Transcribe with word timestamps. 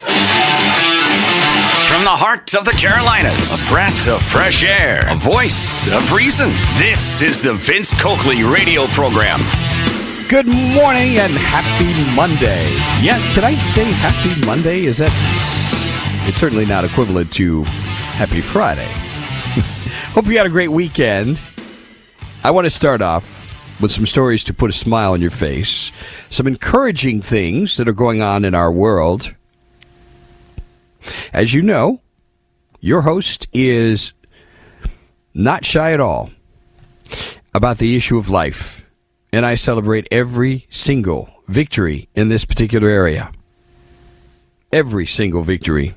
From 0.00 0.08
the 2.04 2.10
heart 2.10 2.54
of 2.54 2.66
the 2.66 2.72
Carolinas, 2.72 3.60
a 3.60 3.64
breath 3.64 4.06
of 4.08 4.22
fresh 4.22 4.62
air, 4.62 5.00
a 5.06 5.14
voice 5.14 5.86
of 5.90 6.12
reason. 6.12 6.50
This 6.76 7.22
is 7.22 7.40
the 7.40 7.54
Vince 7.54 7.94
Coakley 7.98 8.42
radio 8.42 8.86
program. 8.88 9.40
Good 10.28 10.46
morning 10.46 11.16
and 11.16 11.32
happy 11.32 12.14
Monday. 12.14 12.68
Yeah, 13.02 13.18
can 13.32 13.44
I 13.44 13.54
say 13.56 13.84
happy 13.84 14.44
Monday? 14.44 14.84
Is 14.84 14.98
that. 14.98 15.10
It's 16.28 16.38
certainly 16.38 16.66
not 16.66 16.84
equivalent 16.84 17.32
to 17.34 17.62
happy 17.64 18.42
Friday. 18.42 18.88
Hope 20.12 20.26
you 20.26 20.36
had 20.36 20.46
a 20.46 20.50
great 20.50 20.72
weekend. 20.72 21.40
I 22.44 22.50
want 22.50 22.66
to 22.66 22.70
start 22.70 23.00
off 23.00 23.50
with 23.80 23.92
some 23.92 24.06
stories 24.06 24.44
to 24.44 24.52
put 24.52 24.68
a 24.68 24.74
smile 24.74 25.12
on 25.12 25.22
your 25.22 25.30
face, 25.30 25.90
some 26.28 26.46
encouraging 26.46 27.22
things 27.22 27.78
that 27.78 27.88
are 27.88 27.94
going 27.94 28.20
on 28.20 28.44
in 28.44 28.54
our 28.54 28.70
world. 28.70 29.34
As 31.32 31.54
you 31.54 31.62
know, 31.62 32.00
your 32.80 33.02
host 33.02 33.48
is 33.52 34.12
not 35.34 35.64
shy 35.64 35.92
at 35.92 36.00
all 36.00 36.30
about 37.54 37.78
the 37.78 37.96
issue 37.96 38.18
of 38.18 38.28
life, 38.28 38.86
and 39.32 39.44
I 39.46 39.54
celebrate 39.54 40.08
every 40.10 40.66
single 40.70 41.30
victory 41.48 42.08
in 42.14 42.28
this 42.28 42.44
particular 42.44 42.88
area. 42.88 43.32
Every 44.72 45.06
single 45.06 45.42
victory. 45.42 45.94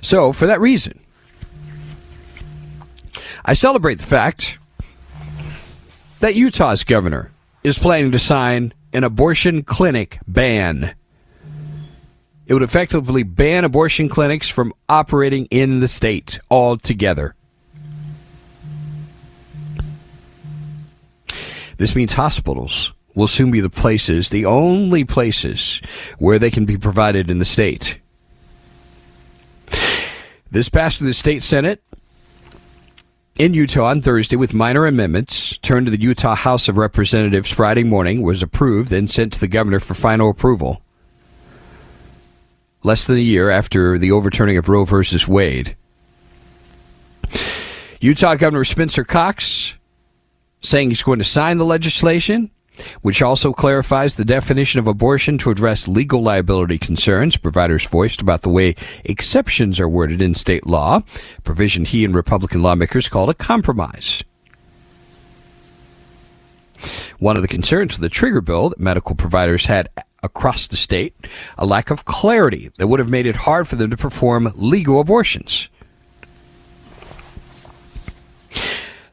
So, 0.00 0.32
for 0.32 0.46
that 0.46 0.60
reason, 0.60 0.98
I 3.44 3.54
celebrate 3.54 3.96
the 3.96 4.06
fact 4.06 4.58
that 6.20 6.34
Utah's 6.34 6.84
governor 6.84 7.30
is 7.62 7.78
planning 7.78 8.12
to 8.12 8.18
sign 8.18 8.72
an 8.92 9.04
abortion 9.04 9.62
clinic 9.62 10.18
ban. 10.26 10.94
It 12.50 12.54
would 12.54 12.64
effectively 12.64 13.22
ban 13.22 13.64
abortion 13.64 14.08
clinics 14.08 14.48
from 14.48 14.72
operating 14.88 15.46
in 15.52 15.78
the 15.78 15.86
state 15.86 16.40
altogether. 16.50 17.36
This 21.76 21.94
means 21.94 22.14
hospitals 22.14 22.92
will 23.14 23.28
soon 23.28 23.52
be 23.52 23.60
the 23.60 23.70
places, 23.70 24.30
the 24.30 24.46
only 24.46 25.04
places, 25.04 25.80
where 26.18 26.40
they 26.40 26.50
can 26.50 26.64
be 26.64 26.76
provided 26.76 27.30
in 27.30 27.38
the 27.38 27.44
state. 27.44 28.00
This 30.50 30.68
passed 30.68 30.98
through 30.98 31.06
the 31.06 31.14
state 31.14 31.44
Senate 31.44 31.80
in 33.38 33.54
Utah 33.54 33.84
on 33.84 34.02
Thursday 34.02 34.34
with 34.34 34.52
minor 34.52 34.86
amendments, 34.86 35.56
turned 35.58 35.86
to 35.86 35.92
the 35.92 36.00
Utah 36.00 36.34
House 36.34 36.68
of 36.68 36.78
Representatives 36.78 37.52
Friday 37.52 37.84
morning, 37.84 38.22
was 38.22 38.42
approved, 38.42 38.90
and 38.90 39.08
sent 39.08 39.34
to 39.34 39.40
the 39.40 39.46
governor 39.46 39.78
for 39.78 39.94
final 39.94 40.28
approval. 40.28 40.82
Less 42.82 43.06
than 43.06 43.16
a 43.16 43.20
year 43.20 43.50
after 43.50 43.98
the 43.98 44.10
overturning 44.10 44.56
of 44.56 44.68
Roe 44.68 44.84
v. 44.84 45.04
Wade. 45.28 45.76
Utah 48.00 48.36
Governor 48.36 48.64
Spencer 48.64 49.04
Cox 49.04 49.74
saying 50.62 50.88
he's 50.88 51.02
going 51.02 51.18
to 51.18 51.24
sign 51.24 51.58
the 51.58 51.64
legislation, 51.64 52.50
which 53.02 53.20
also 53.20 53.52
clarifies 53.52 54.16
the 54.16 54.24
definition 54.24 54.78
of 54.78 54.86
abortion 54.86 55.36
to 55.38 55.50
address 55.50 55.86
legal 55.86 56.22
liability 56.22 56.78
concerns 56.78 57.36
providers 57.36 57.86
voiced 57.86 58.22
about 58.22 58.42
the 58.42 58.48
way 58.48 58.74
exceptions 59.04 59.78
are 59.78 59.88
worded 59.88 60.22
in 60.22 60.34
state 60.34 60.66
law, 60.66 61.02
provision 61.44 61.84
he 61.84 62.04
and 62.04 62.14
Republican 62.14 62.62
lawmakers 62.62 63.08
called 63.08 63.28
a 63.28 63.34
compromise. 63.34 64.22
One 67.18 67.36
of 67.36 67.42
the 67.42 67.48
concerns 67.48 67.96
of 67.96 68.00
the 68.00 68.08
trigger 68.08 68.40
bill 68.40 68.70
that 68.70 68.80
medical 68.80 69.14
providers 69.14 69.66
had 69.66 69.90
across 70.22 70.66
the 70.66 70.76
state 70.76 71.14
a 71.58 71.66
lack 71.66 71.90
of 71.90 72.04
clarity 72.04 72.70
that 72.78 72.86
would 72.86 73.00
have 73.00 73.08
made 73.08 73.26
it 73.26 73.36
hard 73.36 73.66
for 73.66 73.76
them 73.76 73.90
to 73.90 73.96
perform 73.96 74.52
legal 74.54 75.00
abortions. 75.00 75.68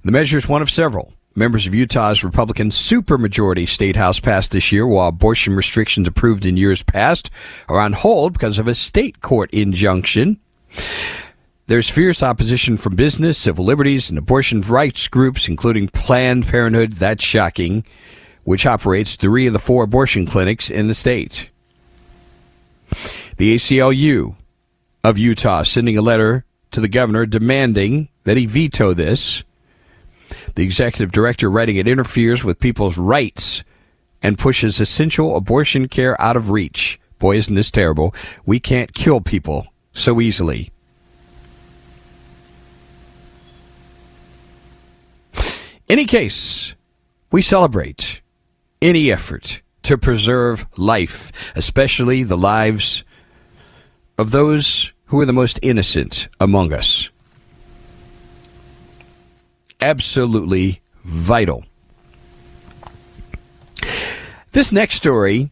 The 0.03 0.11
measure 0.11 0.37
is 0.37 0.47
one 0.47 0.61
of 0.61 0.69
several 0.69 1.13
members 1.35 1.67
of 1.67 1.75
Utah's 1.75 2.23
Republican 2.23 2.71
supermajority 2.71 3.67
state 3.67 3.95
house 3.95 4.19
passed 4.19 4.51
this 4.51 4.71
year, 4.71 4.87
while 4.87 5.09
abortion 5.09 5.53
restrictions 5.53 6.07
approved 6.07 6.45
in 6.45 6.57
years 6.57 6.81
past 6.81 7.29
are 7.69 7.79
on 7.79 7.93
hold 7.93 8.33
because 8.33 8.57
of 8.57 8.67
a 8.67 8.73
state 8.73 9.21
court 9.21 9.51
injunction. 9.51 10.39
There's 11.67 11.89
fierce 11.89 12.23
opposition 12.23 12.77
from 12.77 12.95
business, 12.95 13.37
civil 13.37 13.65
liberties, 13.65 14.09
and 14.09 14.17
abortion 14.17 14.61
rights 14.61 15.07
groups, 15.07 15.47
including 15.47 15.89
Planned 15.89 16.47
Parenthood. 16.47 16.93
That's 16.93 17.23
shocking, 17.23 17.85
which 18.47 18.65
operates 18.65 19.17
three 19.17 19.45
of 19.45 19.51
the 19.51 19.59
four 19.59 19.83
abortion 19.83 20.25
clinics 20.25 20.69
in 20.69 20.87
the 20.87 20.93
state. 20.93 21.49
The 23.35 23.53
ACLU 23.53 24.37
of 25.03 25.17
Utah 25.17 25.63
sending 25.63 25.97
a 25.97 26.01
letter 26.01 26.45
to 26.71 26.79
the 26.79 26.87
governor 26.87 27.25
demanding 27.25 28.07
that 28.23 28.37
he 28.37 28.45
veto 28.45 28.93
this. 28.93 29.43
The 30.55 30.63
executive 30.63 31.11
director 31.11 31.51
writing 31.51 31.75
it 31.75 31.89
interferes 31.89 32.45
with 32.45 32.61
people's 32.61 32.97
rights 32.97 33.65
and 34.23 34.39
pushes 34.39 34.79
essential 34.79 35.35
abortion 35.35 35.89
care 35.89 36.19
out 36.21 36.37
of 36.37 36.49
reach. 36.49 37.01
Boy, 37.19 37.35
isn't 37.35 37.53
this 37.53 37.69
terrible. 37.69 38.15
We 38.45 38.61
can't 38.61 38.93
kill 38.93 39.19
people 39.19 39.67
so 39.91 40.21
easily. 40.21 40.71
Any 45.89 46.05
case, 46.05 46.75
we 47.29 47.41
celebrate 47.41 48.21
any 48.81 49.11
effort 49.11 49.61
to 49.83 49.97
preserve 49.97 50.65
life, 50.77 51.31
especially 51.55 52.23
the 52.23 52.37
lives 52.37 53.03
of 54.17 54.31
those 54.31 54.93
who 55.05 55.19
are 55.19 55.25
the 55.25 55.33
most 55.33 55.59
innocent 55.61 56.27
among 56.39 56.73
us 56.73 57.09
absolutely 59.81 60.81
vital. 61.03 61.65
This 64.51 64.71
next 64.71 64.95
story 64.95 65.51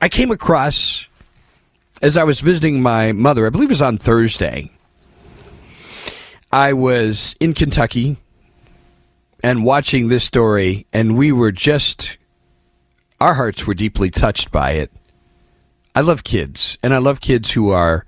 I 0.00 0.08
came 0.08 0.30
across 0.30 1.06
as 2.02 2.16
I 2.16 2.24
was 2.24 2.40
visiting 2.40 2.80
my 2.80 3.12
mother, 3.12 3.46
I 3.46 3.50
believe 3.50 3.68
it 3.68 3.72
was 3.72 3.82
on 3.82 3.98
Thursday. 3.98 4.70
I 6.50 6.72
was 6.72 7.36
in 7.38 7.52
Kentucky 7.52 8.16
and 9.42 9.64
watching 9.64 10.08
this 10.08 10.24
story, 10.24 10.86
and 10.92 11.16
we 11.16 11.30
were 11.30 11.52
just, 11.52 12.16
our 13.20 13.34
hearts 13.34 13.66
were 13.66 13.74
deeply 13.74 14.10
touched 14.10 14.50
by 14.50 14.72
it. 14.72 14.90
I 15.94 16.00
love 16.00 16.24
kids, 16.24 16.78
and 16.82 16.94
I 16.94 16.98
love 16.98 17.20
kids 17.20 17.52
who 17.52 17.70
are 17.70 18.06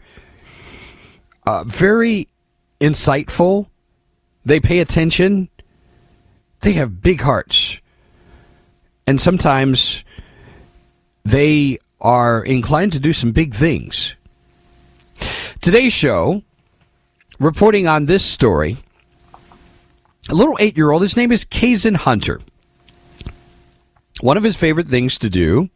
uh, 1.46 1.64
very 1.64 2.28
insightful. 2.80 3.66
They 4.44 4.60
pay 4.60 4.78
attention. 4.78 5.48
They 6.60 6.72
have 6.72 7.02
big 7.02 7.20
hearts. 7.20 7.80
And 9.06 9.20
sometimes 9.20 10.04
they 11.24 11.78
are 12.00 12.42
inclined 12.42 12.92
to 12.92 13.00
do 13.00 13.12
some 13.12 13.32
big 13.32 13.54
things. 13.54 14.14
Today's 15.60 15.92
show, 15.92 16.42
reporting 17.38 17.86
on 17.86 18.06
this 18.06 18.24
story, 18.24 18.78
a 20.28 20.34
little 20.34 20.56
eight 20.60 20.76
year 20.76 20.90
old, 20.90 21.02
his 21.02 21.16
name 21.16 21.32
is 21.32 21.44
Kazan 21.44 21.94
Hunter. 21.94 22.40
One 24.22 24.36
of 24.36 24.44
his 24.44 24.56
favorite 24.56 24.86
things 24.86 25.18
to 25.18 25.28
do 25.28 25.68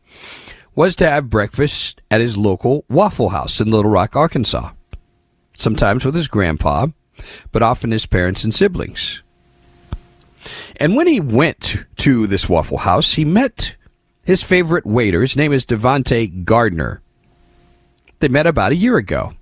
was 0.77 0.95
to 0.97 1.11
have 1.11 1.29
breakfast 1.29 2.01
at 2.13 2.21
his 2.21 2.37
local 2.37 2.85
Waffle 2.89 3.31
House 3.31 3.61
in 3.61 3.73
Little 3.73 3.91
Rock, 3.91 4.15
Arkansas. 4.15 4.71
Sometimes 5.53 6.05
with 6.05 6.15
his 6.15 6.29
grandpa, 6.29 6.87
but 7.51 7.65
often 7.65 7.91
his 7.91 8.07
parents 8.07 8.45
and 8.45 8.55
siblings. 8.55 9.21
And 10.77 10.95
when 10.95 11.09
he 11.09 11.19
went 11.19 11.87
to 11.97 12.29
this 12.29 12.49
Waffle 12.49 12.79
House, 12.79 13.15
he 13.15 13.25
met 13.25 13.75
his 14.25 14.45
favorite 14.45 14.87
waiter. 14.87 15.23
His 15.23 15.37
name 15.37 15.53
is 15.53 15.67
Devonte 15.67 16.45
Gardner. 16.45 17.03
They 18.21 18.29
met 18.29 18.47
about 18.47 18.71
a 18.71 18.77
year 18.77 18.97
ago. 18.97 19.35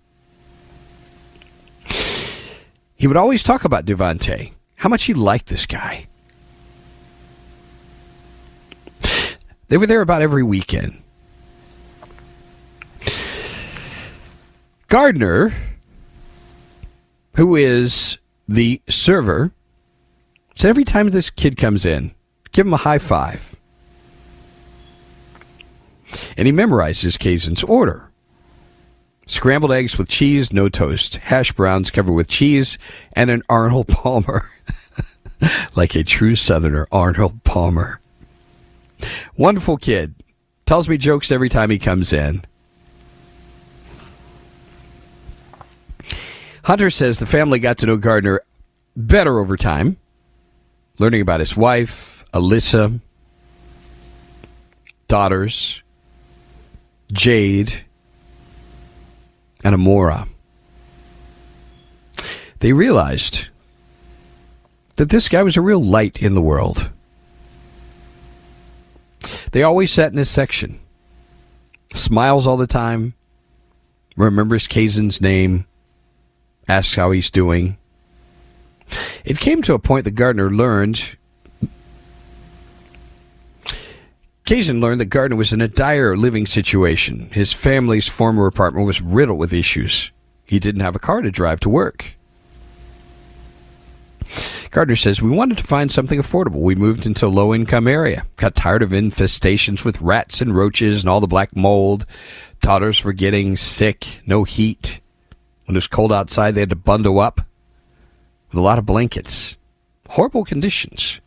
He 2.97 3.06
would 3.06 3.19
always 3.19 3.43
talk 3.43 3.65
about 3.65 3.85
Devonte, 3.85 4.55
how 4.77 4.89
much 4.89 5.05
he 5.05 5.12
liked 5.12 5.49
this 5.49 5.67
guy. 5.67 6.09
They 9.69 9.76
were 9.76 9.87
there 9.87 10.02
about 10.02 10.22
every 10.22 10.43
weekend. 10.43 11.02
Gardner, 14.88 15.52
who 17.34 17.56
is 17.56 18.19
the 18.46 18.81
server, 18.88 19.50
said 20.55 20.69
every 20.69 20.84
time 20.84 21.11
this 21.11 21.31
kid 21.31 21.56
comes 21.56 21.84
in, 21.84 22.12
give 22.52 22.66
him 22.66 22.75
a 22.75 22.78
high 22.78 22.99
five. 22.99 23.56
And 26.37 26.46
he 26.46 26.52
memorizes 26.52 27.19
Kazin's 27.19 27.64
order. 27.64 28.10
Scrambled 29.26 29.72
eggs 29.72 29.96
with 29.96 30.08
cheese, 30.08 30.52
no 30.52 30.69
toast. 30.69 31.17
Hash 31.17 31.50
browns 31.52 31.90
covered 31.90 32.12
with 32.12 32.28
cheese 32.28 32.78
and 33.17 33.31
an 33.31 33.43
Arnold 33.49 33.88
Palmer. 33.88 34.49
like 35.75 35.94
a 35.94 36.05
true 36.05 36.37
Southerner, 36.37 36.87
Arnold 36.93 37.43
Palmer. 37.43 38.00
Wonderful 39.37 39.77
kid. 39.77 40.15
Tells 40.67 40.89
me 40.89 40.97
jokes 40.97 41.31
every 41.31 41.49
time 41.49 41.71
he 41.71 41.79
comes 41.79 42.12
in. 42.12 42.45
Hunter 46.65 46.89
says 46.89 47.19
the 47.19 47.27
family 47.27 47.59
got 47.59 47.79
to 47.79 47.87
know 47.87 47.99
Gardner 47.99 48.41
better 48.97 49.39
over 49.39 49.56
time, 49.56 49.99
learning 50.99 51.21
about 51.21 51.41
his 51.41 51.55
wife, 51.55 52.25
Alyssa, 52.33 53.01
daughters, 55.06 55.83
Jade, 57.12 57.85
and 59.62 59.77
Amora. 59.77 60.27
They 62.61 62.73
realized 62.73 63.49
that 64.97 65.11
this 65.11 65.29
guy 65.29 65.43
was 65.43 65.56
a 65.56 65.61
real 65.61 65.85
light 65.85 66.17
in 66.23 66.35
the 66.35 66.41
world. 66.41 66.91
They 69.53 69.62
always 69.62 69.93
sat 69.93 70.12
in 70.12 70.19
his 70.19 70.31
section, 70.31 70.81
smiles 71.94 72.47
all 72.47 72.56
the 72.56 72.67
time, 72.67 73.15
remembers 74.17 74.67
Kazan's 74.67 75.21
name, 75.21 75.67
asks 76.69 76.94
how 76.94 77.11
he's 77.11 77.31
doing. 77.31 77.79
It 79.25 79.41
came 79.41 79.62
to 79.62 79.75
a 79.75 79.79
point 79.79 80.05
that 80.05 80.12
Gardner 80.12 80.50
learned. 80.50 81.17
Kazan 84.44 84.81
learned 84.81 85.00
that 85.00 85.06
Gardner 85.06 85.37
was 85.37 85.53
in 85.53 85.61
a 85.61 85.69
dire 85.69 86.17
living 86.17 86.47
situation. 86.47 87.31
His 87.32 87.53
family's 87.53 88.06
former 88.06 88.47
apartment 88.47 88.87
was 88.87 89.00
riddled 89.00 89.38
with 89.38 89.55
issues. 89.55 90.11
He 90.44 90.59
didn't 90.59 90.82
have 90.82 90.94
a 90.94 90.99
car 90.99 91.23
to 91.23 91.31
drive 91.31 91.61
to 91.61 91.70
work. 91.70 92.17
Gardner 94.75 94.97
says, 94.97 95.23
We 95.23 95.31
wanted 95.31 95.59
to 95.59 95.65
find 95.65 95.88
something 95.88 96.19
affordable. 96.21 96.61
We 96.61 96.75
moved 96.75 97.06
into 97.06 97.26
a 97.26 97.29
low 97.29 97.55
income 97.55 97.87
area. 97.87 98.26
Got 98.35 98.56
tired 98.56 98.82
of 98.82 98.91
infestations 98.91 99.85
with 99.85 100.00
rats 100.00 100.41
and 100.41 100.56
roaches 100.56 101.00
and 101.03 101.09
all 101.09 101.21
the 101.21 101.29
black 101.29 101.55
mold. 101.55 102.05
Daughters 102.61 103.05
were 103.05 103.12
getting 103.12 103.56
sick, 103.56 104.21
no 104.26 104.43
heat. 104.43 105.00
When 105.67 105.76
it 105.76 105.79
was 105.79 105.87
cold 105.87 106.12
outside, 106.12 106.56
they 106.56 106.61
had 106.62 106.71
to 106.71 106.76
bundle 106.76 107.21
up 107.21 107.43
with 108.49 108.59
a 108.59 108.61
lot 108.61 108.79
of 108.79 108.85
blankets. 108.85 109.56
Horrible 110.09 110.44
conditions. 110.44 111.20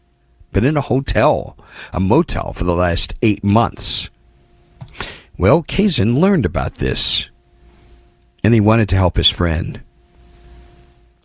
Been 0.52 0.66
in 0.66 0.76
a 0.76 0.82
hotel, 0.82 1.58
a 1.94 2.02
motel 2.02 2.52
for 2.52 2.66
the 2.66 2.76
last 2.76 3.14
eight 3.22 3.46
months. 3.46 4.10
Well, 5.38 5.64
Kazan 5.64 6.20
learned 6.20 6.46
about 6.46 6.80
this, 6.80 7.30
and 8.44 8.54
he 8.54 8.60
wanted 8.60 8.90
to 8.90 8.98
help 8.98 9.16
his 9.16 9.30
friend. 9.30 9.80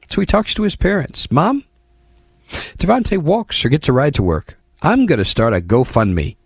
So 0.08 0.20
he 0.20 0.26
talks 0.26 0.54
to 0.54 0.62
his 0.62 0.76
parents. 0.76 1.28
Mom, 1.28 1.64
Devontae 2.78 3.18
walks 3.18 3.64
or 3.64 3.68
gets 3.68 3.88
a 3.88 3.92
ride 3.92 4.14
to 4.14 4.22
work. 4.22 4.58
I'm 4.82 5.06
going 5.06 5.18
to 5.18 5.24
start 5.24 5.54
a 5.54 5.60
GoFundMe. 5.60 6.36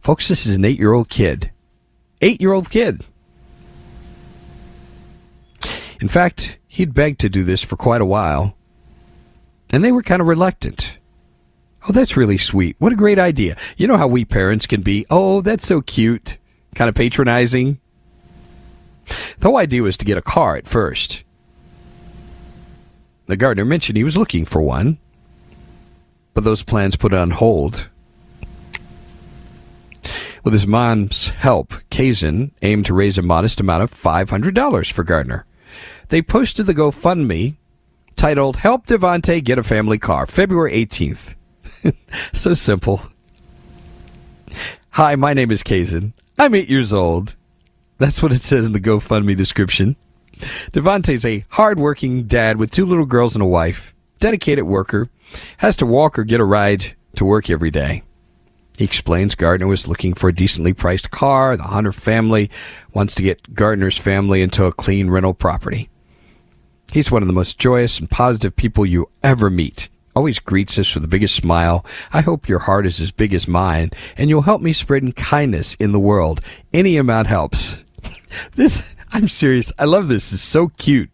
Folks, 0.00 0.28
this 0.28 0.46
is 0.46 0.56
an 0.56 0.64
eight 0.64 0.78
year 0.78 0.92
old 0.92 1.08
kid. 1.08 1.50
Eight 2.20 2.40
year 2.40 2.52
old 2.52 2.70
kid. 2.70 3.04
In 6.00 6.08
fact, 6.08 6.58
he'd 6.68 6.92
begged 6.92 7.20
to 7.20 7.28
do 7.28 7.44
this 7.44 7.62
for 7.62 7.76
quite 7.76 8.00
a 8.00 8.06
while, 8.06 8.56
and 9.70 9.82
they 9.82 9.92
were 9.92 10.02
kind 10.02 10.20
of 10.20 10.28
reluctant. 10.28 10.98
Oh, 11.88 11.92
that's 11.92 12.16
really 12.16 12.38
sweet. 12.38 12.76
What 12.78 12.92
a 12.92 12.96
great 12.96 13.18
idea. 13.18 13.56
You 13.76 13.86
know 13.86 13.96
how 13.96 14.06
we 14.06 14.24
parents 14.24 14.66
can 14.66 14.82
be. 14.82 15.06
Oh, 15.10 15.40
that's 15.40 15.66
so 15.66 15.80
cute. 15.80 16.38
Kind 16.74 16.88
of 16.88 16.94
patronizing. 16.94 17.80
The 19.38 19.48
whole 19.48 19.56
idea 19.56 19.82
was 19.82 19.96
to 19.98 20.04
get 20.04 20.18
a 20.18 20.22
car 20.22 20.56
at 20.56 20.66
first. 20.66 21.23
The 23.26 23.36
Gardner 23.36 23.64
mentioned 23.64 23.96
he 23.96 24.04
was 24.04 24.16
looking 24.16 24.44
for 24.44 24.60
one, 24.60 24.98
but 26.34 26.44
those 26.44 26.62
plans 26.62 26.96
put 26.96 27.14
on 27.14 27.30
hold. 27.30 27.88
With 30.42 30.52
his 30.52 30.66
mom's 30.66 31.28
help, 31.28 31.72
Kazan 31.88 32.52
aimed 32.60 32.84
to 32.86 32.94
raise 32.94 33.16
a 33.16 33.22
modest 33.22 33.60
amount 33.60 33.82
of 33.82 33.90
$500 33.90 34.92
for 34.92 35.02
Gardner. 35.02 35.46
They 36.08 36.20
posted 36.20 36.66
the 36.66 36.74
GoFundMe 36.74 37.56
titled 38.14 38.58
Help 38.58 38.86
Devontae 38.86 39.42
Get 39.42 39.58
a 39.58 39.62
Family 39.62 39.98
Car, 39.98 40.26
February 40.26 40.72
18th. 40.86 41.34
so 42.34 42.52
simple. 42.52 43.02
Hi, 44.90 45.16
my 45.16 45.32
name 45.32 45.50
is 45.50 45.62
Kazan. 45.62 46.12
I'm 46.38 46.54
eight 46.54 46.68
years 46.68 46.92
old. 46.92 47.36
That's 47.98 48.22
what 48.22 48.32
it 48.32 48.42
says 48.42 48.66
in 48.66 48.74
the 48.74 48.80
GoFundMe 48.80 49.36
description. 49.36 49.96
Devontae's 50.72 51.24
a 51.24 51.44
hardworking 51.50 52.24
dad 52.24 52.56
with 52.56 52.70
two 52.70 52.86
little 52.86 53.06
girls 53.06 53.34
and 53.34 53.42
a 53.42 53.46
wife, 53.46 53.94
dedicated 54.18 54.64
worker, 54.64 55.08
has 55.58 55.76
to 55.76 55.86
walk 55.86 56.18
or 56.18 56.24
get 56.24 56.40
a 56.40 56.44
ride 56.44 56.94
to 57.16 57.24
work 57.24 57.50
every 57.50 57.70
day. 57.70 58.02
He 58.76 58.84
explains 58.84 59.36
Gardner 59.36 59.68
was 59.68 59.86
looking 59.86 60.14
for 60.14 60.28
a 60.28 60.34
decently 60.34 60.72
priced 60.72 61.10
car. 61.10 61.56
The 61.56 61.62
Hunter 61.64 61.92
family 61.92 62.50
wants 62.92 63.14
to 63.14 63.22
get 63.22 63.54
Gardner's 63.54 63.96
family 63.96 64.42
into 64.42 64.64
a 64.64 64.72
clean 64.72 65.10
rental 65.10 65.34
property. 65.34 65.88
He's 66.92 67.10
one 67.10 67.22
of 67.22 67.28
the 67.28 67.34
most 67.34 67.58
joyous 67.58 67.98
and 67.98 68.10
positive 68.10 68.56
people 68.56 68.84
you 68.84 69.10
ever 69.22 69.48
meet. 69.48 69.88
Always 70.16 70.38
greets 70.38 70.78
us 70.78 70.94
with 70.94 71.02
the 71.02 71.08
biggest 71.08 71.34
smile. 71.34 71.84
I 72.12 72.20
hope 72.20 72.48
your 72.48 72.60
heart 72.60 72.86
is 72.86 73.00
as 73.00 73.10
big 73.10 73.34
as 73.34 73.48
mine, 73.48 73.90
and 74.16 74.30
you'll 74.30 74.42
help 74.42 74.62
me 74.62 74.72
spread 74.72 75.16
kindness 75.16 75.74
in 75.74 75.92
the 75.92 76.00
world. 76.00 76.40
Any 76.72 76.96
amount 76.96 77.26
helps. 77.26 77.82
this, 78.54 78.93
I'm 79.14 79.28
serious. 79.28 79.72
I 79.78 79.84
love 79.84 80.08
this. 80.08 80.32
It's 80.32 80.42
so 80.42 80.68
cute. 80.68 81.10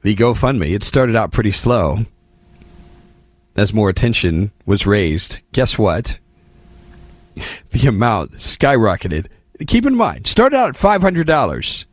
The 0.00 0.16
GoFundMe, 0.16 0.74
it 0.74 0.82
started 0.82 1.14
out 1.14 1.30
pretty 1.30 1.52
slow. 1.52 2.06
As 3.54 3.74
more 3.74 3.90
attention 3.90 4.50
was 4.64 4.86
raised, 4.86 5.40
guess 5.52 5.78
what? 5.78 6.18
The 7.70 7.86
amount 7.86 8.32
skyrocketed. 8.32 9.26
Keep 9.66 9.86
in 9.86 9.94
mind, 9.94 10.26
started 10.26 10.56
out 10.56 10.70
at 10.70 10.76
$500. 10.76 11.84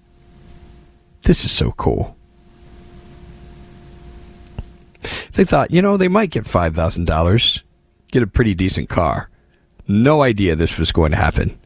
This 1.22 1.44
is 1.44 1.50
so 1.50 1.72
cool. 1.72 2.16
They 5.34 5.44
thought, 5.44 5.70
you 5.70 5.82
know, 5.82 5.96
they 5.96 6.08
might 6.08 6.30
get 6.30 6.44
$5,000, 6.44 7.62
get 8.10 8.22
a 8.22 8.26
pretty 8.26 8.54
decent 8.54 8.88
car. 8.88 9.30
No 9.86 10.22
idea 10.22 10.56
this 10.56 10.78
was 10.78 10.92
going 10.92 11.12
to 11.12 11.16
happen. 11.16 11.58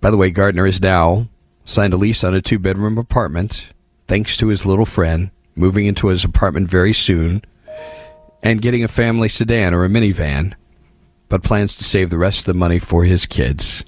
By 0.00 0.10
the 0.10 0.16
way, 0.16 0.30
Gardner 0.30 0.66
is 0.66 0.80
now 0.80 1.28
signed 1.66 1.92
a 1.92 1.96
lease 1.96 2.22
on 2.24 2.32
a 2.32 2.40
two 2.40 2.58
bedroom 2.58 2.96
apartment, 2.96 3.68
thanks 4.06 4.36
to 4.36 4.46
his 4.48 4.64
little 4.64 4.86
friend, 4.86 5.30
moving 5.54 5.84
into 5.84 6.06
his 6.06 6.24
apartment 6.24 6.70
very 6.70 6.92
soon, 6.92 7.42
and 8.42 8.62
getting 8.62 8.84
a 8.84 8.88
family 8.88 9.28
sedan 9.28 9.74
or 9.74 9.84
a 9.84 9.88
minivan, 9.88 10.54
but 11.28 11.42
plans 11.42 11.74
to 11.74 11.84
save 11.84 12.08
the 12.08 12.18
rest 12.18 12.40
of 12.40 12.44
the 12.44 12.54
money 12.54 12.78
for 12.78 13.04
his 13.04 13.26
kids. 13.26 13.84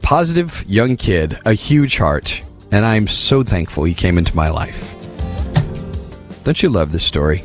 Positive 0.00 0.64
young 0.66 0.96
kid, 0.96 1.38
a 1.44 1.52
huge 1.52 1.98
heart, 1.98 2.42
and 2.72 2.86
I'm 2.86 3.06
so 3.06 3.42
thankful 3.42 3.84
he 3.84 3.94
came 3.94 4.18
into 4.18 4.34
my 4.34 4.48
life. 4.48 4.94
Don't 6.42 6.60
you 6.62 6.70
love 6.70 6.90
this 6.90 7.04
story? 7.04 7.38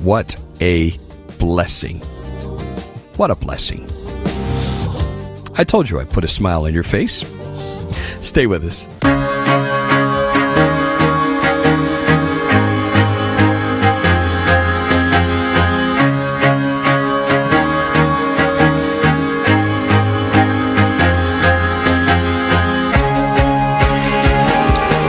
What 0.00 0.36
a 0.60 0.98
blessing. 1.38 2.00
What 3.16 3.30
a 3.30 3.36
blessing. 3.36 3.88
I 5.56 5.64
told 5.64 5.88
you 5.88 6.00
I'd 6.00 6.10
put 6.10 6.24
a 6.24 6.28
smile 6.28 6.66
on 6.66 6.74
your 6.74 6.82
face. 6.82 7.24
Stay 8.20 8.46
with 8.46 8.64
us. 8.64 9.33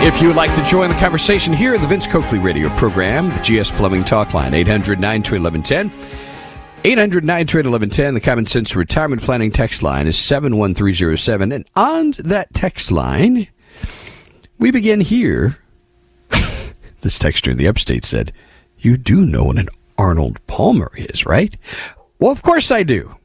If 0.05 0.21
you 0.21 0.27
would 0.27 0.37
like 0.37 0.53
to 0.53 0.63
join 0.63 0.89
the 0.89 0.95
conversation 0.95 1.51
here 1.51 1.73
in 1.73 1.81
the 1.81 1.87
Vince 1.87 2.05
Coakley 2.05 2.37
radio 2.37 2.69
program, 2.77 3.29
the 3.29 3.39
GS 3.39 3.71
Plumbing 3.71 4.03
Talk 4.03 4.35
Line, 4.35 4.53
800 4.53 4.99
1110. 4.99 5.91
800 6.83 7.23
1110. 7.25 8.13
The 8.13 8.21
Common 8.21 8.45
Sense 8.45 8.75
Retirement 8.75 9.23
Planning 9.23 9.51
text 9.51 9.81
line 9.81 10.05
is 10.05 10.15
71307. 10.15 11.51
And 11.51 11.67
on 11.75 12.11
that 12.19 12.53
text 12.53 12.91
line, 12.91 13.47
we 14.59 14.69
begin 14.69 15.01
here 15.01 15.57
This 17.01 17.19
texter 17.19 17.51
in 17.51 17.57
the 17.57 17.67
upstate 17.67 18.05
said, 18.05 18.31
You 18.77 18.97
do 18.97 19.21
know 19.21 19.45
what 19.45 19.57
an 19.57 19.69
Arnold 19.97 20.39
Palmer 20.45 20.91
is, 20.95 21.25
right? 21.25 21.57
Well, 22.19 22.31
of 22.31 22.43
course 22.43 22.69
I 22.69 22.83
do. 22.83 23.15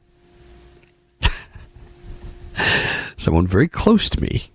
Someone 3.17 3.45
very 3.45 3.67
close 3.67 4.09
to 4.09 4.19
me 4.21 4.51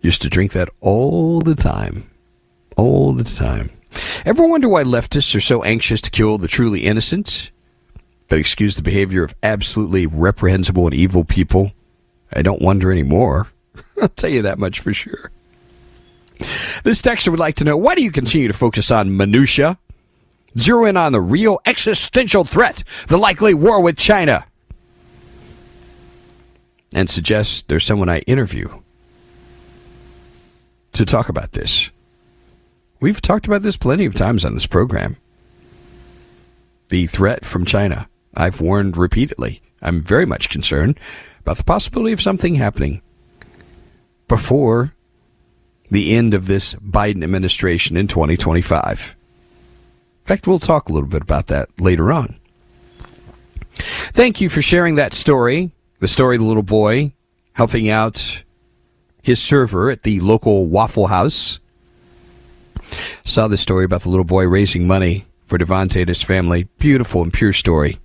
used 0.00 0.22
to 0.22 0.30
drink 0.30 0.52
that 0.52 0.68
all 0.80 1.40
the 1.40 1.54
time. 1.54 2.10
All 2.76 3.12
the 3.12 3.24
time. 3.24 3.70
Ever 4.24 4.46
wonder 4.46 4.68
why 4.68 4.84
leftists 4.84 5.34
are 5.34 5.40
so 5.40 5.62
anxious 5.62 6.00
to 6.02 6.10
kill 6.10 6.38
the 6.38 6.48
truly 6.48 6.80
innocent, 6.80 7.50
but 8.28 8.38
excuse 8.38 8.76
the 8.76 8.82
behavior 8.82 9.24
of 9.24 9.34
absolutely 9.42 10.06
reprehensible 10.06 10.86
and 10.86 10.94
evil 10.94 11.24
people? 11.24 11.72
I 12.32 12.42
don't 12.42 12.62
wonder 12.62 12.92
anymore. 12.92 13.48
I'll 14.00 14.08
tell 14.08 14.30
you 14.30 14.42
that 14.42 14.58
much 14.58 14.80
for 14.80 14.94
sure. 14.94 15.30
This 16.84 17.02
texter 17.02 17.28
would 17.28 17.40
like 17.40 17.56
to 17.56 17.64
know 17.64 17.76
why 17.76 17.94
do 17.94 18.02
you 18.02 18.10
continue 18.10 18.48
to 18.48 18.54
focus 18.54 18.90
on 18.90 19.16
minutia? 19.16 19.78
Zero 20.58 20.86
in 20.86 20.96
on 20.96 21.12
the 21.12 21.20
real 21.20 21.60
existential 21.66 22.44
threat, 22.44 22.82
the 23.08 23.18
likely 23.18 23.54
war 23.54 23.80
with 23.80 23.96
China. 23.96 24.46
And 26.92 27.08
suggest 27.08 27.68
there's 27.68 27.84
someone 27.84 28.08
I 28.08 28.20
interview 28.20 28.80
to 30.92 31.04
talk 31.04 31.28
about 31.28 31.52
this. 31.52 31.90
We've 33.00 33.20
talked 33.20 33.46
about 33.46 33.62
this 33.62 33.76
plenty 33.76 34.04
of 34.04 34.14
times 34.14 34.44
on 34.44 34.54
this 34.54 34.66
program. 34.66 35.16
The 36.88 37.06
threat 37.06 37.44
from 37.44 37.64
China. 37.64 38.08
I've 38.34 38.60
warned 38.60 38.96
repeatedly. 38.96 39.62
I'm 39.80 40.02
very 40.02 40.26
much 40.26 40.50
concerned 40.50 40.98
about 41.40 41.56
the 41.56 41.64
possibility 41.64 42.12
of 42.12 42.20
something 42.20 42.56
happening 42.56 43.00
before 44.28 44.94
the 45.90 46.14
end 46.14 46.34
of 46.34 46.46
this 46.46 46.74
Biden 46.74 47.24
administration 47.24 47.96
in 47.96 48.06
2025. 48.06 49.16
In 50.20 50.26
fact, 50.26 50.46
we'll 50.46 50.60
talk 50.60 50.88
a 50.88 50.92
little 50.92 51.08
bit 51.08 51.22
about 51.22 51.48
that 51.48 51.68
later 51.80 52.12
on. 52.12 52.38
Thank 54.12 54.40
you 54.40 54.48
for 54.48 54.62
sharing 54.62 54.96
that 54.96 55.14
story. 55.14 55.72
The 55.98 56.08
story 56.08 56.36
of 56.36 56.42
the 56.42 56.46
little 56.46 56.62
boy 56.62 57.12
helping 57.54 57.88
out 57.88 58.42
his 59.22 59.40
server 59.40 59.90
at 59.90 60.02
the 60.02 60.20
local 60.20 60.66
Waffle 60.66 61.08
House. 61.08 61.60
Saw 63.24 63.48
the 63.48 63.56
story 63.56 63.84
about 63.84 64.02
the 64.02 64.08
little 64.08 64.24
boy 64.24 64.46
raising 64.46 64.86
money 64.86 65.26
for 65.46 65.58
Devontae 65.58 66.00
and 66.00 66.08
his 66.08 66.22
family. 66.22 66.64
Beautiful 66.78 67.22
and 67.22 67.32
pure 67.32 67.52
story. 67.52 67.98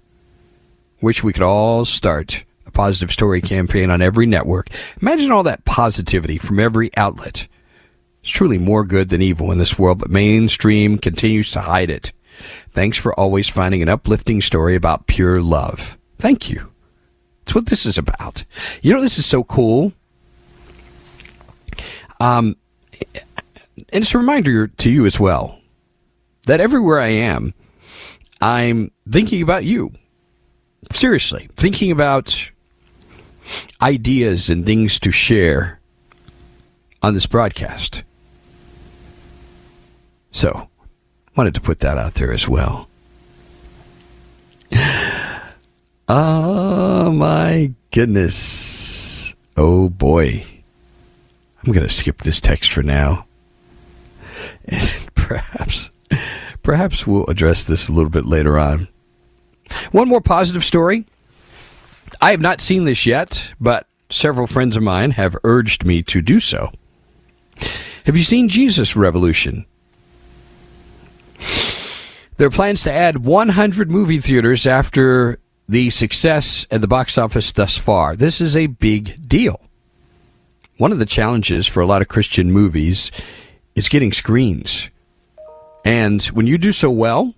Wish 1.01 1.23
we 1.23 1.33
could 1.33 1.43
all 1.43 1.85
start 1.85 2.43
a 2.65 2.71
positive 2.71 3.11
story 3.11 3.41
campaign 3.41 3.89
on 3.91 4.01
every 4.01 4.25
network. 4.25 4.69
Imagine 5.01 5.31
all 5.31 5.43
that 5.43 5.65
positivity 5.65 6.37
from 6.37 6.59
every 6.59 6.89
outlet. 6.97 7.47
It's 8.21 8.31
truly 8.31 8.57
more 8.57 8.83
good 8.83 9.09
than 9.09 9.21
evil 9.21 9.51
in 9.51 9.59
this 9.59 9.77
world, 9.77 9.99
but 9.99 10.09
mainstream 10.09 10.97
continues 10.97 11.51
to 11.51 11.61
hide 11.61 11.91
it. 11.91 12.11
Thanks 12.71 12.97
for 12.97 13.17
always 13.19 13.47
finding 13.47 13.81
an 13.81 13.89
uplifting 13.89 14.41
story 14.41 14.75
about 14.75 15.07
pure 15.07 15.41
love. 15.41 15.97
Thank 16.17 16.49
you. 16.49 16.71
That's 17.45 17.53
what 17.53 17.67
this 17.67 17.85
is 17.85 17.97
about. 17.97 18.43
You 18.81 18.93
know, 18.93 19.01
this 19.01 19.19
is 19.19 19.25
so 19.25 19.43
cool. 19.43 19.93
Um, 22.19 22.55
and 23.89 24.03
it's 24.03 24.13
a 24.13 24.17
reminder 24.17 24.67
to 24.67 24.89
you 24.89 25.05
as 25.05 25.19
well 25.19 25.59
that 26.45 26.59
everywhere 26.59 26.99
I 26.99 27.07
am, 27.07 27.53
I'm 28.41 28.91
thinking 29.09 29.41
about 29.41 29.63
you. 29.63 29.91
Seriously, 30.91 31.49
thinking 31.57 31.91
about 31.91 32.51
ideas 33.81 34.49
and 34.49 34.65
things 34.65 34.99
to 34.99 35.11
share 35.11 35.79
on 37.01 37.13
this 37.13 37.25
broadcast. 37.25 38.03
So, 40.31 40.69
wanted 41.35 41.53
to 41.55 41.61
put 41.61 41.79
that 41.79 41.97
out 41.97 42.15
there 42.15 42.31
as 42.31 42.47
well. 42.47 42.87
Oh 46.07 47.11
my 47.11 47.73
goodness. 47.91 49.33
Oh 49.57 49.89
boy. 49.89 50.45
I'm 51.65 51.73
going 51.73 51.87
to 51.87 51.93
skip 51.93 52.19
this 52.19 52.39
text 52.39 52.71
for 52.71 52.83
now. 52.83 53.25
And 54.65 55.09
perhaps 55.15 55.91
perhaps 56.61 57.07
we'll 57.07 57.25
address 57.25 57.63
this 57.63 57.87
a 57.87 57.91
little 57.91 58.09
bit 58.09 58.25
later 58.25 58.59
on. 58.59 58.87
One 59.91 60.07
more 60.07 60.21
positive 60.21 60.63
story. 60.63 61.05
I 62.21 62.31
have 62.31 62.41
not 62.41 62.61
seen 62.61 62.85
this 62.85 63.05
yet, 63.05 63.53
but 63.59 63.87
several 64.09 64.47
friends 64.47 64.75
of 64.75 64.83
mine 64.83 65.11
have 65.11 65.35
urged 65.43 65.85
me 65.85 66.03
to 66.03 66.21
do 66.21 66.39
so. 66.39 66.71
Have 68.05 68.15
you 68.15 68.23
seen 68.23 68.47
Jesus 68.47 68.95
Revolution? 68.95 69.65
There 72.37 72.47
are 72.47 72.51
plans 72.51 72.83
to 72.83 72.91
add 72.91 73.25
100 73.25 73.89
movie 73.89 74.19
theaters 74.19 74.67
after 74.67 75.39
the 75.67 75.89
success 75.89 76.67
at 76.69 76.81
the 76.81 76.87
box 76.87 77.17
office 77.17 77.51
thus 77.51 77.77
far. 77.77 78.15
This 78.15 78.39
is 78.39 78.55
a 78.55 78.67
big 78.67 79.27
deal. 79.27 79.64
One 80.77 80.91
of 80.91 80.99
the 80.99 81.05
challenges 81.05 81.67
for 81.67 81.81
a 81.81 81.85
lot 81.85 82.01
of 82.01 82.09
Christian 82.09 82.51
movies 82.51 83.09
is 83.75 83.87
getting 83.87 84.11
screens. 84.11 84.89
And 85.85 86.21
when 86.25 86.47
you 86.47 86.57
do 86.57 86.71
so 86.71 86.89
well, 86.89 87.33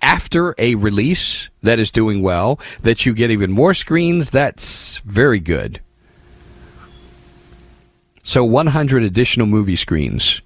after 0.00 0.54
a 0.58 0.74
release 0.74 1.48
that 1.62 1.78
is 1.78 1.92
doing 1.92 2.22
well, 2.22 2.58
that 2.82 3.06
you 3.06 3.14
get 3.14 3.30
even 3.30 3.52
more 3.52 3.72
screens, 3.72 4.30
that's 4.30 4.98
very 5.04 5.38
good. 5.38 5.80
So 8.24 8.44
100 8.44 9.04
additional 9.04 9.46
movie 9.46 9.76
screens 9.76 10.40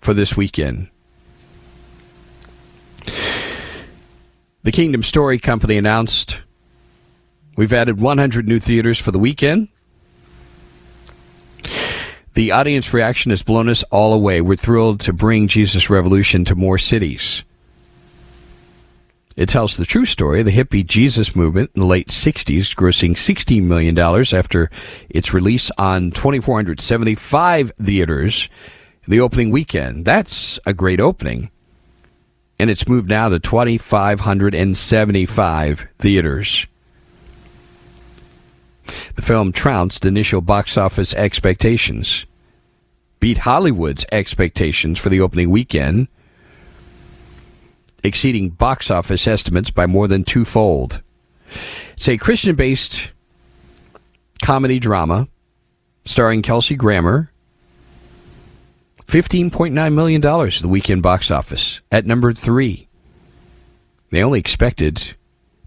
for 0.00 0.12
this 0.12 0.36
weekend. 0.36 0.88
The 4.62 4.72
Kingdom 4.72 5.02
Story 5.02 5.38
Company 5.38 5.78
announced 5.78 6.42
we've 7.58 7.72
added 7.72 8.00
100 8.00 8.46
new 8.46 8.60
theaters 8.60 9.00
for 9.00 9.10
the 9.10 9.18
weekend. 9.18 9.66
The 12.34 12.52
audience 12.52 12.94
reaction 12.94 13.30
has 13.30 13.42
blown 13.42 13.68
us 13.68 13.82
all 13.90 14.14
away. 14.14 14.40
We're 14.40 14.54
thrilled 14.54 15.00
to 15.00 15.12
bring 15.12 15.48
Jesus 15.48 15.90
Revolution 15.90 16.44
to 16.44 16.54
more 16.54 16.78
cities. 16.78 17.42
It 19.36 19.48
tells 19.48 19.76
the 19.76 19.84
true 19.84 20.04
story 20.04 20.38
of 20.40 20.46
the 20.46 20.52
hippie 20.52 20.86
Jesus 20.86 21.34
movement 21.34 21.72
in 21.74 21.80
the 21.80 21.86
late 21.86 22.10
60s, 22.10 22.76
grossing 22.76 23.16
$16 23.16 23.64
million 23.64 23.98
after 23.98 24.70
its 25.10 25.34
release 25.34 25.72
on 25.78 26.12
2,475 26.12 27.72
theaters 27.82 28.48
the 29.08 29.18
opening 29.18 29.50
weekend. 29.50 30.04
That's 30.04 30.60
a 30.64 30.72
great 30.72 31.00
opening. 31.00 31.50
And 32.60 32.70
it's 32.70 32.86
moved 32.86 33.08
now 33.08 33.28
to 33.30 33.40
2,575 33.40 35.88
theaters. 35.98 36.68
The 39.14 39.22
film 39.22 39.52
trounced 39.52 40.04
initial 40.04 40.40
box 40.40 40.76
office 40.76 41.14
expectations, 41.14 42.26
beat 43.20 43.38
Hollywood's 43.38 44.06
expectations 44.12 44.98
for 44.98 45.08
the 45.08 45.20
opening 45.20 45.50
weekend, 45.50 46.08
exceeding 48.02 48.50
box 48.50 48.90
office 48.90 49.26
estimates 49.26 49.70
by 49.70 49.86
more 49.86 50.08
than 50.08 50.24
twofold. 50.24 51.02
It's 51.92 52.08
a 52.08 52.16
Christian 52.16 52.54
based 52.54 53.12
comedy 54.42 54.78
drama 54.78 55.28
starring 56.04 56.42
Kelsey 56.42 56.76
Grammer. 56.76 57.30
$15.9 59.06 59.94
million 59.94 60.20
the 60.20 60.68
weekend 60.68 61.02
box 61.02 61.30
office 61.30 61.80
at 61.90 62.04
number 62.04 62.34
three. 62.34 62.88
They 64.10 64.22
only 64.22 64.38
expected 64.38 65.16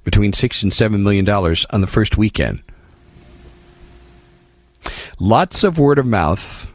between 0.03 0.33
six 0.33 0.61
and 0.61 0.71
seven 0.71 1.03
million 1.03 1.25
dollars 1.25 1.65
on 1.71 1.81
the 1.81 1.87
first 1.87 2.17
weekend. 2.17 2.61
Lots 5.19 5.63
of 5.63 5.77
word 5.77 5.99
of 5.99 6.05
mouth 6.05 6.71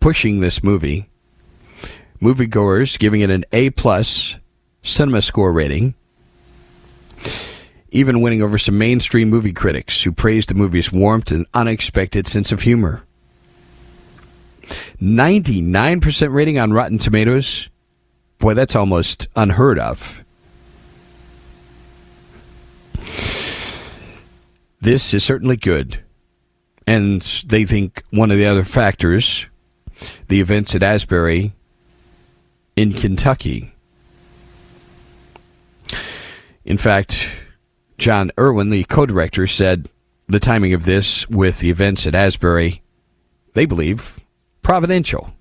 pushing 0.00 0.40
this 0.40 0.62
movie. 0.62 1.08
Moviegoers 2.20 2.98
giving 2.98 3.22
it 3.22 3.30
an 3.30 3.44
A 3.52 3.70
plus 3.70 4.36
CinemaScore 4.82 5.54
rating. 5.54 5.94
Even 7.90 8.20
winning 8.20 8.42
over 8.42 8.58
some 8.58 8.76
mainstream 8.76 9.30
movie 9.30 9.52
critics 9.52 10.02
who 10.02 10.12
praised 10.12 10.50
the 10.50 10.54
movie's 10.54 10.92
warmth 10.92 11.30
and 11.30 11.46
unexpected 11.54 12.28
sense 12.28 12.52
of 12.52 12.62
humor. 12.62 13.02
99% 15.00 16.32
rating 16.32 16.58
on 16.58 16.72
Rotten 16.72 16.98
Tomatoes. 16.98 17.68
Boy, 18.38 18.54
that's 18.54 18.76
almost 18.76 19.28
unheard 19.36 19.78
of. 19.78 20.22
This 24.80 25.14
is 25.14 25.24
certainly 25.24 25.56
good. 25.56 26.02
And 26.86 27.22
they 27.46 27.64
think 27.64 28.02
one 28.10 28.30
of 28.30 28.36
the 28.36 28.46
other 28.46 28.64
factors, 28.64 29.46
the 30.28 30.40
events 30.40 30.74
at 30.74 30.82
Asbury 30.82 31.54
in 32.76 32.92
Kentucky. 32.92 33.72
In 36.64 36.76
fact, 36.76 37.30
Jon 37.98 38.30
Erwin, 38.38 38.70
the 38.70 38.84
co 38.84 39.06
director, 39.06 39.46
said 39.46 39.88
the 40.28 40.40
timing 40.40 40.74
of 40.74 40.84
this 40.84 41.28
with 41.28 41.60
the 41.60 41.70
events 41.70 42.06
at 42.06 42.14
Asbury 42.14 42.82
they 43.54 43.66
believe, 43.66 44.20
providential. 44.62 45.32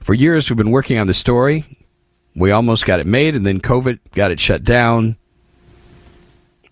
For 0.00 0.14
years, 0.14 0.48
we've 0.48 0.56
been 0.56 0.70
working 0.70 0.98
on 0.98 1.06
the 1.06 1.14
story. 1.14 1.86
We 2.34 2.50
almost 2.50 2.86
got 2.86 3.00
it 3.00 3.06
made, 3.06 3.36
and 3.36 3.44
then 3.44 3.60
COVID 3.60 3.98
got 4.12 4.30
it 4.30 4.40
shut 4.40 4.64
down. 4.64 5.16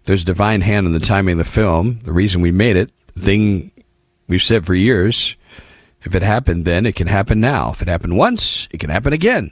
There's 0.05 0.23
a 0.23 0.27
divine 0.27 0.63
hand 0.63 0.87
in 0.87 0.93
the 0.93 1.01
timing 1.01 1.33
of 1.33 1.39
the 1.39 1.45
film. 1.45 2.01
The 2.05 2.13
reason 2.13 2.41
we 2.41 2.53
made 2.53 2.77
it, 2.77 2.91
thing 3.19 3.71
we've 4.27 4.43
said 4.43 4.67
for 4.67 4.75
years, 4.75 5.37
if 6.03 6.15
it 6.15 6.23
happened 6.23 6.65
then, 6.65 6.87
it 6.87 6.97
can 6.97 7.07
happen 7.07 7.41
now. 7.41 7.73
If 7.73 7.83
it 7.83 7.89
happened 7.89 8.17
once, 8.17 8.69
it 8.71 8.79
can 8.79 8.91
happen 8.91 9.13
again. 9.13 9.51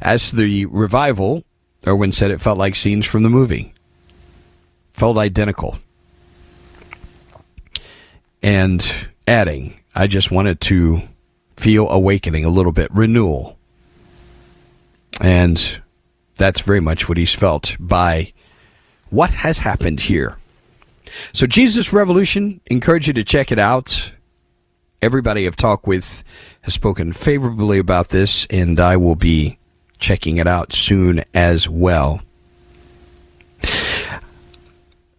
As 0.00 0.30
to 0.30 0.36
the 0.36 0.66
revival, 0.66 1.44
Erwin 1.86 2.12
said 2.12 2.30
it 2.30 2.40
felt 2.40 2.58
like 2.58 2.74
scenes 2.74 3.06
from 3.06 3.22
the 3.22 3.28
movie. 3.28 3.72
Felt 4.92 5.16
identical. 5.16 5.78
And 8.42 9.08
adding, 9.26 9.80
I 9.94 10.06
just 10.06 10.30
wanted 10.30 10.60
to 10.62 11.02
feel 11.56 11.88
awakening 11.88 12.44
a 12.44 12.50
little 12.50 12.72
bit, 12.72 12.92
renewal. 12.92 13.58
And 15.20 15.80
that's 16.36 16.60
very 16.60 16.80
much 16.80 17.08
what 17.08 17.18
he's 17.18 17.34
felt 17.34 17.76
by 17.80 18.32
what 19.10 19.30
has 19.30 19.58
happened 19.58 20.00
here. 20.00 20.36
So, 21.32 21.46
Jesus 21.46 21.92
Revolution, 21.92 22.60
encourage 22.66 23.06
you 23.06 23.12
to 23.14 23.24
check 23.24 23.50
it 23.52 23.58
out. 23.58 24.12
Everybody 25.00 25.46
I've 25.46 25.56
talked 25.56 25.86
with 25.86 26.24
has 26.62 26.74
spoken 26.74 27.12
favorably 27.12 27.78
about 27.78 28.08
this, 28.08 28.46
and 28.50 28.80
I 28.80 28.96
will 28.96 29.14
be 29.14 29.58
checking 29.98 30.36
it 30.36 30.46
out 30.46 30.72
soon 30.72 31.24
as 31.34 31.68
well. 31.68 32.20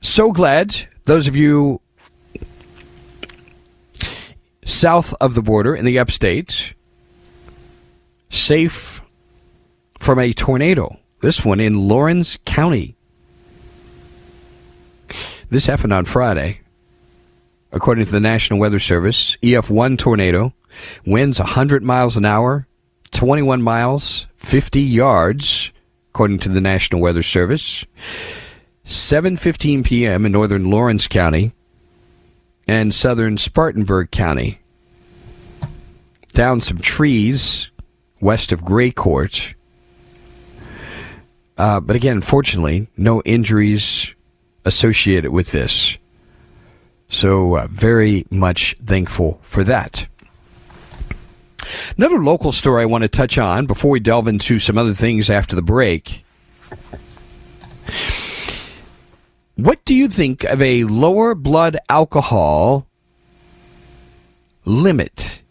So 0.02 0.32
glad 0.32 0.88
those 1.06 1.28
of 1.28 1.36
you 1.36 1.82
south 4.64 5.14
of 5.20 5.34
the 5.34 5.42
border 5.42 5.76
in 5.76 5.86
the 5.86 6.00
upstate 6.00 6.74
safe 8.30 9.02
from 9.98 10.20
a 10.20 10.32
tornado. 10.34 11.00
This 11.22 11.44
one 11.44 11.60
in 11.60 11.88
Laurens 11.88 12.38
County. 12.46 12.96
This 15.50 15.66
happened 15.66 15.94
on 15.94 16.06
Friday. 16.06 16.62
According 17.72 18.06
to 18.06 18.12
the 18.12 18.20
National 18.20 18.60
Weather 18.60 18.78
Service, 18.78 19.36
EF1 19.42 19.98
tornado 19.98 20.54
winds 21.06 21.40
100 21.40 21.84
miles 21.84 22.16
an 22.18 22.26
hour, 22.26 22.68
21 23.12 23.62
miles, 23.62 24.28
50 24.38 24.80
yards, 24.80 25.72
according 26.12 26.40
to 26.40 26.50
the 26.50 26.62
National 26.62 27.02
Weather 27.02 27.24
Service. 27.24 27.84
7:15 28.86 29.84
p.m. 29.84 30.26
in 30.26 30.32
northern 30.32 30.70
Laurens 30.70 31.08
County 31.08 31.54
and 32.68 32.94
southern 32.94 33.38
Spartanburg 33.38 34.10
County. 34.10 34.60
Down 36.34 36.62
some 36.62 36.80
trees 36.80 37.70
west 38.20 38.52
of 38.52 38.66
Gray 38.66 38.92
Court. 38.92 39.54
Uh, 41.58 41.80
but 41.80 41.96
again, 41.96 42.22
fortunately, 42.22 42.88
no 42.98 43.22
injuries 43.24 44.14
associated 44.70 45.32
with 45.32 45.52
this. 45.52 45.98
So, 47.10 47.58
uh, 47.58 47.68
very 47.70 48.26
much 48.30 48.76
thankful 48.86 49.40
for 49.42 49.64
that. 49.64 50.08
Another 51.98 52.24
local 52.24 52.52
story 52.52 52.84
I 52.84 52.86
want 52.86 53.02
to 53.02 53.08
touch 53.08 53.38
on 53.38 53.66
before 53.66 53.92
we 53.92 54.00
delve 54.00 54.28
into 54.28 54.60
some 54.60 54.78
other 54.78 54.94
things 54.94 55.30
after 55.30 55.56
the 55.56 55.62
break. 55.62 56.24
What 59.56 59.84
do 59.86 59.94
you 59.94 60.08
think 60.08 60.44
of 60.46 60.62
a 60.62 60.86
lower 60.86 61.36
blood 61.36 61.78
alcohol 61.90 62.88
limit? 64.64 65.42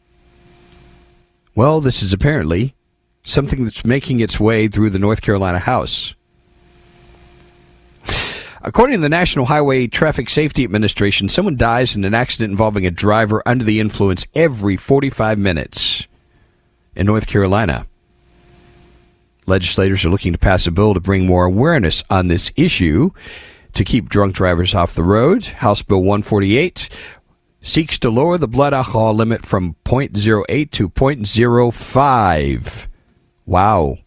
Well, 1.55 1.81
this 1.81 2.03
is 2.03 2.13
apparently 2.13 2.77
something 3.25 3.65
that's 3.65 3.85
making 3.85 4.21
its 4.21 4.39
way 4.39 4.69
through 4.69 4.91
the 4.91 4.99
North 4.99 5.23
Carolina 5.23 5.59
House. 5.59 6.15
According 8.63 8.97
to 8.97 9.03
the 9.03 9.09
National 9.09 9.47
Highway 9.47 9.87
Traffic 9.87 10.29
Safety 10.29 10.65
Administration, 10.65 11.29
someone 11.29 11.57
dies 11.57 11.95
in 11.95 12.05
an 12.05 12.15
accident 12.15 12.51
involving 12.51 12.85
a 12.87 12.91
driver 12.91 13.43
under 13.47 13.65
the 13.65 13.79
influence 13.79 14.27
every 14.35 14.77
45 14.77 15.39
minutes 15.39 16.09
in 16.97 17.07
North 17.07 17.29
Carolina. 17.29 17.87
Legislators 19.47 20.05
are 20.05 20.11
looking 20.11 20.33
to 20.33 20.39
pass 20.39 20.67
a 20.67 20.73
bill 20.73 20.93
to 20.93 21.01
bring 21.01 21.25
more 21.25 21.45
awareness 21.45 22.03
on 22.11 22.27
this 22.29 22.53
issue 22.57 23.11
to 23.75 23.85
keep 23.85 24.09
drunk 24.09 24.35
drivers 24.35 24.75
off 24.75 24.95
the 24.95 25.05
road. 25.05 25.45
House 25.47 25.83
Bill 25.83 26.01
148 26.01 26.89
seeks 27.61 27.99
to 28.01 28.11
lower 28.11 28.39
the 28.39 28.49
blood 28.49 28.75
alcohol 28.75 29.15
limit 29.15 29.47
from 29.47 29.77
0.08 29.85 30.71
to 30.73 30.89
0.05. 30.89 32.87
Wow. 33.47 33.99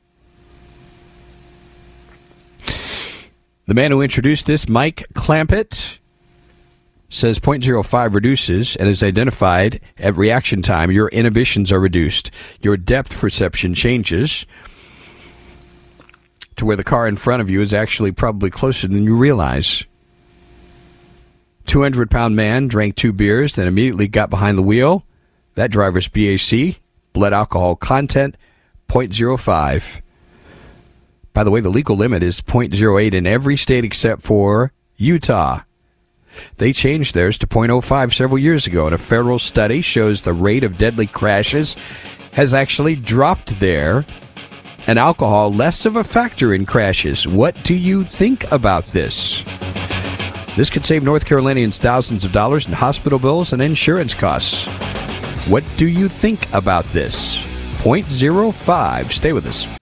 The 3.71 3.75
man 3.75 3.91
who 3.91 4.01
introduced 4.01 4.47
this, 4.47 4.67
Mike 4.67 5.05
Clampitt, 5.13 5.99
says 7.07 7.39
0.05 7.39 8.13
reduces 8.13 8.75
and 8.75 8.89
is 8.89 9.01
identified 9.01 9.79
at 9.97 10.17
reaction 10.17 10.61
time. 10.61 10.91
Your 10.91 11.07
inhibitions 11.07 11.71
are 11.71 11.79
reduced. 11.79 12.31
Your 12.59 12.75
depth 12.75 13.17
perception 13.17 13.73
changes 13.73 14.45
to 16.57 16.65
where 16.65 16.75
the 16.75 16.83
car 16.83 17.07
in 17.07 17.15
front 17.15 17.41
of 17.41 17.49
you 17.49 17.61
is 17.61 17.73
actually 17.73 18.11
probably 18.11 18.49
closer 18.49 18.89
than 18.89 19.05
you 19.05 19.15
realize. 19.15 19.85
200 21.65 22.11
pound 22.11 22.35
man 22.35 22.67
drank 22.67 22.97
two 22.97 23.13
beers, 23.13 23.53
then 23.53 23.69
immediately 23.69 24.09
got 24.09 24.29
behind 24.29 24.57
the 24.57 24.63
wheel. 24.63 25.05
That 25.55 25.71
driver's 25.71 26.09
BAC, 26.09 26.81
blood 27.13 27.31
alcohol 27.31 27.77
content, 27.77 28.35
0.05. 28.89 30.01
By 31.33 31.43
the 31.43 31.51
way, 31.51 31.61
the 31.61 31.69
legal 31.69 31.95
limit 31.95 32.23
is 32.23 32.41
0.08 32.41 33.13
in 33.13 33.25
every 33.25 33.57
state 33.57 33.85
except 33.85 34.21
for 34.21 34.73
Utah. 34.97 35.61
They 36.57 36.73
changed 36.73 37.13
theirs 37.13 37.37
to 37.39 37.47
0.05 37.47 38.13
several 38.13 38.39
years 38.39 38.67
ago, 38.67 38.85
and 38.85 38.95
a 38.95 38.97
federal 38.97 39.39
study 39.39 39.81
shows 39.81 40.21
the 40.21 40.33
rate 40.33 40.63
of 40.63 40.77
deadly 40.77 41.07
crashes 41.07 41.75
has 42.33 42.53
actually 42.53 42.95
dropped 42.95 43.59
there, 43.59 44.05
and 44.87 44.97
alcohol 44.97 45.53
less 45.53 45.85
of 45.85 45.95
a 45.95 46.03
factor 46.03 46.53
in 46.53 46.65
crashes. 46.65 47.27
What 47.27 47.61
do 47.63 47.73
you 47.73 48.03
think 48.03 48.49
about 48.51 48.87
this? 48.87 49.43
This 50.55 50.69
could 50.69 50.85
save 50.85 51.03
North 51.03 51.25
Carolinians 51.25 51.77
thousands 51.77 52.25
of 52.25 52.31
dollars 52.31 52.67
in 52.67 52.73
hospital 52.73 53.19
bills 53.19 53.53
and 53.53 53.61
insurance 53.61 54.13
costs. 54.13 54.65
What 55.47 55.63
do 55.77 55.87
you 55.87 56.07
think 56.07 56.51
about 56.53 56.85
this? 56.85 57.37
0.05. 57.83 59.11
Stay 59.11 59.33
with 59.33 59.45
us. 59.45 59.80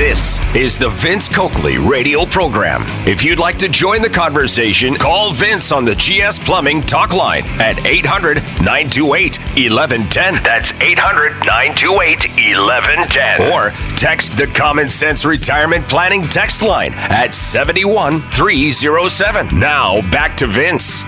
This 0.00 0.40
is 0.56 0.78
the 0.78 0.88
Vince 0.88 1.28
Coakley 1.28 1.76
radio 1.76 2.24
program. 2.24 2.80
If 3.06 3.22
you'd 3.22 3.38
like 3.38 3.58
to 3.58 3.68
join 3.68 4.00
the 4.00 4.08
conversation, 4.08 4.94
call 4.94 5.34
Vince 5.34 5.70
on 5.72 5.84
the 5.84 5.94
GS 5.94 6.38
Plumbing 6.38 6.80
talk 6.80 7.12
line 7.12 7.42
at 7.60 7.84
800 7.84 8.36
928 8.36 9.38
1110. 9.38 10.42
That's 10.42 10.72
800 10.72 11.40
928 11.40 12.30
1110. 12.30 13.52
Or 13.52 13.72
text 13.94 14.38
the 14.38 14.46
Common 14.46 14.88
Sense 14.88 15.26
Retirement 15.26 15.86
Planning 15.86 16.22
text 16.22 16.62
line 16.62 16.94
at 16.94 17.34
71307. 17.34 19.60
Now 19.60 20.00
back 20.10 20.34
to 20.38 20.46
Vince. 20.46 21.02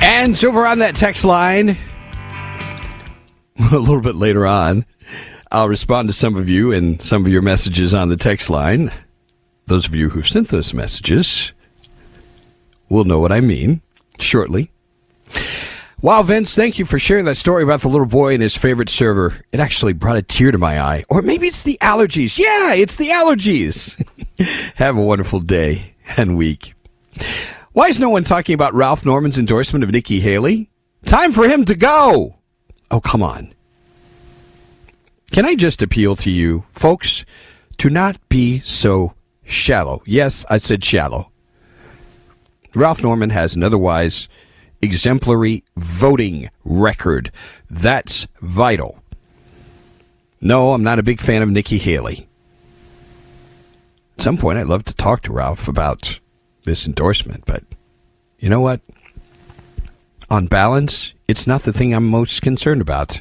And 0.00 0.44
over 0.44 0.64
on 0.64 0.78
that 0.78 0.94
text 0.94 1.24
line, 1.24 1.76
a 3.58 3.78
little 3.78 4.00
bit 4.00 4.14
later 4.14 4.46
on, 4.46 4.86
I'll 5.54 5.68
respond 5.68 6.08
to 6.08 6.12
some 6.12 6.34
of 6.34 6.48
you 6.48 6.72
and 6.72 7.00
some 7.00 7.24
of 7.24 7.30
your 7.30 7.40
messages 7.40 7.94
on 7.94 8.08
the 8.08 8.16
text 8.16 8.50
line. 8.50 8.92
Those 9.66 9.86
of 9.86 9.94
you 9.94 10.08
who've 10.08 10.26
sent 10.26 10.48
those 10.48 10.74
messages 10.74 11.52
will 12.88 13.04
know 13.04 13.20
what 13.20 13.30
I 13.30 13.40
mean 13.40 13.80
shortly. 14.18 14.72
Wow, 16.02 16.24
Vince, 16.24 16.56
thank 16.56 16.80
you 16.80 16.84
for 16.84 16.98
sharing 16.98 17.24
that 17.26 17.36
story 17.36 17.62
about 17.62 17.82
the 17.82 17.88
little 17.88 18.04
boy 18.04 18.34
and 18.34 18.42
his 18.42 18.56
favorite 18.56 18.88
server. 18.88 19.44
It 19.52 19.60
actually 19.60 19.92
brought 19.92 20.16
a 20.16 20.22
tear 20.22 20.50
to 20.50 20.58
my 20.58 20.80
eye. 20.80 21.04
Or 21.08 21.22
maybe 21.22 21.46
it's 21.46 21.62
the 21.62 21.78
allergies. 21.80 22.36
Yeah, 22.36 22.74
it's 22.74 22.96
the 22.96 23.10
allergies. 23.10 24.04
Have 24.74 24.96
a 24.96 25.02
wonderful 25.02 25.38
day 25.38 25.94
and 26.16 26.36
week. 26.36 26.74
Why 27.70 27.86
is 27.86 28.00
no 28.00 28.08
one 28.08 28.24
talking 28.24 28.54
about 28.54 28.74
Ralph 28.74 29.06
Norman's 29.06 29.38
endorsement 29.38 29.84
of 29.84 29.92
Nikki 29.92 30.18
Haley? 30.18 30.68
Time 31.06 31.30
for 31.30 31.46
him 31.46 31.64
to 31.66 31.76
go. 31.76 32.40
Oh, 32.90 33.00
come 33.00 33.22
on. 33.22 33.53
Can 35.34 35.46
I 35.46 35.56
just 35.56 35.82
appeal 35.82 36.14
to 36.14 36.30
you, 36.30 36.64
folks, 36.70 37.24
to 37.78 37.90
not 37.90 38.20
be 38.28 38.60
so 38.60 39.14
shallow? 39.44 40.00
Yes, 40.06 40.46
I 40.48 40.58
said 40.58 40.84
shallow. 40.84 41.32
Ralph 42.72 43.02
Norman 43.02 43.30
has 43.30 43.56
an 43.56 43.64
otherwise 43.64 44.28
exemplary 44.80 45.64
voting 45.76 46.50
record. 46.64 47.32
That's 47.68 48.28
vital. 48.42 49.02
No, 50.40 50.72
I'm 50.72 50.84
not 50.84 51.00
a 51.00 51.02
big 51.02 51.20
fan 51.20 51.42
of 51.42 51.50
Nikki 51.50 51.78
Haley. 51.78 52.28
At 54.16 54.22
some 54.22 54.36
point, 54.36 54.60
I'd 54.60 54.68
love 54.68 54.84
to 54.84 54.94
talk 54.94 55.22
to 55.22 55.32
Ralph 55.32 55.66
about 55.66 56.20
this 56.62 56.86
endorsement, 56.86 57.44
but 57.44 57.64
you 58.38 58.48
know 58.48 58.60
what? 58.60 58.80
On 60.30 60.46
balance, 60.46 61.12
it's 61.26 61.48
not 61.48 61.62
the 61.62 61.72
thing 61.72 61.92
I'm 61.92 62.08
most 62.08 62.40
concerned 62.40 62.80
about. 62.80 63.20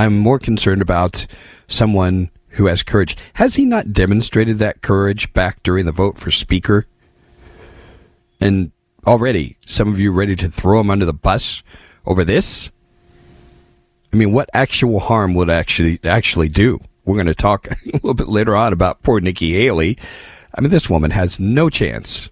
I'm 0.00 0.16
more 0.16 0.38
concerned 0.38 0.80
about 0.80 1.26
someone 1.66 2.30
who 2.52 2.66
has 2.66 2.82
courage. 2.82 3.18
Has 3.34 3.56
he 3.56 3.66
not 3.66 3.92
demonstrated 3.92 4.56
that 4.56 4.80
courage 4.80 5.30
back 5.34 5.62
during 5.62 5.84
the 5.84 5.92
vote 5.92 6.18
for 6.18 6.30
Speaker? 6.30 6.86
And 8.40 8.72
already, 9.06 9.58
some 9.66 9.88
of 9.88 10.00
you 10.00 10.10
ready 10.10 10.36
to 10.36 10.48
throw 10.48 10.80
him 10.80 10.88
under 10.88 11.04
the 11.04 11.12
bus 11.12 11.62
over 12.06 12.24
this? 12.24 12.70
I 14.10 14.16
mean, 14.16 14.32
what 14.32 14.48
actual 14.54 15.00
harm 15.00 15.34
would 15.34 15.50
actually 15.50 16.00
actually 16.02 16.48
do? 16.48 16.80
We're 17.04 17.16
going 17.16 17.26
to 17.26 17.34
talk 17.34 17.66
a 17.70 17.76
little 17.92 18.14
bit 18.14 18.28
later 18.28 18.56
on 18.56 18.72
about 18.72 19.02
poor 19.02 19.20
Nikki 19.20 19.52
Haley. 19.52 19.98
I 20.54 20.62
mean, 20.62 20.70
this 20.70 20.88
woman 20.88 21.10
has 21.10 21.38
no 21.38 21.68
chance. 21.68 22.30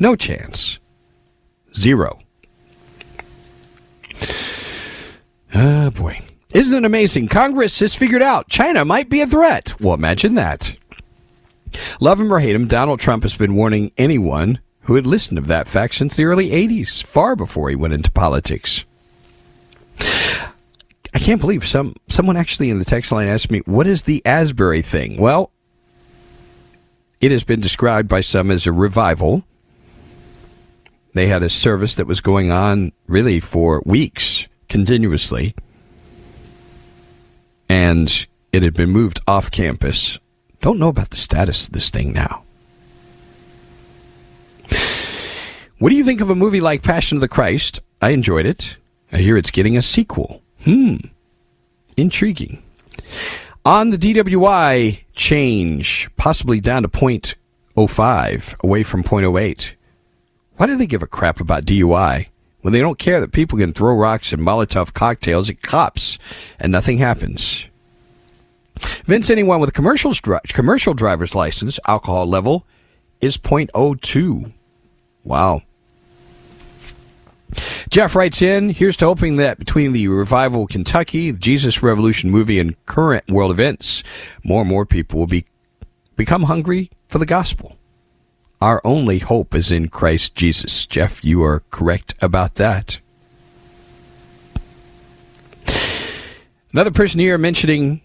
No 0.00 0.16
chance. 0.16 0.80
Zero. 1.76 2.18
Oh, 5.54 5.90
boy. 5.90 6.20
Isn't 6.54 6.84
it 6.84 6.86
amazing? 6.86 7.28
Congress 7.28 7.80
has 7.80 7.96
figured 7.96 8.22
out 8.22 8.48
China 8.48 8.84
might 8.84 9.10
be 9.10 9.20
a 9.20 9.26
threat. 9.26 9.74
Well, 9.80 9.94
imagine 9.94 10.36
that. 10.36 10.78
Love 12.00 12.20
him 12.20 12.32
or 12.32 12.38
hate 12.38 12.54
him, 12.54 12.68
Donald 12.68 13.00
Trump 13.00 13.24
has 13.24 13.36
been 13.36 13.56
warning 13.56 13.90
anyone 13.98 14.60
who 14.82 14.94
had 14.94 15.06
listened 15.06 15.38
of 15.38 15.48
that 15.48 15.66
fact 15.66 15.94
since 15.94 16.14
the 16.14 16.24
early 16.24 16.50
80s, 16.50 17.02
far 17.02 17.34
before 17.34 17.70
he 17.70 17.74
went 17.74 17.94
into 17.94 18.10
politics. 18.12 18.84
I 19.98 21.18
can't 21.18 21.40
believe 21.40 21.66
some 21.66 21.94
someone 22.08 22.36
actually 22.36 22.70
in 22.70 22.78
the 22.78 22.84
text 22.84 23.10
line 23.10 23.28
asked 23.28 23.50
me, 23.50 23.62
"What 23.66 23.86
is 23.86 24.02
the 24.02 24.24
Asbury 24.24 24.82
thing?" 24.82 25.16
Well, 25.16 25.50
it 27.20 27.32
has 27.32 27.44
been 27.44 27.60
described 27.60 28.08
by 28.08 28.20
some 28.20 28.50
as 28.50 28.66
a 28.66 28.72
revival. 28.72 29.44
They 31.14 31.28
had 31.28 31.42
a 31.42 31.48
service 31.48 31.94
that 31.94 32.06
was 32.06 32.20
going 32.20 32.50
on 32.50 32.92
really 33.06 33.40
for 33.40 33.82
weeks 33.86 34.48
continuously, 34.68 35.54
and 37.68 38.26
it 38.52 38.62
had 38.62 38.74
been 38.74 38.90
moved 38.90 39.20
off 39.26 39.50
campus. 39.50 40.18
Don't 40.60 40.78
know 40.78 40.88
about 40.88 41.10
the 41.10 41.16
status 41.16 41.66
of 41.66 41.72
this 41.72 41.90
thing 41.90 42.12
now. 42.12 42.42
What 45.78 45.90
do 45.90 45.96
you 45.96 46.04
think 46.04 46.20
of 46.20 46.30
a 46.30 46.34
movie 46.34 46.60
like 46.60 46.82
Passion 46.82 47.16
of 47.16 47.20
the 47.20 47.28
Christ? 47.28 47.80
I 48.00 48.10
enjoyed 48.10 48.46
it. 48.46 48.76
I 49.12 49.18
hear 49.18 49.36
it's 49.36 49.50
getting 49.50 49.76
a 49.76 49.82
sequel. 49.82 50.40
Hmm. 50.62 50.96
Intriguing. 51.96 52.62
On 53.64 53.90
the 53.90 53.98
DWI 53.98 55.00
change, 55.14 56.08
possibly 56.16 56.60
down 56.60 56.82
to 56.82 56.88
0.05, 56.88 58.62
away 58.62 58.82
from 58.82 59.02
0.08. 59.02 59.72
Why 60.56 60.66
do 60.66 60.76
they 60.76 60.86
give 60.86 61.02
a 61.02 61.06
crap 61.06 61.40
about 61.40 61.64
DUI 61.64 62.28
when 62.64 62.72
they 62.72 62.80
don't 62.80 62.98
care 62.98 63.20
that 63.20 63.30
people 63.30 63.58
can 63.58 63.74
throw 63.74 63.94
rocks 63.94 64.32
and 64.32 64.40
Molotov 64.40 64.94
cocktails 64.94 65.50
at 65.50 65.60
cops 65.60 66.18
and 66.58 66.72
nothing 66.72 66.96
happens? 66.96 67.66
Vince, 69.04 69.28
anyone 69.28 69.60
with 69.60 69.68
a 69.68 69.72
commercial, 69.72 70.14
commercial 70.48 70.94
driver's 70.94 71.34
license, 71.34 71.78
alcohol 71.86 72.26
level 72.26 72.64
is 73.20 73.36
0.02. 73.36 74.50
Wow. 75.24 75.60
Jeff 77.90 78.16
writes 78.16 78.40
in, 78.40 78.70
here's 78.70 78.96
to 78.96 79.04
hoping 79.04 79.36
that 79.36 79.58
between 79.58 79.92
the 79.92 80.08
revival 80.08 80.62
of 80.62 80.70
Kentucky, 80.70 81.30
the 81.30 81.38
Jesus 81.38 81.82
Revolution 81.82 82.30
movie, 82.30 82.58
and 82.58 82.82
current 82.86 83.30
world 83.30 83.50
events, 83.50 84.02
more 84.42 84.62
and 84.62 84.70
more 84.70 84.86
people 84.86 85.20
will 85.20 85.26
be 85.26 85.44
become 86.16 86.44
hungry 86.44 86.90
for 87.08 87.18
the 87.18 87.26
gospel. 87.26 87.76
Our 88.60 88.80
only 88.84 89.18
hope 89.18 89.54
is 89.54 89.70
in 89.70 89.88
Christ 89.88 90.34
Jesus. 90.34 90.86
Jeff, 90.86 91.24
you 91.24 91.42
are 91.42 91.60
correct 91.70 92.14
about 92.20 92.54
that. 92.54 93.00
Another 96.72 96.90
person 96.90 97.20
here 97.20 97.38
mentioning 97.38 98.00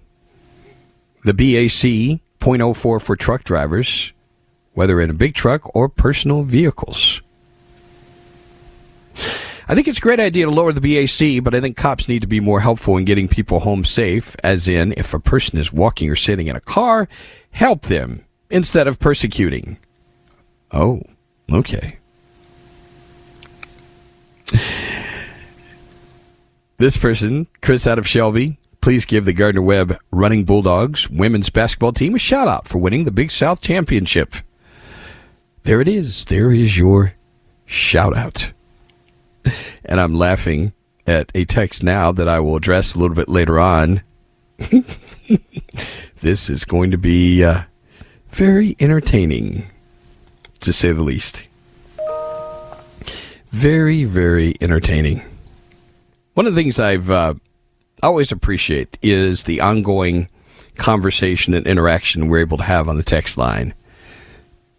the 1.23 1.33
BAC 1.33 2.19
0.04 2.39 3.01
for 3.01 3.15
truck 3.15 3.43
drivers, 3.43 4.13
whether 4.73 5.01
in 5.01 5.09
a 5.09 5.13
big 5.13 5.33
truck 5.33 5.75
or 5.75 5.89
personal 5.89 6.43
vehicles. 6.43 7.21
I 9.67 9.75
think 9.75 9.87
it's 9.87 9.99
a 9.99 10.01
great 10.01 10.19
idea 10.19 10.45
to 10.45 10.51
lower 10.51 10.73
the 10.73 10.81
BAC, 10.81 11.43
but 11.43 11.53
I 11.53 11.61
think 11.61 11.77
cops 11.77 12.07
need 12.07 12.21
to 12.21 12.27
be 12.27 12.39
more 12.39 12.59
helpful 12.59 12.97
in 12.97 13.05
getting 13.05 13.27
people 13.27 13.59
home 13.59 13.85
safe, 13.85 14.35
as 14.43 14.67
in, 14.67 14.93
if 14.97 15.13
a 15.13 15.19
person 15.19 15.59
is 15.59 15.71
walking 15.71 16.09
or 16.09 16.15
sitting 16.15 16.47
in 16.47 16.55
a 16.55 16.61
car, 16.61 17.07
help 17.51 17.83
them 17.83 18.25
instead 18.49 18.87
of 18.87 18.99
persecuting. 18.99 19.77
Oh, 20.71 21.01
okay. 21.51 21.97
This 26.77 26.95
person, 26.95 27.47
Chris 27.61 27.85
out 27.85 27.99
of 27.99 28.07
Shelby, 28.07 28.57
please 28.81 29.05
give 29.05 29.25
the 29.25 29.33
Gardner 29.33 29.61
Webb 29.61 29.97
Running 30.11 30.45
Bulldogs 30.45 31.09
women's 31.09 31.49
basketball 31.49 31.91
team 31.91 32.15
a 32.15 32.19
shout 32.19 32.47
out 32.47 32.67
for 32.67 32.77
winning 32.77 33.03
the 33.03 33.11
Big 33.11 33.31
South 33.31 33.61
Championship. 33.61 34.35
There 35.63 35.81
it 35.81 35.87
is. 35.87 36.25
There 36.25 36.51
is 36.51 36.77
your 36.77 37.15
shout 37.65 38.15
out 38.15 38.51
and 39.85 39.99
I'm 39.99 40.13
laughing 40.13 40.73
at 41.07 41.31
a 41.33 41.45
text 41.45 41.83
now 41.83 42.11
that 42.11 42.27
I 42.27 42.39
will 42.39 42.55
address 42.55 42.93
a 42.93 42.99
little 42.99 43.15
bit 43.15 43.29
later 43.29 43.59
on. 43.59 44.01
this 46.21 46.49
is 46.49 46.65
going 46.65 46.91
to 46.91 46.97
be 46.97 47.43
uh, 47.43 47.63
very 48.29 48.75
entertaining, 48.79 49.69
to 50.61 50.73
say 50.73 50.91
the 50.91 51.03
least. 51.03 51.43
Very, 53.51 54.03
very 54.03 54.55
entertaining. 54.61 55.23
One 56.33 56.45
of 56.45 56.53
the 56.53 56.61
things 56.61 56.79
I've 56.79 57.09
uh, 57.09 57.33
always 58.03 58.31
appreciate 58.31 58.97
is 59.01 59.43
the 59.43 59.61
ongoing 59.61 60.29
conversation 60.75 61.53
and 61.53 61.67
interaction 61.67 62.27
we're 62.27 62.39
able 62.39 62.57
to 62.57 62.63
have 62.63 62.87
on 62.87 62.97
the 62.97 63.03
text 63.03 63.37
line. 63.37 63.73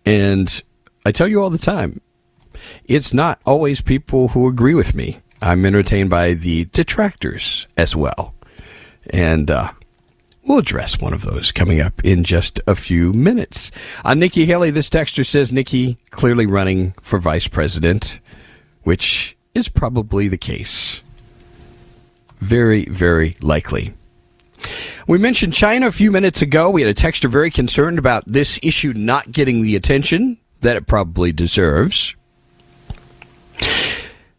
And 0.07 0.63
I 1.05 1.13
tell 1.13 1.29
you 1.29 1.43
all 1.43 1.51
the 1.51 1.59
time, 1.59 2.01
it's 2.85 3.13
not 3.13 3.41
always 3.45 3.81
people 3.81 4.29
who 4.29 4.49
agree 4.49 4.75
with 4.75 4.95
me. 4.95 5.21
I'm 5.43 5.65
entertained 5.65 6.11
by 6.11 6.35
the 6.35 6.67
detractors 6.67 7.67
as 7.77 7.97
well. 7.97 8.35
And 9.11 9.51
uh, 9.51 9.73
we'll 10.45 10.59
address 10.59 11.01
one 11.01 11.13
of 11.13 11.23
those 11.23 11.53
coming 11.53 11.81
up 11.81 12.05
in 12.05 12.25
just 12.25 12.61
a 12.67 12.75
few 12.75 13.13
minutes. 13.13 13.71
On 14.05 14.19
Nikki 14.19 14.47
Haley, 14.47 14.71
this 14.71 14.91
texter 14.91 15.25
says 15.25 15.53
Nikki 15.53 15.99
clearly 16.11 16.47
running 16.47 16.95
for 17.01 17.19
vice 17.19 17.49
president, 17.49 18.21
which 18.83 19.37
is 19.55 19.69
probably 19.69 20.29
the 20.29 20.39
case. 20.39 21.03
Very, 22.41 22.87
very 22.87 23.37
likely. 23.41 23.95
We 25.07 25.19
mentioned 25.19 25.55
China 25.55 25.87
a 25.87 25.93
few 25.93 26.11
minutes 26.11 26.43
ago. 26.43 26.71
We 26.71 26.83
had 26.83 26.91
a 26.91 26.95
texter 26.95 27.29
very 27.29 27.51
concerned 27.51 27.99
about 27.99 28.25
this 28.27 28.59
issue 28.63 28.93
not 28.95 29.33
getting 29.33 29.63
the 29.63 29.77
attention 29.77 30.39
that 30.61 30.77
it 30.77 30.87
probably 30.87 31.33
deserves. 31.33 32.15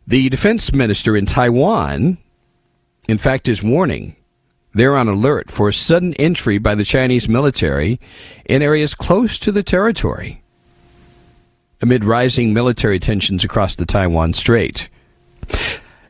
The 0.08 0.30
defense 0.30 0.74
minister 0.74 1.16
in 1.16 1.26
Taiwan, 1.26 2.18
in 3.08 3.18
fact, 3.18 3.48
is 3.48 3.64
warning 3.64 4.16
they're 4.74 4.96
on 4.96 5.08
alert 5.08 5.52
for 5.52 5.72
sudden 5.72 6.14
entry 6.16 6.58
by 6.58 6.76
the 6.76 6.86
Chinese 6.86 7.28
military 7.28 8.00
in 8.46 8.62
areas 8.62 8.96
close 8.96 9.38
to 9.40 9.52
the 9.52 9.64
territory 9.64 10.42
amid 11.82 12.06
rising 12.06 12.54
military 12.54 13.00
tensions 13.00 13.44
across 13.44 13.76
the 13.76 13.86
Taiwan 13.86 14.34
Strait. 14.34 14.88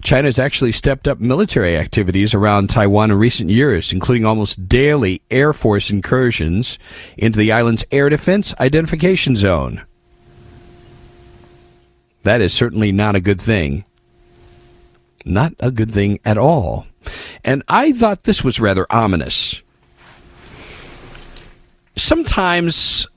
China 0.03 0.27
has 0.27 0.39
actually 0.39 0.71
stepped 0.71 1.07
up 1.07 1.19
military 1.19 1.77
activities 1.77 2.33
around 2.33 2.69
Taiwan 2.69 3.11
in 3.11 3.17
recent 3.17 3.49
years, 3.49 3.93
including 3.93 4.25
almost 4.25 4.67
daily 4.67 5.21
Air 5.29 5.53
Force 5.53 5.89
incursions 5.89 6.79
into 7.17 7.37
the 7.37 7.51
island's 7.51 7.85
air 7.91 8.09
defense 8.09 8.53
identification 8.59 9.35
zone. 9.35 9.83
That 12.23 12.41
is 12.41 12.53
certainly 12.53 12.91
not 12.91 13.15
a 13.15 13.21
good 13.21 13.41
thing. 13.41 13.85
Not 15.23 15.53
a 15.59 15.71
good 15.71 15.93
thing 15.93 16.19
at 16.25 16.37
all. 16.37 16.87
And 17.43 17.63
I 17.67 17.91
thought 17.91 18.23
this 18.23 18.43
was 18.43 18.59
rather 18.59 18.85
ominous. 18.89 19.61
Sometimes 21.95 23.07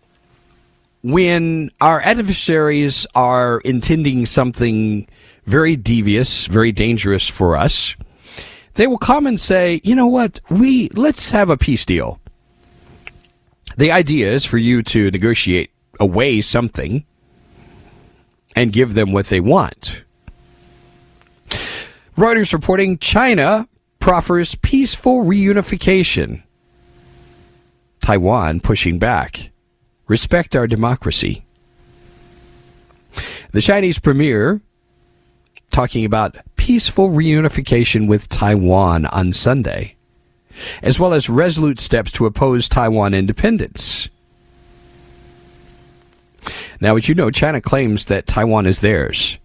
when 1.03 1.71
our 1.81 2.01
adversaries 2.01 3.07
are 3.15 3.61
intending 3.61 4.25
something 4.25 5.07
very 5.45 5.77
devious, 5.77 6.47
very 6.47 6.73
dangerous 6.73 7.29
for 7.29 7.57
us, 7.57 7.95
they 8.75 8.87
will 8.87 8.99
come 8.99 9.27
and 9.27 9.39
say, 9.39 9.81
you 9.85 9.95
know 9.95 10.07
what, 10.07 10.41
we 10.49 10.89
let's 10.91 11.31
have 11.31 11.51
a 11.51 11.57
peace 11.57 11.85
deal. 11.85 12.19
The 13.77 13.91
idea 13.91 14.33
is 14.33 14.45
for 14.45 14.59
you 14.59 14.83
to 14.85 15.11
negotiate 15.11 15.71
away 16.01 16.41
something 16.41 17.05
and 18.57 18.73
give 18.73 18.95
them 18.95 19.13
what 19.13 19.27
they 19.27 19.41
want. 19.41 20.03
Reuters 22.17 22.53
reporting 22.53 22.99
China 22.99 23.69
proffers 24.05 24.55
peaceful 24.57 25.25
reunification. 25.25 26.43
Taiwan 28.03 28.61
pushing 28.61 28.99
back. 28.99 29.51
Respect 30.09 30.55
our 30.55 30.67
democracy. 30.67 31.47
The 33.53 33.63
Chinese 33.63 33.99
premier 33.99 34.61
talking 35.73 36.05
about 36.05 36.37
peaceful 36.57 37.09
reunification 37.09 38.07
with 38.07 38.29
Taiwan 38.29 39.07
on 39.07 39.33
Sunday, 39.33 39.97
as 40.83 41.01
well 41.01 41.15
as 41.15 41.31
resolute 41.31 41.81
steps 41.81 42.13
to 42.13 42.27
oppose 42.27 42.69
Taiwan 42.69 43.15
independence. 43.15 44.11
Now, 46.79 46.97
as 46.97 47.09
you 47.09 47.15
know, 47.15 47.31
China 47.31 47.63
claims 47.63 48.05
that 48.05 48.27
Taiwan 48.27 48.67
is 48.67 48.81
theirs, 48.81 49.39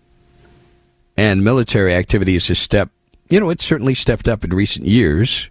and 1.15 1.45
military 1.45 1.95
activities 1.95 2.49
a 2.49 2.55
stepped, 2.55 2.91
you 3.29 3.39
know, 3.39 3.49
it's 3.49 3.65
certainly 3.65 3.93
stepped 3.93 4.27
up 4.27 4.43
in 4.43 4.49
recent 4.51 4.87
years. 4.87 5.49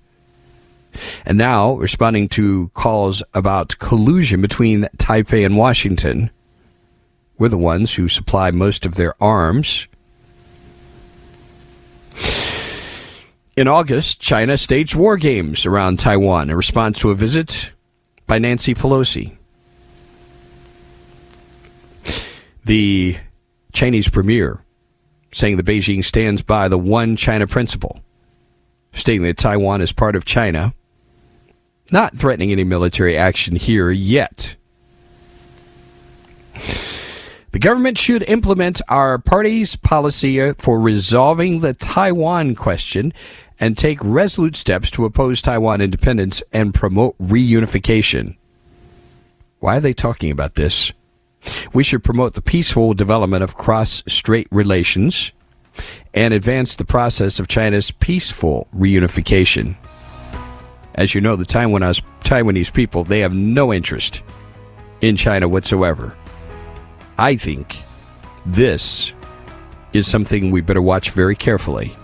And 1.24 1.38
now, 1.38 1.74
responding 1.74 2.28
to 2.30 2.70
calls 2.74 3.22
about 3.34 3.78
collusion 3.78 4.40
between 4.40 4.88
Taipei 4.96 5.46
and 5.46 5.56
Washington, 5.56 6.30
we're 7.38 7.48
the 7.48 7.58
ones 7.58 7.94
who 7.94 8.08
supply 8.08 8.50
most 8.50 8.84
of 8.84 8.96
their 8.96 9.14
arms. 9.22 9.86
In 13.56 13.68
August, 13.68 14.20
China 14.20 14.56
staged 14.56 14.94
war 14.94 15.16
games 15.16 15.64
around 15.66 15.98
Taiwan 15.98 16.50
in 16.50 16.56
response 16.56 16.98
to 17.00 17.10
a 17.10 17.14
visit 17.14 17.72
by 18.26 18.38
Nancy 18.38 18.74
Pelosi. 18.74 19.36
The 22.64 23.18
Chinese 23.72 24.08
premier 24.08 24.64
saying 25.32 25.56
that 25.56 25.66
Beijing 25.66 26.04
stands 26.04 26.42
by 26.42 26.68
the 26.68 26.78
one 26.78 27.16
China 27.16 27.46
principle, 27.46 28.00
stating 28.92 29.22
that 29.22 29.38
Taiwan 29.38 29.80
is 29.80 29.92
part 29.92 30.16
of 30.16 30.24
China, 30.24 30.74
not 31.92 32.16
threatening 32.16 32.52
any 32.52 32.64
military 32.64 33.16
action 33.16 33.56
here 33.56 33.90
yet. 33.90 34.56
The 37.52 37.58
government 37.58 37.96
should 37.96 38.24
implement 38.28 38.82
our 38.88 39.18
party's 39.18 39.74
policy 39.74 40.40
uh, 40.40 40.54
for 40.58 40.78
resolving 40.78 41.60
the 41.60 41.72
Taiwan 41.72 42.54
question 42.54 43.12
and 43.58 43.76
take 43.76 43.98
resolute 44.02 44.54
steps 44.54 44.90
to 44.92 45.04
oppose 45.04 45.40
Taiwan 45.40 45.80
independence 45.80 46.42
and 46.52 46.74
promote 46.74 47.16
reunification. 47.18 48.36
Why 49.60 49.78
are 49.78 49.80
they 49.80 49.94
talking 49.94 50.30
about 50.30 50.54
this? 50.54 50.92
We 51.72 51.82
should 51.82 52.04
promote 52.04 52.34
the 52.34 52.42
peaceful 52.42 52.94
development 52.94 53.42
of 53.42 53.56
cross 53.56 54.02
strait 54.06 54.48
relations 54.50 55.32
and 56.14 56.34
advance 56.34 56.76
the 56.76 56.84
process 56.84 57.38
of 57.38 57.48
China's 57.48 57.90
peaceful 57.90 58.66
reunification. 58.74 59.76
As 60.94 61.14
you 61.14 61.20
know, 61.20 61.36
the 61.36 61.44
Taiwanese, 61.44 62.02
Taiwanese 62.20 62.72
people, 62.72 63.04
they 63.04 63.20
have 63.20 63.32
no 63.32 63.72
interest 63.72 64.22
in 65.00 65.16
China 65.16 65.48
whatsoever. 65.48 66.14
I 67.18 67.36
think 67.36 67.76
this 68.44 69.12
is 69.92 70.08
something 70.08 70.50
we 70.50 70.60
better 70.60 70.82
watch 70.82 71.10
very 71.10 71.36
carefully. 71.36 71.96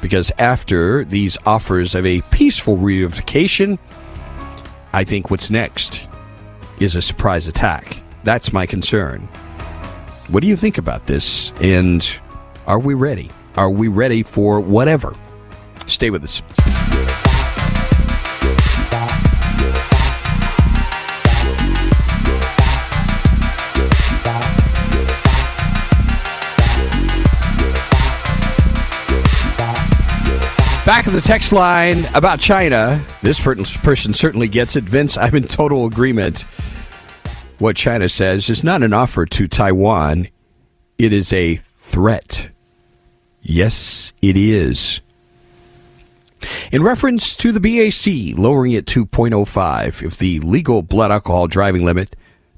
Because 0.00 0.32
after 0.38 1.04
these 1.04 1.38
offers 1.46 1.94
of 1.94 2.04
a 2.04 2.22
peaceful 2.32 2.76
reunification, 2.76 3.78
I 4.92 5.04
think 5.04 5.30
what's 5.30 5.50
next 5.50 6.06
is 6.80 6.96
a 6.96 7.02
surprise 7.02 7.46
attack. 7.46 8.02
That's 8.22 8.52
my 8.52 8.66
concern. 8.66 9.28
What 10.28 10.40
do 10.40 10.46
you 10.46 10.56
think 10.56 10.78
about 10.78 11.06
this? 11.06 11.52
And 11.60 12.08
are 12.66 12.78
we 12.78 12.94
ready? 12.94 13.30
Are 13.56 13.70
we 13.70 13.88
ready 13.88 14.22
for 14.22 14.60
whatever? 14.60 15.14
Stay 15.86 16.10
with 16.10 16.24
us. 16.24 16.42
Back 31.02 31.08
of 31.08 31.14
the 31.14 31.20
text 31.20 31.50
line 31.50 32.04
about 32.14 32.38
China. 32.38 33.04
This 33.22 33.40
person 33.40 34.14
certainly 34.14 34.46
gets 34.46 34.76
it. 34.76 34.84
Vince, 34.84 35.16
I'm 35.16 35.34
in 35.34 35.48
total 35.48 35.84
agreement. 35.84 36.42
What 37.58 37.74
China 37.74 38.08
says 38.08 38.48
is 38.48 38.62
not 38.62 38.84
an 38.84 38.92
offer 38.92 39.26
to 39.26 39.48
Taiwan, 39.48 40.28
it 40.98 41.12
is 41.12 41.32
a 41.32 41.56
threat. 41.76 42.50
Yes, 43.40 44.12
it 44.22 44.36
is. 44.36 45.00
In 46.70 46.84
reference 46.84 47.34
to 47.34 47.50
the 47.50 47.58
BAC 47.58 48.38
lowering 48.38 48.70
it 48.70 48.86
to 48.86 49.04
0.05, 49.04 50.04
if 50.04 50.16
the 50.18 50.38
legal 50.38 50.82
blood 50.82 51.10
alcohol 51.10 51.48
driving 51.48 51.84
limit 51.84 52.14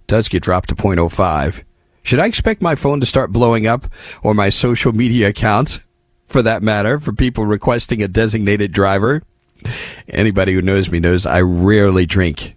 does 0.06 0.28
get 0.28 0.42
dropped 0.42 0.68
to 0.68 0.76
0.05, 0.76 1.62
should 2.02 2.20
I 2.20 2.26
expect 2.26 2.60
my 2.60 2.74
phone 2.74 3.00
to 3.00 3.06
start 3.06 3.32
blowing 3.32 3.66
up 3.66 3.86
or 4.22 4.34
my 4.34 4.50
social 4.50 4.92
media 4.92 5.28
accounts? 5.28 5.80
For 6.26 6.42
that 6.42 6.62
matter, 6.62 6.98
for 6.98 7.12
people 7.12 7.46
requesting 7.46 8.02
a 8.02 8.08
designated 8.08 8.72
driver. 8.72 9.22
Anybody 10.08 10.54
who 10.54 10.62
knows 10.62 10.90
me 10.90 11.00
knows 11.00 11.26
I 11.26 11.40
rarely 11.40 12.06
drink. 12.06 12.56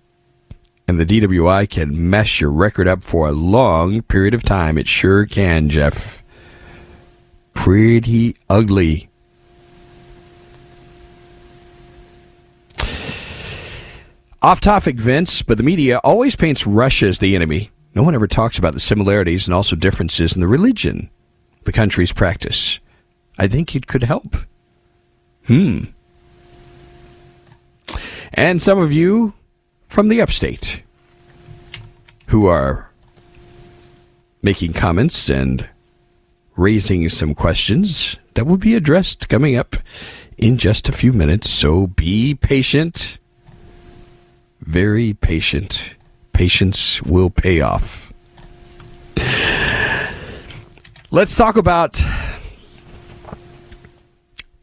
And 0.88 0.99
the 0.99 1.06
DWI 1.06 1.69
can 1.69 2.10
mess 2.10 2.39
your 2.39 2.51
record 2.51 2.88
up 2.88 3.03
for 3.03 3.27
a 3.27 3.34
long 3.34 4.01
period 4.03 4.34
of 4.34 4.43
time. 4.43 4.77
It 4.77 4.88
sure 4.88 5.25
can, 5.25 5.69
Jeff. 5.69 6.23
Pretty 7.53 8.38
ugly. 8.49 9.10
Off 14.41 14.62
topic, 14.62 14.97
Vince, 14.97 15.41
but 15.41 15.58
the 15.58 15.63
media 15.63 15.97
always 16.03 16.36
paints 16.36 16.65
Russia 16.65 17.08
as 17.08 17.19
the 17.19 17.36
enemy. 17.36 17.71
No 17.95 18.03
one 18.03 18.15
ever 18.15 18.27
talks 18.27 18.58
about 18.58 18.75
the 18.75 18.80
similarities 18.80 19.47
and 19.47 19.53
also 19.53 19.75
differences 19.75 20.36
in 20.36 20.41
the 20.41 20.47
religion 20.47 21.10
the 21.63 21.71
countries 21.73 22.13
practice. 22.13 22.80
I 23.38 23.47
think 23.47 23.76
it 23.76 23.88
could 23.88 24.04
help. 24.04 24.36
Hmm. 25.45 25.86
And 28.34 28.62
some 28.62 28.80
of 28.80 28.91
you 28.91 29.34
from 29.88 30.10
the 30.10 30.21
upstate 30.21 30.84
who 32.28 32.45
are 32.45 32.89
making 34.41 34.73
comments 34.73 35.30
and 35.30 35.69
raising 36.56 37.08
some 37.10 37.34
questions 37.34 38.17
that 38.34 38.45
will 38.45 38.58
be 38.58 38.76
addressed 38.76 39.30
coming 39.30 39.56
up 39.56 39.76
in 40.38 40.58
just 40.58 40.89
a 40.89 40.91
few 40.91 41.13
minutes. 41.13 41.50
So 41.50 41.88
be 41.88 42.36
patient. 42.36 43.17
Very 44.62 45.13
patient. 45.13 45.95
Patience 46.34 47.02
will 47.02 47.30
pay 47.30 47.62
off. 47.62 48.13
Let's 51.10 51.36
talk 51.36 51.56
about 51.56 52.02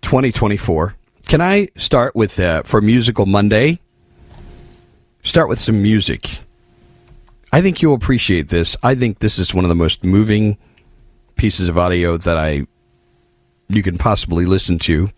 2024. 0.05 0.95
Can 1.27 1.40
I 1.40 1.69
start 1.77 2.14
with 2.14 2.38
uh, 2.38 2.62
for 2.62 2.81
Musical 2.81 3.27
Monday? 3.27 3.81
Start 5.25 5.49
with 5.49 5.59
some 5.59 5.83
music. 5.83 6.38
I 7.51 7.62
think 7.62 7.81
you'll 7.81 7.95
appreciate 7.95 8.51
this. 8.51 8.77
I 8.83 8.95
think 8.95 9.21
this 9.21 9.38
is 9.38 9.55
one 9.55 9.64
of 9.64 9.71
the 9.71 9.75
most 9.75 10.05
moving 10.05 10.59
pieces 11.37 11.69
of 11.69 11.79
audio 11.79 12.19
that 12.19 12.37
I 12.37 12.67
you 13.69 13.83
can 13.83 13.97
possibly 13.97 14.45
listen 14.45 14.79
to. 14.81 15.09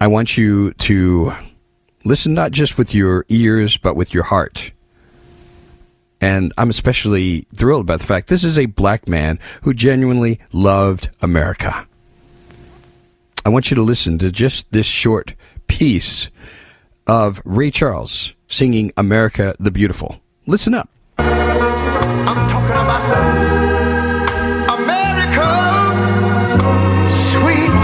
I 0.00 0.08
want 0.08 0.36
you 0.36 0.72
to 0.72 1.32
listen 2.04 2.34
not 2.34 2.50
just 2.50 2.76
with 2.76 2.94
your 2.94 3.24
ears 3.28 3.76
but 3.76 3.94
with 3.94 4.12
your 4.12 4.24
heart. 4.24 4.72
And 6.20 6.52
I'm 6.58 6.70
especially 6.70 7.46
thrilled 7.54 7.82
about 7.82 8.00
the 8.00 8.06
fact 8.06 8.26
this 8.26 8.44
is 8.44 8.58
a 8.58 8.66
black 8.66 9.06
man 9.06 9.38
who 9.62 9.72
genuinely 9.72 10.40
loved 10.52 11.10
America. 11.20 11.86
I 13.44 13.48
want 13.48 13.70
you 13.70 13.74
to 13.74 13.82
listen 13.82 14.18
to 14.18 14.30
just 14.30 14.70
this 14.70 14.86
short 14.86 15.34
piece 15.66 16.30
of 17.08 17.42
Ray 17.44 17.72
Charles 17.72 18.36
singing 18.46 18.92
America 18.96 19.52
the 19.58 19.72
Beautiful. 19.72 20.20
Listen 20.46 20.74
up. 20.74 20.88
I'm 21.18 22.48
talking 22.48 22.70
about 22.70 23.02
America, 24.78 25.48
sweet 27.10 27.82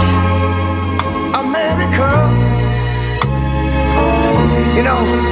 America. 1.34 2.06
You 4.76 4.82
know, 4.84 5.27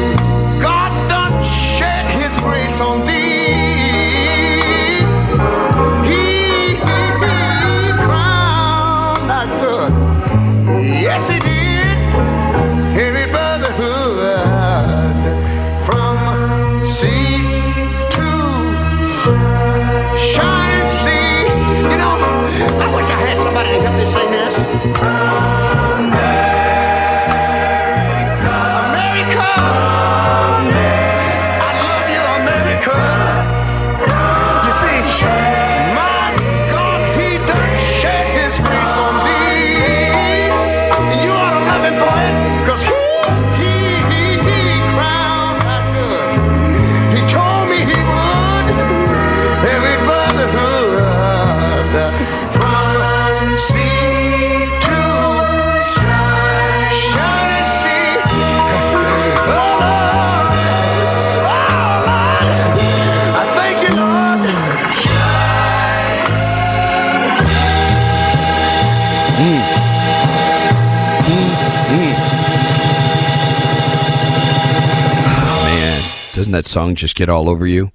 doesn't 76.46 76.52
that 76.52 76.66
song 76.66 76.94
just 76.94 77.16
get 77.16 77.28
all 77.28 77.50
over 77.50 77.66
you? 77.66 77.90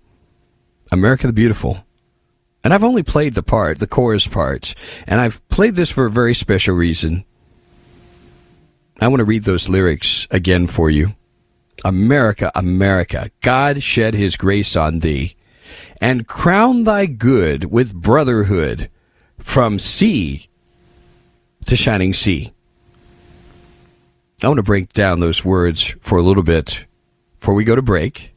America 0.91 1.25
the 1.25 1.31
Beautiful. 1.31 1.85
And 2.65 2.73
I've 2.73 2.83
only 2.83 3.01
played 3.01 3.33
the 3.33 3.41
part, 3.41 3.79
the 3.79 3.87
chorus 3.87 4.27
parts, 4.27 4.75
and 5.07 5.21
I've 5.21 5.47
played 5.47 5.77
this 5.77 5.89
for 5.89 6.05
a 6.05 6.11
very 6.11 6.33
special 6.33 6.75
reason. 6.75 7.23
I 8.99 9.07
want 9.07 9.21
to 9.21 9.25
read 9.25 9.45
those 9.45 9.69
lyrics 9.69 10.27
again 10.31 10.67
for 10.67 10.89
you. 10.89 11.15
America, 11.85 12.51
America, 12.53 13.31
God 13.39 13.83
shed 13.83 14.15
his 14.15 14.35
grace 14.35 14.75
on 14.75 14.99
thee 14.99 15.37
and 16.01 16.27
crown 16.27 16.83
thy 16.83 17.05
good 17.05 17.71
with 17.71 17.93
brotherhood 17.93 18.89
from 19.39 19.79
sea 19.79 20.49
to 21.67 21.77
shining 21.77 22.11
sea. 22.11 22.51
I 24.43 24.49
want 24.49 24.57
to 24.57 24.63
break 24.63 24.91
down 24.91 25.21
those 25.21 25.45
words 25.45 25.95
for 26.01 26.17
a 26.17 26.21
little 26.21 26.43
bit 26.43 26.85
before 27.39 27.53
we 27.53 27.63
go 27.63 27.75
to 27.75 27.81
break. 27.81 28.31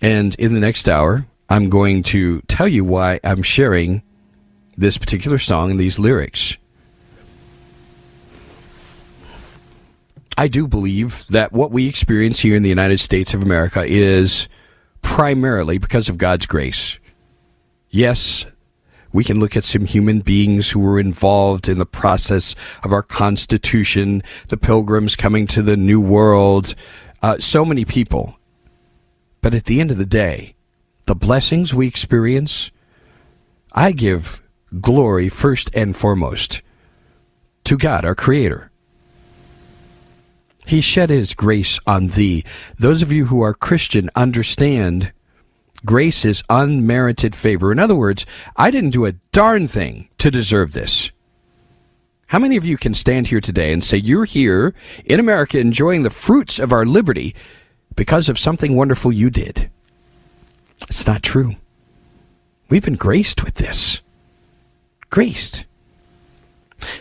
And 0.00 0.34
in 0.36 0.54
the 0.54 0.60
next 0.60 0.88
hour, 0.88 1.26
I'm 1.48 1.68
going 1.68 2.02
to 2.04 2.40
tell 2.42 2.68
you 2.68 2.84
why 2.84 3.20
I'm 3.22 3.42
sharing 3.42 4.02
this 4.76 4.96
particular 4.96 5.38
song 5.38 5.70
and 5.70 5.78
these 5.78 5.98
lyrics. 5.98 6.56
I 10.38 10.48
do 10.48 10.66
believe 10.66 11.26
that 11.26 11.52
what 11.52 11.70
we 11.70 11.86
experience 11.86 12.40
here 12.40 12.56
in 12.56 12.62
the 12.62 12.70
United 12.70 12.98
States 12.98 13.34
of 13.34 13.42
America 13.42 13.84
is 13.86 14.48
primarily 15.02 15.76
because 15.76 16.08
of 16.08 16.16
God's 16.16 16.46
grace. 16.46 16.98
Yes, 17.90 18.46
we 19.12 19.22
can 19.22 19.38
look 19.38 19.54
at 19.54 19.64
some 19.64 19.84
human 19.84 20.20
beings 20.20 20.70
who 20.70 20.80
were 20.80 20.98
involved 20.98 21.68
in 21.68 21.78
the 21.78 21.84
process 21.84 22.54
of 22.82 22.92
our 22.92 23.02
Constitution, 23.02 24.22
the 24.48 24.56
pilgrims 24.56 25.14
coming 25.14 25.46
to 25.48 25.62
the 25.62 25.76
New 25.76 26.00
World, 26.00 26.74
uh, 27.22 27.38
so 27.38 27.64
many 27.64 27.84
people. 27.84 28.39
But 29.40 29.54
at 29.54 29.64
the 29.64 29.80
end 29.80 29.90
of 29.90 29.98
the 29.98 30.06
day, 30.06 30.54
the 31.06 31.14
blessings 31.14 31.74
we 31.74 31.86
experience, 31.86 32.70
I 33.72 33.92
give 33.92 34.42
glory 34.80 35.28
first 35.28 35.70
and 35.74 35.96
foremost 35.96 36.62
to 37.64 37.76
God, 37.76 38.04
our 38.04 38.14
Creator. 38.14 38.70
He 40.66 40.80
shed 40.80 41.10
His 41.10 41.34
grace 41.34 41.78
on 41.86 42.08
thee. 42.08 42.44
Those 42.78 43.02
of 43.02 43.10
you 43.10 43.26
who 43.26 43.40
are 43.40 43.54
Christian 43.54 44.10
understand 44.14 45.12
grace 45.84 46.24
is 46.24 46.42
unmerited 46.50 47.34
favor. 47.34 47.72
In 47.72 47.78
other 47.78 47.94
words, 47.94 48.26
I 48.56 48.70
didn't 48.70 48.90
do 48.90 49.06
a 49.06 49.12
darn 49.32 49.66
thing 49.66 50.08
to 50.18 50.30
deserve 50.30 50.72
this. 50.72 51.10
How 52.28 52.38
many 52.38 52.56
of 52.56 52.64
you 52.64 52.76
can 52.76 52.94
stand 52.94 53.28
here 53.28 53.40
today 53.40 53.72
and 53.72 53.82
say 53.82 53.96
you're 53.96 54.26
here 54.26 54.74
in 55.04 55.18
America 55.18 55.58
enjoying 55.58 56.04
the 56.04 56.10
fruits 56.10 56.60
of 56.60 56.72
our 56.72 56.86
liberty 56.86 57.34
because 58.00 58.30
of 58.30 58.38
something 58.38 58.74
wonderful 58.74 59.12
you 59.12 59.28
did? 59.28 59.68
It's 60.88 61.06
not 61.06 61.22
true. 61.22 61.56
We've 62.70 62.82
been 62.82 62.96
graced 62.96 63.44
with 63.44 63.56
this. 63.56 64.00
Graced. 65.10 65.66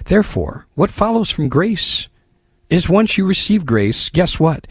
Therefore, 0.04 0.68
what 0.76 0.90
follows 0.90 1.32
from 1.32 1.48
grace 1.48 2.10
is 2.70 2.90
once 2.90 3.18
you 3.18 3.26
receive 3.26 3.66
grace, 3.66 4.10
guess 4.10 4.42
what? 4.42 4.68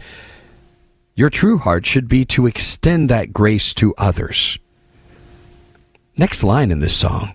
Your 1.15 1.31
true 1.31 1.57
heart 1.57 1.87
should 1.87 2.07
be 2.07 2.25
to 2.25 2.45
extend 2.45 3.09
that 3.09 3.33
grace 3.33 3.73
to 3.73 3.95
others. 3.97 4.59
Next 6.15 6.43
line 6.43 6.69
in 6.69 6.79
this 6.79 6.95
song 6.95 7.33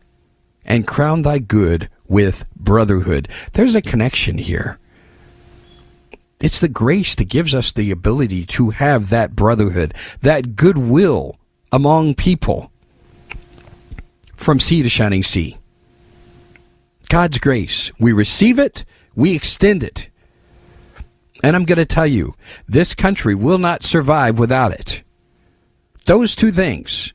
and 0.64 0.86
crown 0.86 1.22
thy 1.22 1.40
good 1.40 1.90
with 2.06 2.48
brotherhood. 2.54 3.28
There's 3.54 3.74
a 3.74 3.82
connection 3.82 4.38
here. 4.38 4.78
It's 6.40 6.60
the 6.60 6.68
grace 6.68 7.14
that 7.16 7.28
gives 7.28 7.54
us 7.54 7.72
the 7.72 7.90
ability 7.90 8.44
to 8.46 8.70
have 8.70 9.10
that 9.10 9.34
brotherhood, 9.34 9.94
that 10.20 10.56
goodwill 10.56 11.38
among 11.72 12.14
people 12.14 12.70
from 14.36 14.60
sea 14.60 14.82
to 14.82 14.88
shining 14.88 15.22
sea. 15.22 15.56
God's 17.08 17.38
grace. 17.38 17.92
We 17.98 18.12
receive 18.12 18.58
it, 18.58 18.84
we 19.14 19.34
extend 19.34 19.82
it. 19.82 20.08
And 21.42 21.54
I'm 21.54 21.64
going 21.64 21.78
to 21.78 21.84
tell 21.84 22.06
you, 22.06 22.34
this 22.66 22.94
country 22.94 23.34
will 23.34 23.58
not 23.58 23.82
survive 23.82 24.38
without 24.38 24.72
it. 24.72 25.02
Those 26.06 26.34
two 26.34 26.52
things 26.52 27.12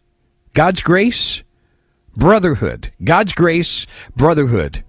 God's 0.53 0.82
grace, 0.82 1.43
brotherhood. 2.15 2.91
God's 3.03 3.34
grace, 3.34 3.86
brotherhood. 4.15 4.84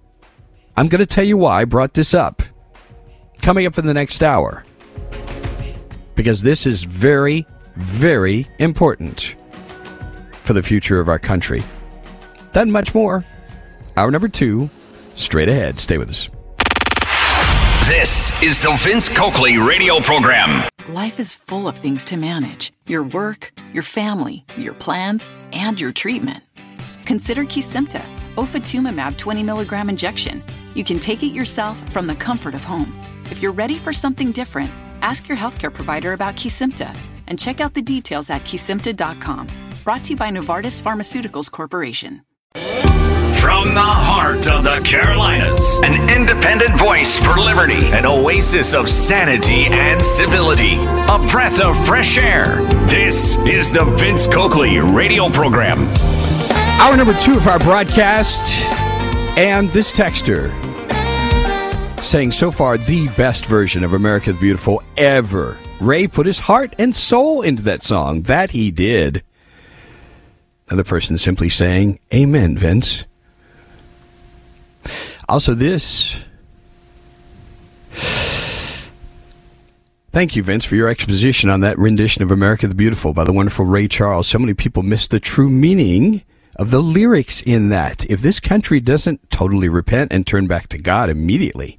I'm 0.77 0.87
going 0.87 0.99
to 0.99 1.05
tell 1.05 1.23
you 1.23 1.37
why 1.37 1.61
I 1.61 1.65
brought 1.65 1.93
this 1.93 2.13
up 2.13 2.43
coming 3.41 3.65
up 3.65 3.77
in 3.77 3.85
the 3.85 3.93
next 3.93 4.23
hour. 4.23 4.63
Because 6.15 6.41
this 6.41 6.65
is 6.65 6.83
very, 6.83 7.45
very 7.75 8.47
important 8.59 9.35
for 10.43 10.53
the 10.53 10.63
future 10.63 10.99
of 10.99 11.07
our 11.09 11.19
country. 11.19 11.63
That 12.53 12.67
much 12.67 12.93
more. 12.93 13.25
Hour 13.97 14.11
number 14.11 14.27
two, 14.27 14.69
straight 15.15 15.49
ahead. 15.49 15.79
Stay 15.79 15.97
with 15.97 16.09
us. 16.09 16.29
This 17.87 18.41
is 18.41 18.61
the 18.61 18.71
Vince 18.79 19.09
Coakley 19.09 19.57
radio 19.57 19.99
program. 19.99 20.67
Life 20.87 21.19
is 21.19 21.35
full 21.35 21.67
of 21.67 21.77
things 21.77 22.05
to 22.05 22.17
manage 22.17 22.71
your 22.85 23.03
work, 23.03 23.51
your 23.73 23.83
family, 23.83 24.45
your 24.55 24.73
plans, 24.73 25.31
and 25.51 25.79
your 25.79 25.91
treatment. 25.91 26.43
Consider 27.05 27.43
Kesimpta, 27.43 28.01
ofatumumab 28.35 29.17
20 29.17 29.43
milligram 29.43 29.89
injection. 29.89 30.43
You 30.73 30.83
can 30.83 30.99
take 30.99 31.23
it 31.23 31.33
yourself 31.33 31.77
from 31.91 32.07
the 32.07 32.15
comfort 32.15 32.55
of 32.55 32.63
home. 32.63 32.93
If 33.31 33.41
you're 33.41 33.53
ready 33.53 33.77
for 33.77 33.93
something 33.93 34.33
different, 34.33 34.69
ask 35.01 35.29
your 35.29 35.37
healthcare 35.37 35.73
provider 35.73 36.11
about 36.11 36.35
Kesimpta 36.35 36.93
and 37.27 37.39
check 37.39 37.61
out 37.61 37.73
the 37.73 37.81
details 37.81 38.29
at 38.29 38.43
kesimpta.com. 38.43 39.47
Brought 39.85 40.03
to 40.03 40.09
you 40.11 40.17
by 40.17 40.29
Novartis 40.29 40.83
Pharmaceuticals 40.83 41.49
Corporation. 41.49 42.23
From 43.39 43.73
the 43.73 43.81
heart 43.81 44.51
of 44.51 44.65
the 44.65 44.81
Carolinas, 44.83 45.79
an 45.81 46.09
independent 46.09 46.77
voice 46.77 47.17
for 47.17 47.39
liberty, 47.39 47.87
an 47.87 48.05
oasis 48.05 48.73
of 48.73 48.89
sanity 48.89 49.65
and 49.67 50.03
civility, 50.03 50.75
a 50.75 51.17
breath 51.31 51.61
of 51.61 51.83
fresh 51.85 52.17
air. 52.17 52.57
This 52.87 53.37
is 53.47 53.71
the 53.71 53.85
Vince 53.85 54.27
Coakley 54.27 54.79
radio 54.79 55.29
program. 55.29 55.87
Hour 56.81 56.97
number 56.97 57.17
two 57.17 57.37
of 57.37 57.47
our 57.47 57.59
broadcast, 57.59 58.51
and 59.37 59.69
this 59.69 59.93
texter 59.93 60.51
saying 62.01 62.31
so 62.31 62.51
far 62.51 62.77
the 62.77 63.07
best 63.09 63.45
version 63.45 63.83
of 63.83 63.93
America 63.93 64.33
the 64.33 64.39
Beautiful 64.39 64.81
ever. 64.97 65.57
Ray 65.79 66.07
put 66.07 66.25
his 66.25 66.39
heart 66.39 66.73
and 66.77 66.95
soul 66.95 67.41
into 67.41 67.63
that 67.63 67.83
song. 67.83 68.23
That 68.23 68.51
he 68.51 68.71
did. 68.71 69.23
Another 70.67 70.83
person 70.83 71.17
simply 71.17 71.49
saying, 71.49 71.99
Amen, 72.13 72.57
Vince. 72.57 73.05
Also, 75.27 75.53
this. 75.53 76.15
Thank 80.11 80.35
you, 80.35 80.43
Vince, 80.43 80.65
for 80.65 80.75
your 80.75 80.89
exposition 80.89 81.49
on 81.49 81.61
that 81.61 81.79
rendition 81.79 82.21
of 82.21 82.31
America 82.31 82.67
the 82.67 82.75
Beautiful 82.75 83.13
by 83.13 83.23
the 83.23 83.31
wonderful 83.31 83.65
Ray 83.65 83.87
Charles. 83.87 84.27
So 84.27 84.39
many 84.39 84.53
people 84.53 84.83
miss 84.83 85.07
the 85.07 85.19
true 85.19 85.49
meaning 85.49 86.23
of 86.55 86.71
the 86.71 86.81
lyrics 86.81 87.41
in 87.41 87.69
that. 87.69 88.05
If 88.09 88.21
this 88.21 88.39
country 88.39 88.79
doesn't 88.79 89.29
totally 89.29 89.69
repent 89.69 90.11
and 90.11 90.25
turn 90.25 90.47
back 90.47 90.67
to 90.69 90.77
God 90.77 91.09
immediately, 91.09 91.77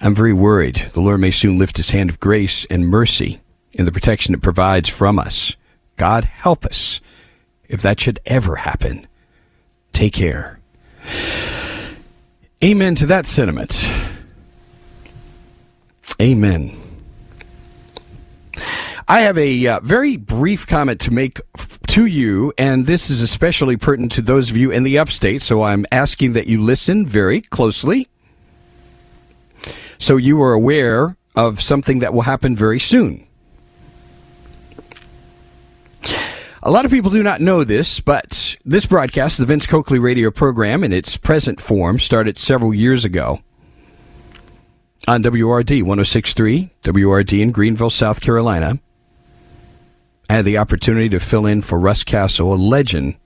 I'm 0.00 0.14
very 0.14 0.32
worried. 0.32 0.76
The 0.92 1.00
Lord 1.00 1.20
may 1.20 1.30
soon 1.30 1.58
lift 1.58 1.76
his 1.76 1.90
hand 1.90 2.10
of 2.10 2.20
grace 2.20 2.64
and 2.66 2.88
mercy 2.88 3.40
in 3.72 3.84
the 3.84 3.92
protection 3.92 4.34
it 4.34 4.42
provides 4.42 4.88
from 4.88 5.18
us. 5.18 5.56
God 5.96 6.24
help 6.24 6.64
us 6.64 7.00
if 7.68 7.82
that 7.82 8.00
should 8.00 8.20
ever 8.26 8.56
happen. 8.56 9.06
Take 9.92 10.12
care. 10.12 10.60
Amen 12.62 12.94
to 12.96 13.06
that 13.06 13.26
sentiment. 13.26 13.88
Amen. 16.20 16.80
I 19.08 19.20
have 19.20 19.38
a 19.38 19.66
uh, 19.66 19.80
very 19.80 20.16
brief 20.16 20.66
comment 20.66 21.00
to 21.02 21.12
make 21.12 21.40
f- 21.56 21.78
to 21.88 22.06
you, 22.06 22.52
and 22.58 22.86
this 22.86 23.08
is 23.08 23.22
especially 23.22 23.76
pertinent 23.76 24.12
to 24.12 24.22
those 24.22 24.50
of 24.50 24.56
you 24.56 24.70
in 24.70 24.82
the 24.82 24.98
upstate, 24.98 25.42
so 25.42 25.62
I'm 25.62 25.86
asking 25.92 26.32
that 26.32 26.48
you 26.48 26.60
listen 26.60 27.06
very 27.06 27.40
closely 27.40 28.08
so 29.98 30.16
you 30.16 30.40
are 30.42 30.52
aware 30.52 31.16
of 31.34 31.60
something 31.60 32.00
that 32.00 32.12
will 32.12 32.22
happen 32.22 32.56
very 32.56 32.80
soon. 32.80 33.26
A 36.62 36.70
lot 36.70 36.84
of 36.84 36.90
people 36.90 37.10
do 37.10 37.22
not 37.22 37.40
know 37.40 37.62
this, 37.62 38.00
but 38.00 38.56
this 38.64 38.86
broadcast, 38.86 39.38
the 39.38 39.46
Vince 39.46 39.66
Coakley 39.66 39.98
radio 39.98 40.30
program 40.30 40.82
in 40.82 40.92
its 40.92 41.16
present 41.16 41.60
form, 41.60 41.98
started 41.98 42.38
several 42.38 42.74
years 42.74 43.04
ago 43.04 43.40
on 45.06 45.22
WRD 45.22 45.82
1063, 45.82 46.70
WRD 46.82 47.40
in 47.40 47.52
Greenville, 47.52 47.90
South 47.90 48.20
Carolina. 48.20 48.80
I 50.28 50.34
had 50.34 50.44
the 50.44 50.58
opportunity 50.58 51.08
to 51.10 51.20
fill 51.20 51.46
in 51.46 51.62
for 51.62 51.78
Russ 51.78 52.02
Castle, 52.02 52.52
a 52.52 52.56
legend 52.56 53.16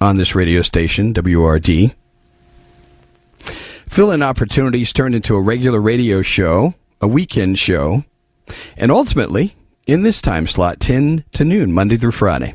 on 0.00 0.16
this 0.16 0.34
radio 0.34 0.62
station, 0.62 1.12
WRD. 1.12 1.94
Fill 3.88 4.12
in 4.12 4.22
opportunities 4.22 4.92
turned 4.92 5.16
into 5.16 5.34
a 5.34 5.40
regular 5.40 5.80
radio 5.80 6.22
show, 6.22 6.74
a 7.00 7.08
weekend 7.08 7.58
show, 7.58 8.04
and 8.76 8.92
ultimately, 8.92 9.56
in 9.86 10.02
this 10.02 10.22
time 10.22 10.46
slot, 10.46 10.78
10 10.78 11.24
to 11.32 11.44
noon, 11.44 11.72
Monday 11.72 11.96
through 11.96 12.12
Friday. 12.12 12.54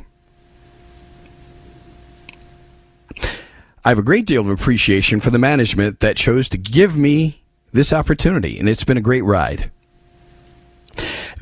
I 3.83 3.89
have 3.89 3.99
a 3.99 4.03
great 4.03 4.25
deal 4.25 4.41
of 4.41 4.49
appreciation 4.49 5.19
for 5.19 5.29
the 5.29 5.37
management 5.37 5.99
that 5.99 6.15
chose 6.15 6.47
to 6.49 6.57
give 6.57 6.95
me 6.95 7.43
this 7.73 7.91
opportunity, 7.91 8.57
and 8.57 8.69
it's 8.69 8.85
been 8.85 8.97
a 8.97 9.01
great 9.01 9.23
ride. 9.23 9.69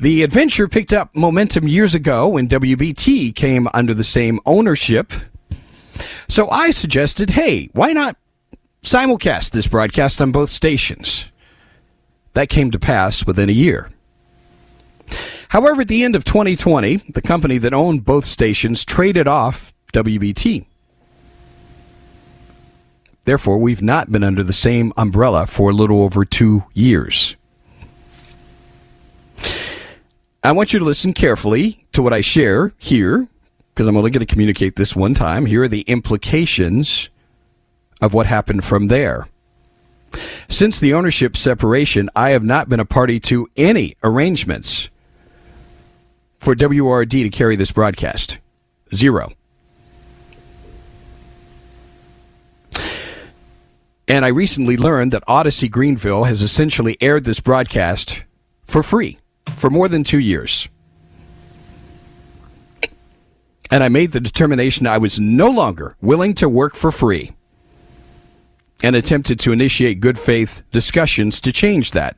The 0.00 0.22
adventure 0.22 0.68
picked 0.68 0.92
up 0.92 1.14
momentum 1.14 1.68
years 1.68 1.94
ago 1.94 2.28
when 2.28 2.48
WBT 2.48 3.34
came 3.34 3.68
under 3.72 3.94
the 3.94 4.04
same 4.04 4.40
ownership. 4.44 5.12
So 6.28 6.48
I 6.50 6.72
suggested, 6.72 7.30
hey, 7.30 7.70
why 7.72 7.92
not 7.92 8.16
simulcast 8.82 9.50
this 9.50 9.68
broadcast 9.68 10.20
on 10.20 10.32
both 10.32 10.50
stations? 10.50 11.26
That 12.32 12.48
came 12.48 12.72
to 12.72 12.78
pass 12.78 13.24
within 13.24 13.48
a 13.48 13.52
year. 13.52 13.90
However, 15.50 15.82
at 15.82 15.88
the 15.88 16.02
end 16.02 16.16
of 16.16 16.24
2020, 16.24 16.96
the 17.12 17.22
company 17.22 17.58
that 17.58 17.72
owned 17.72 18.04
both 18.04 18.24
stations 18.24 18.84
traded 18.84 19.28
off 19.28 19.72
WBT. 19.92 20.66
Therefore, 23.24 23.58
we've 23.58 23.80
not 23.80 24.10
been 24.10 24.24
under 24.24 24.42
the 24.42 24.52
same 24.52 24.92
umbrella 24.96 25.46
for 25.46 25.70
a 25.70 25.72
little 25.72 26.02
over 26.02 26.24
two 26.24 26.64
years. 26.74 27.36
I 30.44 30.52
want 30.52 30.74
you 30.74 30.78
to 30.78 30.84
listen 30.84 31.14
carefully 31.14 31.86
to 31.92 32.02
what 32.02 32.12
I 32.12 32.20
share 32.20 32.74
here, 32.76 33.28
because 33.74 33.86
I'm 33.86 33.96
only 33.96 34.10
going 34.10 34.24
to 34.24 34.30
communicate 34.30 34.76
this 34.76 34.94
one 34.94 35.14
time. 35.14 35.46
Here 35.46 35.62
are 35.62 35.68
the 35.68 35.80
implications 35.82 37.08
of 38.02 38.12
what 38.12 38.26
happened 38.26 38.62
from 38.62 38.88
there. 38.88 39.26
Since 40.46 40.78
the 40.78 40.92
ownership 40.92 41.38
separation, 41.38 42.10
I 42.14 42.30
have 42.30 42.44
not 42.44 42.68
been 42.68 42.78
a 42.78 42.84
party 42.84 43.18
to 43.20 43.48
any 43.56 43.96
arrangements 44.04 44.90
for 46.36 46.54
WRD 46.54 47.22
to 47.22 47.30
carry 47.30 47.56
this 47.56 47.72
broadcast. 47.72 48.38
Zero. 48.94 49.32
And 54.06 54.26
I 54.26 54.28
recently 54.28 54.76
learned 54.76 55.10
that 55.12 55.24
Audacy 55.26 55.70
Greenville 55.70 56.24
has 56.24 56.42
essentially 56.42 56.98
aired 57.00 57.24
this 57.24 57.40
broadcast 57.40 58.24
for 58.66 58.82
free 58.82 59.18
for 59.56 59.70
more 59.70 59.88
than 59.88 60.04
two 60.04 60.18
years. 60.18 60.68
And 63.70 63.82
I 63.82 63.88
made 63.88 64.12
the 64.12 64.20
determination 64.20 64.86
I 64.86 64.98
was 64.98 65.18
no 65.18 65.50
longer 65.50 65.96
willing 66.00 66.34
to 66.34 66.48
work 66.48 66.74
for 66.74 66.92
free 66.92 67.32
and 68.82 68.94
attempted 68.94 69.40
to 69.40 69.52
initiate 69.52 70.00
good 70.00 70.18
faith 70.18 70.62
discussions 70.70 71.40
to 71.40 71.52
change 71.52 71.92
that. 71.92 72.16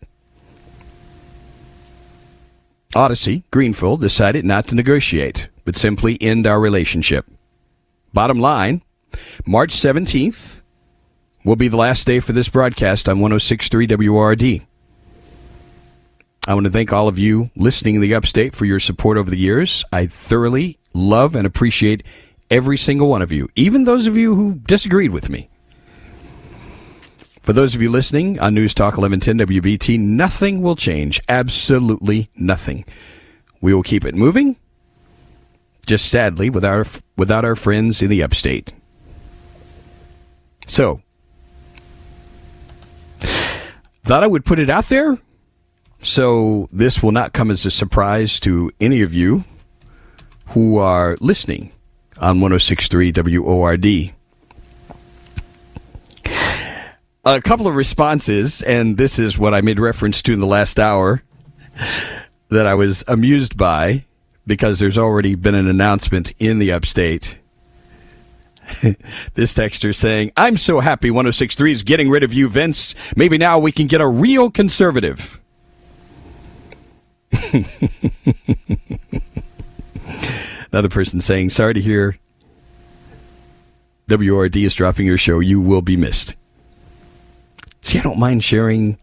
Audacy, 2.94 3.44
Greenville, 3.50 3.96
decided 3.96 4.44
not 4.44 4.66
to 4.68 4.74
negotiate, 4.74 5.48
but 5.64 5.76
simply 5.76 6.20
end 6.20 6.46
our 6.46 6.58
relationship. 6.58 7.26
Bottom 8.12 8.40
line, 8.40 8.82
March 9.44 9.74
17th 9.76 10.60
will 11.44 11.56
be 11.56 11.68
the 11.68 11.76
last 11.76 12.06
day 12.06 12.20
for 12.20 12.32
this 12.32 12.48
broadcast 12.48 13.08
on 13.08 13.20
1063 13.20 13.86
WRD. 13.86 14.66
I 16.48 16.54
want 16.54 16.64
to 16.64 16.70
thank 16.70 16.92
all 16.92 17.08
of 17.08 17.18
you 17.18 17.50
listening 17.56 17.96
in 17.96 18.00
the 18.00 18.14
upstate 18.14 18.54
for 18.54 18.66
your 18.66 18.78
support 18.78 19.18
over 19.18 19.28
the 19.28 19.36
years. 19.36 19.84
I 19.92 20.06
thoroughly 20.06 20.78
love 20.92 21.34
and 21.34 21.44
appreciate 21.44 22.04
every 22.48 22.78
single 22.78 23.08
one 23.08 23.20
of 23.20 23.32
you, 23.32 23.48
even 23.56 23.82
those 23.82 24.06
of 24.06 24.16
you 24.16 24.36
who 24.36 24.54
disagreed 24.64 25.10
with 25.10 25.28
me. 25.28 25.48
For 27.42 27.52
those 27.52 27.74
of 27.74 27.82
you 27.82 27.90
listening 27.90 28.38
on 28.38 28.54
News 28.54 28.74
Talk 28.74 28.96
1110 28.96 29.60
WBT, 29.60 29.98
nothing 29.98 30.62
will 30.62 30.76
change. 30.76 31.20
Absolutely 31.28 32.30
nothing. 32.36 32.84
We 33.60 33.74
will 33.74 33.82
keep 33.82 34.04
it 34.04 34.14
moving, 34.14 34.54
just 35.84 36.08
sadly, 36.08 36.48
without 36.48 36.78
our, 36.78 36.86
without 37.16 37.44
our 37.44 37.56
friends 37.56 38.02
in 38.02 38.08
the 38.08 38.22
upstate. 38.22 38.72
So, 40.68 41.02
thought 44.04 44.22
I 44.22 44.28
would 44.28 44.44
put 44.44 44.60
it 44.60 44.70
out 44.70 44.88
there 44.88 45.18
so 46.02 46.68
this 46.72 47.02
will 47.02 47.12
not 47.12 47.32
come 47.32 47.50
as 47.50 47.66
a 47.66 47.70
surprise 47.70 48.38
to 48.40 48.70
any 48.80 49.02
of 49.02 49.14
you 49.14 49.44
who 50.48 50.78
are 50.78 51.16
listening 51.20 51.72
on 52.18 52.40
1063 52.40 53.12
WORD. 53.12 54.12
A 57.24 57.40
couple 57.40 57.66
of 57.66 57.74
responses, 57.74 58.62
and 58.62 58.96
this 58.96 59.18
is 59.18 59.36
what 59.36 59.52
I 59.52 59.60
made 59.60 59.80
reference 59.80 60.22
to 60.22 60.32
in 60.32 60.40
the 60.40 60.46
last 60.46 60.78
hour 60.78 61.22
that 62.48 62.66
I 62.66 62.74
was 62.74 63.04
amused 63.08 63.56
by 63.56 64.04
because 64.46 64.78
there's 64.78 64.96
already 64.96 65.34
been 65.34 65.56
an 65.56 65.68
announcement 65.68 66.32
in 66.38 66.58
the 66.58 66.70
upstate. 66.70 67.38
this 69.34 69.54
texter 69.54 69.94
saying, 69.94 70.32
I'm 70.36 70.56
so 70.56 70.80
happy 70.80 71.10
1063 71.10 71.72
is 71.72 71.82
getting 71.82 72.08
rid 72.08 72.22
of 72.22 72.32
you, 72.32 72.48
Vince. 72.48 72.94
Maybe 73.16 73.38
now 73.38 73.58
we 73.58 73.72
can 73.72 73.86
get 73.86 74.00
a 74.00 74.06
real 74.06 74.50
conservative. 74.50 75.40
Another 80.72 80.88
person 80.88 81.20
saying, 81.20 81.50
Sorry 81.50 81.74
to 81.74 81.80
hear 81.80 82.16
WRD 84.08 84.64
is 84.64 84.74
dropping 84.74 85.06
your 85.06 85.18
show. 85.18 85.40
You 85.40 85.60
will 85.60 85.82
be 85.82 85.96
missed. 85.96 86.36
See, 87.82 87.98
I 87.98 88.02
don't 88.02 88.18
mind 88.18 88.44
sharing 88.44 88.98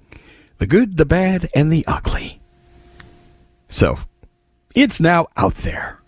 the 0.57 0.67
good, 0.67 0.97
the 0.97 1.05
bad, 1.05 1.49
and 1.55 1.71
the 1.71 1.85
ugly. 1.87 2.39
So, 3.67 3.99
it's 4.75 5.01
now 5.01 5.27
out 5.35 5.55
there. 5.55 5.99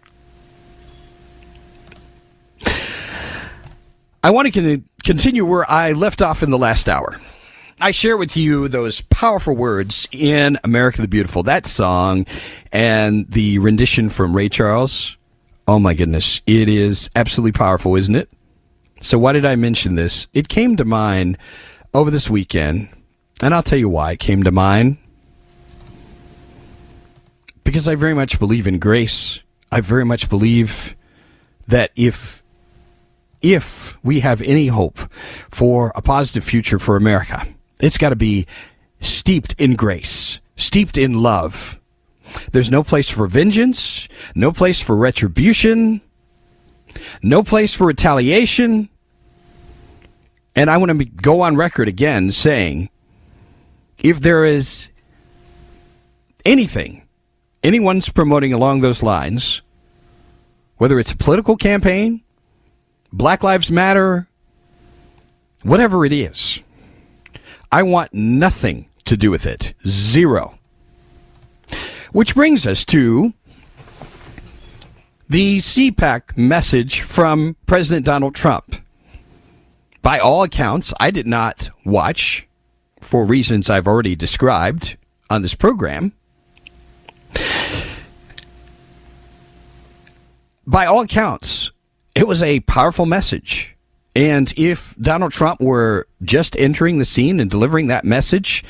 I 4.23 4.31
want 4.31 4.53
to 4.53 4.81
continue 5.03 5.45
where 5.45 5.69
I 5.69 5.91
left 5.91 6.21
off 6.21 6.41
in 6.41 6.51
the 6.51 6.57
last 6.57 6.89
hour. 6.89 7.19
I 7.79 7.91
share 7.91 8.15
with 8.15 8.37
you 8.37 8.69
those 8.69 9.01
powerful 9.01 9.53
words 9.53 10.07
in 10.13 10.57
America 10.63 11.01
the 11.01 11.09
Beautiful, 11.09 11.43
that 11.43 11.65
song, 11.65 12.25
and 12.71 13.29
the 13.29 13.59
rendition 13.59 14.09
from 14.09 14.33
Ray 14.33 14.47
Charles. 14.47 15.17
Oh 15.67 15.77
my 15.77 15.93
goodness. 15.93 16.41
It 16.47 16.69
is 16.69 17.09
absolutely 17.17 17.51
powerful, 17.51 17.97
isn't 17.97 18.15
it? 18.15 18.29
So, 19.01 19.19
why 19.19 19.33
did 19.33 19.45
I 19.45 19.57
mention 19.57 19.95
this? 19.95 20.27
It 20.33 20.47
came 20.47 20.77
to 20.77 20.85
mind 20.85 21.37
over 21.93 22.09
this 22.09 22.29
weekend, 22.29 22.87
and 23.41 23.53
I'll 23.53 23.61
tell 23.61 23.77
you 23.77 23.89
why 23.89 24.13
it 24.13 24.19
came 24.19 24.43
to 24.43 24.53
mind. 24.53 24.95
Because 27.65 27.89
I 27.89 27.95
very 27.95 28.13
much 28.13 28.39
believe 28.39 28.67
in 28.67 28.79
grace. 28.79 29.41
I 29.69 29.81
very 29.81 30.05
much 30.05 30.29
believe 30.29 30.95
that 31.67 31.91
if 31.97 32.41
if 33.41 33.97
we 34.01 34.21
have 34.21 34.41
any 34.41 34.67
hope 34.67 34.97
for 35.49 35.91
a 35.93 36.01
positive 36.01 36.45
future 36.45 36.79
for 36.79 36.95
America, 36.95 37.45
it's 37.79 37.97
got 37.97 38.09
to 38.09 38.15
be 38.15 38.45
steeped 38.99 39.55
in 39.57 39.75
grace, 39.75 40.39
steeped 40.55 40.97
in 40.97 41.21
love. 41.21 41.79
There's 42.51 42.71
no 42.71 42.83
place 42.83 43.09
for 43.09 43.27
vengeance, 43.27 44.07
no 44.33 44.51
place 44.51 44.81
for 44.81 44.95
retribution, 44.95 46.01
no 47.21 47.43
place 47.43 47.73
for 47.73 47.87
retaliation. 47.87 48.89
And 50.55 50.69
I 50.69 50.77
want 50.77 50.97
to 50.97 51.05
go 51.05 51.41
on 51.41 51.55
record 51.55 51.87
again 51.87 52.31
saying 52.31 52.89
if 53.99 54.21
there 54.21 54.45
is 54.45 54.89
anything 56.45 57.05
anyone's 57.63 58.09
promoting 58.09 58.53
along 58.53 58.79
those 58.79 59.01
lines, 59.01 59.61
whether 60.77 60.99
it's 60.99 61.11
a 61.11 61.17
political 61.17 61.57
campaign, 61.57 62.21
Black 63.11 63.43
Lives 63.43 63.71
Matter, 63.71 64.27
whatever 65.63 66.05
it 66.05 66.13
is. 66.13 66.61
I 67.75 67.83
want 67.83 68.13
nothing 68.13 68.87
to 69.03 69.17
do 69.17 69.29
with 69.29 69.45
it. 69.45 69.73
Zero. 69.85 70.57
Which 72.13 72.33
brings 72.33 72.65
us 72.65 72.85
to 72.85 73.33
the 75.27 75.57
CPAC 75.57 76.37
message 76.37 77.01
from 77.01 77.57
President 77.65 78.05
Donald 78.05 78.33
Trump. 78.33 78.77
By 80.01 80.19
all 80.19 80.43
accounts, 80.43 80.93
I 81.01 81.11
did 81.11 81.27
not 81.27 81.69
watch 81.83 82.47
for 83.01 83.25
reasons 83.25 83.69
I've 83.69 83.87
already 83.87 84.15
described 84.15 84.95
on 85.29 85.41
this 85.41 85.53
program. 85.53 86.13
By 90.65 90.85
all 90.85 91.01
accounts, 91.01 91.73
it 92.15 92.25
was 92.25 92.41
a 92.41 92.61
powerful 92.61 93.05
message. 93.05 93.74
And 94.15 94.53
if 94.55 94.95
Donald 94.95 95.33
Trump 95.33 95.59
were 95.59 96.07
just 96.23 96.55
entering 96.55 96.97
the 96.97 97.05
scene 97.05 97.39
and 97.39 97.51
delivering 97.51 97.87
that 97.87 98.05
message, 98.05 98.63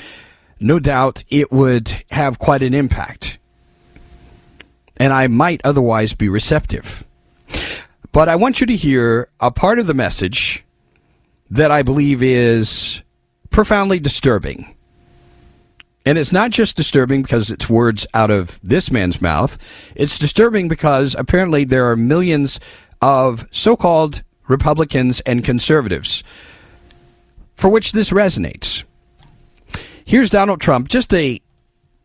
no 0.60 0.80
doubt 0.80 1.24
it 1.30 1.52
would 1.52 2.04
have 2.10 2.40
quite 2.40 2.64
an 2.64 2.74
impact. 2.74 3.38
And 4.98 5.14
I 5.14 5.28
might 5.28 5.62
otherwise 5.64 6.14
be 6.14 6.30
receptive. 6.30 7.04
But 8.12 8.28
I 8.28 8.36
want 8.36 8.60
you 8.60 8.68
to 8.68 8.76
hear 8.76 9.30
a 9.40 9.52
part 9.52 9.78
of 9.78 9.88
the 9.88 9.94
message 9.94 10.64
that 11.50 11.70
I 11.70 11.84
believe 11.84 12.24
is 12.24 13.04
profoundly 13.52 14.00
disturbing. 14.00 14.76
And 16.06 16.18
it's 16.18 16.32
not 16.32 16.52
just 16.52 16.78
disturbing 16.78 17.24
because 17.24 17.52
it's 17.52 17.70
words 17.70 18.08
out 18.14 18.32
of 18.32 18.60
this 18.64 18.90
man's 18.90 19.22
mouth. 19.22 19.58
It's 19.96 20.18
disturbing 20.18 20.68
because 20.68 21.16
apparently 21.16 21.66
there 21.66 21.90
are 21.90 21.96
millions 21.96 22.60
of 23.02 23.48
so 23.52 23.76
called 23.76 24.24
Republicans 24.48 25.22
and 25.22 25.44
conservatives 25.44 26.24
for 27.54 27.70
which 27.70 27.92
this 27.92 28.12
resonates. 28.12 28.84
Here's 30.04 30.30
Donald 30.30 30.62
Trump, 30.62 30.88
just 30.88 31.14
a 31.14 31.42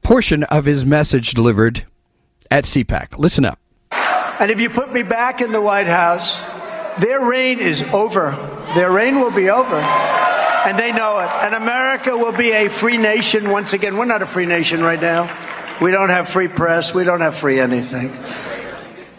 portion 0.02 0.44
of 0.44 0.64
his 0.64 0.86
message 0.86 1.32
delivered 1.32 1.84
at 2.50 2.64
CPAC. 2.64 3.18
Listen 3.18 3.44
up. 3.44 3.58
And 3.92 4.50
if 4.50 4.58
you 4.58 4.70
put 4.70 4.92
me 4.92 5.02
back 5.02 5.40
in 5.40 5.52
the 5.52 5.60
White 5.60 5.86
House, 5.86 6.40
their 6.98 7.24
reign 7.24 7.58
is 7.58 7.82
over. 7.92 8.30
Their 8.74 8.90
reign 8.90 9.20
will 9.20 9.30
be 9.30 9.50
over. 9.50 9.76
And 9.76 10.78
they 10.78 10.92
know 10.92 11.18
it. 11.18 11.28
And 11.28 11.54
America 11.54 12.16
will 12.16 12.32
be 12.32 12.50
a 12.52 12.68
free 12.68 12.96
nation 12.96 13.50
once 13.50 13.72
again. 13.72 13.96
We're 13.96 14.06
not 14.06 14.22
a 14.22 14.26
free 14.26 14.46
nation 14.46 14.82
right 14.82 15.00
now. 15.00 15.30
We 15.80 15.90
don't 15.90 16.10
have 16.10 16.28
free 16.28 16.48
press. 16.48 16.94
We 16.94 17.04
don't 17.04 17.20
have 17.20 17.36
free 17.36 17.60
anything. 17.60 18.10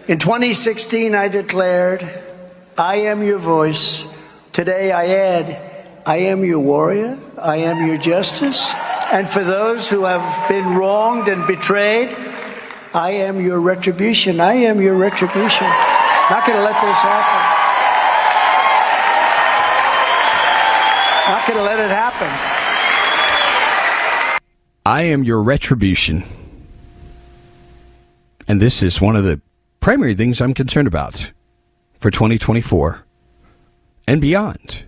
In 0.08 0.20
2016, 0.20 1.16
I 1.16 1.28
declared, 1.28 2.02
I 2.78 2.96
am 2.96 3.22
your 3.24 3.38
voice. 3.38 4.06
Today, 4.54 4.92
I 4.92 5.06
add, 5.08 5.72
I 6.06 6.18
am 6.18 6.44
your 6.44 6.60
warrior. 6.60 7.18
I 7.38 7.58
am 7.58 7.88
your 7.88 7.98
justice. 7.98 8.74
And 9.12 9.30
for 9.30 9.44
those 9.44 9.90
who 9.90 10.04
have 10.04 10.50
been 10.50 10.76
wronged 10.76 11.28
and 11.28 11.46
betrayed, 11.46 12.10
I 12.94 13.12
am 13.12 13.40
your 13.42 13.60
retribution. 13.60 14.40
I 14.40 14.54
am 14.54 14.82
your 14.82 14.96
retribution. 14.96 15.68
Not 15.68 16.46
going 16.46 16.58
to 16.58 16.64
let 16.64 16.80
this 16.82 16.98
happen. 16.98 17.42
Not 21.32 21.48
going 21.48 21.58
to 21.58 21.64
let 21.64 21.80
it 21.80 21.92
happen. 21.92 22.30
I 24.86 25.04
am 25.04 25.24
your 25.24 25.44
retribution. 25.44 26.24
And 28.48 28.62
this 28.62 28.82
is 28.82 29.00
one 29.00 29.16
of 29.16 29.24
the 29.24 29.40
primary 29.80 30.16
things 30.16 30.42
I'm 30.42 30.54
concerned 30.54 30.88
about 30.88 31.32
for 32.02 32.10
2024 32.10 33.06
and 34.08 34.20
beyond. 34.20 34.84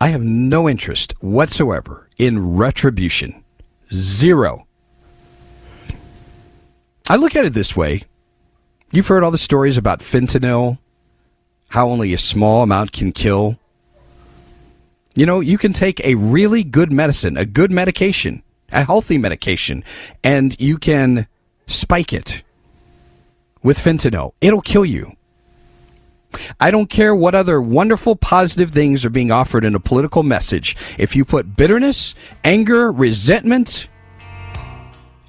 I 0.00 0.08
have 0.08 0.22
no 0.22 0.68
interest 0.68 1.14
whatsoever 1.20 2.08
in 2.18 2.56
retribution. 2.56 3.44
Zero. 3.92 4.66
I 7.08 7.14
look 7.14 7.36
at 7.36 7.44
it 7.44 7.54
this 7.54 7.76
way. 7.76 8.02
You've 8.90 9.06
heard 9.06 9.22
all 9.22 9.30
the 9.30 9.38
stories 9.38 9.76
about 9.76 10.00
fentanyl, 10.00 10.78
how 11.68 11.88
only 11.88 12.12
a 12.12 12.18
small 12.18 12.64
amount 12.64 12.92
can 12.92 13.12
kill. 13.12 13.56
You 15.14 15.26
know, 15.26 15.38
you 15.38 15.58
can 15.58 15.72
take 15.72 16.00
a 16.00 16.16
really 16.16 16.64
good 16.64 16.92
medicine, 16.92 17.36
a 17.36 17.46
good 17.46 17.70
medication, 17.70 18.42
a 18.72 18.82
healthy 18.82 19.16
medication, 19.16 19.84
and 20.24 20.58
you 20.60 20.76
can 20.76 21.28
spike 21.66 22.12
it 22.12 22.42
with 23.62 23.78
fentanyl. 23.78 24.32
It'll 24.40 24.60
kill 24.60 24.84
you. 24.84 25.17
I 26.60 26.70
don't 26.70 26.90
care 26.90 27.14
what 27.14 27.34
other 27.34 27.60
wonderful 27.60 28.16
positive 28.16 28.70
things 28.70 29.04
are 29.04 29.10
being 29.10 29.30
offered 29.30 29.64
in 29.64 29.74
a 29.74 29.80
political 29.80 30.22
message. 30.22 30.76
If 30.98 31.16
you 31.16 31.24
put 31.24 31.56
bitterness, 31.56 32.14
anger, 32.44 32.92
resentment, 32.92 33.88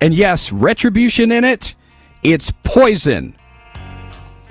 and 0.01 0.13
yes, 0.13 0.51
retribution 0.51 1.31
in 1.31 1.43
it, 1.43 1.75
it's 2.23 2.51
poison. 2.63 3.35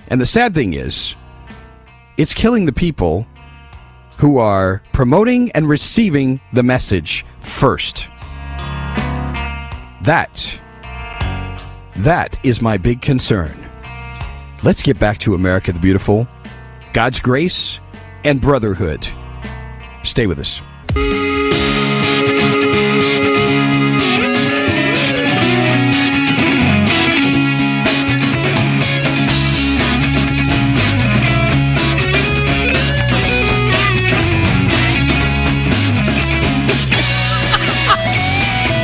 And 0.09 0.21
the 0.21 0.27
sad 0.27 0.55
thing 0.55 0.75
is, 0.75 1.15
it's 2.17 2.35
killing 2.35 2.67
the 2.67 2.73
people 2.73 3.27
who 4.19 4.39
are 4.39 4.83
promoting 4.93 5.51
and 5.53 5.69
receiving 5.69 6.41
the 6.53 6.63
message 6.63 7.25
first. 7.41 8.09
That, 10.03 10.61
that 11.97 12.39
is 12.43 12.61
my 12.61 12.77
big 12.79 13.03
concern. 13.03 13.65
Let's 14.63 14.83
get 14.83 14.99
back 14.99 15.19
to 15.19 15.35
America 15.35 15.73
the 15.73 15.79
Beautiful, 15.79 16.27
God's 16.93 17.21
grace, 17.21 17.81
and 18.25 18.41
brotherhood. 18.41 19.07
Stay 20.03 20.27
with 20.27 20.39
us. 20.39 20.63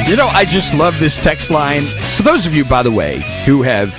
You 0.06 0.16
know, 0.16 0.28
I 0.28 0.44
just 0.44 0.74
love 0.74 1.00
this 1.00 1.16
text 1.16 1.50
line. 1.50 1.86
For 2.16 2.22
those 2.22 2.46
of 2.46 2.54
you, 2.54 2.64
by 2.64 2.82
the 2.84 2.90
way, 2.92 3.20
who 3.46 3.62
have 3.62 3.98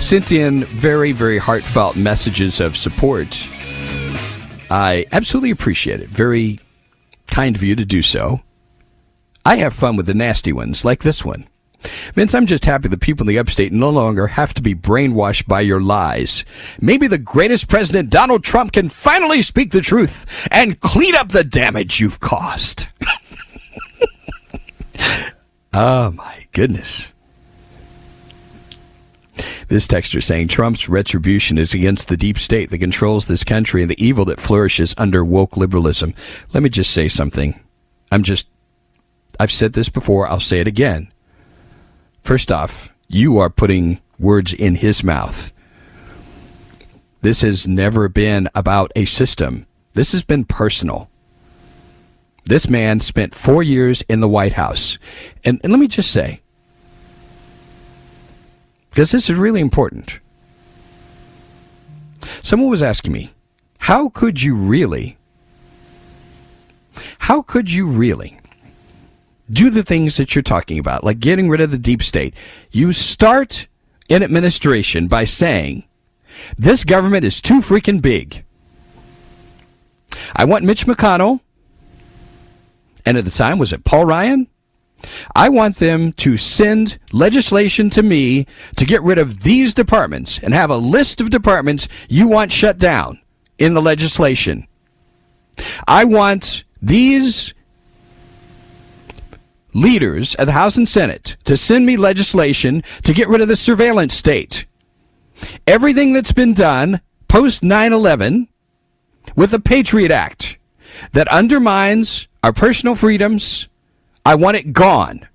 sent 0.00 0.32
in 0.32 0.64
very, 0.64 1.12
very 1.12 1.38
heartfelt 1.38 1.94
messages 1.94 2.60
of 2.60 2.76
support, 2.76 3.48
I 4.70 5.06
absolutely 5.12 5.50
appreciate 5.50 6.00
it. 6.00 6.08
Very 6.08 6.58
kind 7.26 7.54
of 7.54 7.62
you 7.62 7.76
to 7.76 7.84
do 7.84 8.02
so. 8.02 8.40
I 9.44 9.56
have 9.56 9.74
fun 9.74 9.96
with 9.96 10.06
the 10.06 10.14
nasty 10.14 10.52
ones, 10.52 10.84
like 10.84 11.02
this 11.02 11.24
one. 11.24 11.46
Vince, 12.14 12.34
I'm 12.34 12.46
just 12.46 12.64
happy 12.64 12.88
the 12.88 12.98
people 12.98 13.24
in 13.24 13.28
the 13.28 13.38
upstate 13.38 13.72
no 13.72 13.90
longer 13.90 14.26
have 14.26 14.54
to 14.54 14.62
be 14.62 14.74
brainwashed 14.74 15.46
by 15.46 15.60
your 15.60 15.80
lies. 15.80 16.44
Maybe 16.80 17.06
the 17.06 17.18
greatest 17.18 17.68
president, 17.68 18.10
Donald 18.10 18.42
Trump, 18.42 18.72
can 18.72 18.88
finally 18.88 19.42
speak 19.42 19.70
the 19.70 19.80
truth 19.80 20.48
and 20.50 20.80
clean 20.80 21.14
up 21.14 21.28
the 21.28 21.44
damage 21.44 22.00
you've 22.00 22.20
caused. 22.20 22.88
oh, 25.72 26.10
my 26.12 26.46
goodness. 26.52 27.12
This 29.68 29.86
texter 29.86 30.22
saying 30.22 30.48
Trump's 30.48 30.88
retribution 30.88 31.58
is 31.58 31.74
against 31.74 32.08
the 32.08 32.16
deep 32.16 32.38
state 32.38 32.70
that 32.70 32.78
controls 32.78 33.26
this 33.26 33.44
country 33.44 33.82
and 33.82 33.90
the 33.90 34.04
evil 34.04 34.24
that 34.26 34.40
flourishes 34.40 34.94
under 34.98 35.24
woke 35.24 35.56
liberalism. 35.56 36.14
Let 36.52 36.62
me 36.62 36.68
just 36.68 36.92
say 36.92 37.08
something. 37.08 37.58
I'm 38.12 38.22
just, 38.22 38.46
I've 39.38 39.52
said 39.52 39.72
this 39.72 39.88
before, 39.88 40.26
I'll 40.28 40.40
say 40.40 40.60
it 40.60 40.68
again. 40.68 41.12
First 42.22 42.50
off, 42.50 42.92
you 43.08 43.38
are 43.38 43.50
putting 43.50 44.00
words 44.18 44.52
in 44.52 44.76
his 44.76 45.02
mouth. 45.02 45.52
This 47.22 47.42
has 47.42 47.66
never 47.66 48.08
been 48.08 48.48
about 48.54 48.92
a 48.96 49.04
system. 49.04 49.66
This 49.92 50.12
has 50.12 50.22
been 50.22 50.44
personal. 50.44 51.10
This 52.44 52.68
man 52.68 53.00
spent 53.00 53.34
four 53.34 53.62
years 53.62 54.02
in 54.02 54.20
the 54.20 54.28
White 54.28 54.54
House. 54.54 54.98
And, 55.44 55.60
and 55.62 55.72
let 55.72 55.78
me 55.78 55.88
just 55.88 56.10
say, 56.10 56.40
because 58.90 59.12
this 59.12 59.30
is 59.30 59.36
really 59.36 59.60
important. 59.60 60.20
Someone 62.42 62.70
was 62.70 62.82
asking 62.82 63.12
me, 63.12 63.32
how 63.78 64.08
could 64.10 64.42
you 64.42 64.54
really, 64.54 65.16
how 67.20 67.42
could 67.42 67.70
you 67.70 67.86
really 67.86 68.38
do 69.50 69.70
the 69.70 69.82
things 69.82 70.16
that 70.16 70.34
you're 70.34 70.42
talking 70.42 70.78
about, 70.78 71.02
like 71.02 71.18
getting 71.18 71.48
rid 71.48 71.60
of 71.60 71.70
the 71.70 71.78
deep 71.78 72.02
state? 72.02 72.34
You 72.70 72.92
start 72.92 73.68
in 74.08 74.22
administration 74.22 75.08
by 75.08 75.24
saying, 75.24 75.84
this 76.58 76.84
government 76.84 77.24
is 77.24 77.40
too 77.40 77.60
freaking 77.60 78.02
big. 78.02 78.44
I 80.34 80.44
want 80.44 80.64
Mitch 80.64 80.86
McConnell, 80.86 81.40
and 83.06 83.16
at 83.16 83.24
the 83.24 83.30
time, 83.30 83.58
was 83.58 83.72
it 83.72 83.84
Paul 83.84 84.04
Ryan? 84.04 84.48
I 85.34 85.48
want 85.48 85.76
them 85.76 86.12
to 86.14 86.36
send 86.36 86.98
legislation 87.12 87.90
to 87.90 88.02
me 88.02 88.46
to 88.76 88.84
get 88.84 89.02
rid 89.02 89.18
of 89.18 89.42
these 89.42 89.74
departments 89.74 90.38
and 90.38 90.52
have 90.52 90.70
a 90.70 90.76
list 90.76 91.20
of 91.20 91.30
departments 91.30 91.88
you 92.08 92.28
want 92.28 92.52
shut 92.52 92.78
down 92.78 93.20
in 93.58 93.74
the 93.74 93.82
legislation. 93.82 94.66
I 95.86 96.04
want 96.04 96.64
these 96.80 97.54
leaders 99.72 100.34
of 100.34 100.46
the 100.46 100.52
House 100.52 100.76
and 100.76 100.88
Senate 100.88 101.36
to 101.44 101.56
send 101.56 101.86
me 101.86 101.96
legislation 101.96 102.82
to 103.04 103.14
get 103.14 103.28
rid 103.28 103.40
of 103.40 103.48
the 103.48 103.56
surveillance 103.56 104.14
state. 104.14 104.66
Everything 105.66 106.12
that's 106.12 106.32
been 106.32 106.54
done 106.54 107.00
post 107.28 107.62
9 107.62 107.92
11 107.92 108.48
with 109.36 109.52
the 109.52 109.60
Patriot 109.60 110.10
Act 110.10 110.58
that 111.12 111.28
undermines 111.28 112.28
our 112.42 112.52
personal 112.52 112.94
freedoms, 112.94 113.68
I 114.30 114.36
want 114.36 114.56
it 114.56 114.72
gone. 114.72 115.26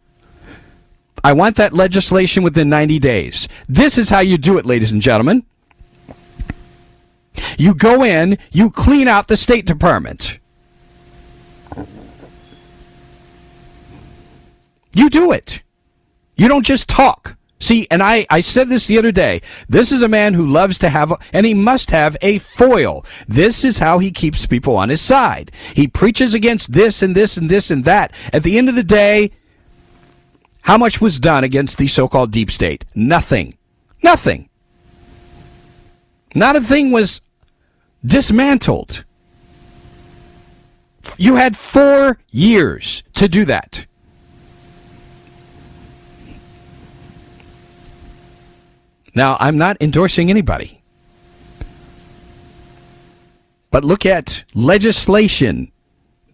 I 1.21 1.33
want 1.33 1.57
that 1.57 1.73
legislation 1.73 2.43
within 2.43 2.69
90 2.69 2.97
days. 2.99 3.49
This 3.67 3.97
is 3.97 4.09
how 4.09 4.21
you 4.21 4.37
do 4.37 4.57
it, 4.57 4.65
ladies 4.65 4.93
and 4.93 5.01
gentlemen. 5.01 5.43
You 7.57 7.75
go 7.75 8.05
in, 8.05 8.37
you 8.53 8.71
clean 8.71 9.09
out 9.09 9.27
the 9.27 9.35
State 9.35 9.65
Department. 9.65 10.39
You 14.93 15.09
do 15.09 15.33
it. 15.33 15.61
You 16.37 16.47
don't 16.47 16.65
just 16.65 16.87
talk. 16.87 17.34
See, 17.59 17.87
and 17.89 18.03
I, 18.03 18.27
I 18.29 18.41
said 18.41 18.67
this 18.67 18.85
the 18.87 18.97
other 18.97 19.11
day. 19.11 19.41
This 19.69 19.91
is 19.91 20.01
a 20.01 20.09
man 20.09 20.33
who 20.33 20.45
loves 20.45 20.77
to 20.79 20.89
have, 20.89 21.13
and 21.31 21.45
he 21.45 21.53
must 21.53 21.91
have 21.91 22.17
a 22.21 22.39
foil. 22.39 23.05
This 23.27 23.63
is 23.63 23.77
how 23.77 23.99
he 23.99 24.11
keeps 24.11 24.45
people 24.45 24.75
on 24.75 24.89
his 24.89 25.01
side. 25.01 25.51
He 25.73 25.87
preaches 25.87 26.33
against 26.33 26.73
this 26.73 27.01
and 27.01 27.15
this 27.15 27.37
and 27.37 27.49
this 27.49 27.71
and 27.71 27.85
that. 27.85 28.13
At 28.33 28.43
the 28.43 28.57
end 28.57 28.67
of 28.67 28.75
the 28.75 28.83
day, 28.83 29.31
how 30.63 30.77
much 30.77 30.99
was 30.99 31.19
done 31.19 31.43
against 31.43 31.77
the 31.77 31.87
so 31.87 32.07
called 32.07 32.31
deep 32.31 32.51
state? 32.51 32.83
Nothing. 32.93 33.57
Nothing. 34.03 34.49
Not 36.33 36.57
a 36.57 36.61
thing 36.61 36.91
was 36.91 37.21
dismantled. 38.05 39.05
You 41.17 41.35
had 41.35 41.55
four 41.55 42.19
years 42.31 43.03
to 43.13 43.27
do 43.27 43.45
that. 43.45 43.85
Now, 49.15 49.37
I'm 49.39 49.57
not 49.57 49.77
endorsing 49.79 50.29
anybody. 50.29 50.81
But 53.71 53.85
look 53.85 54.05
at 54.05 54.43
legislation 54.53 55.71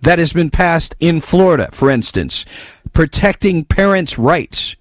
that 0.01 0.17
has 0.17 0.33
been 0.33 0.49
passed 0.49 0.95
in 0.99 1.21
Florida, 1.21 1.69
for 1.71 1.91
instance, 1.91 2.43
protecting 2.91 3.63
parents' 3.65 4.17
rights 4.17 4.75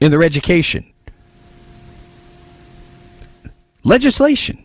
in 0.00 0.10
their 0.10 0.22
education. 0.22 0.90
Legislation. 3.84 4.64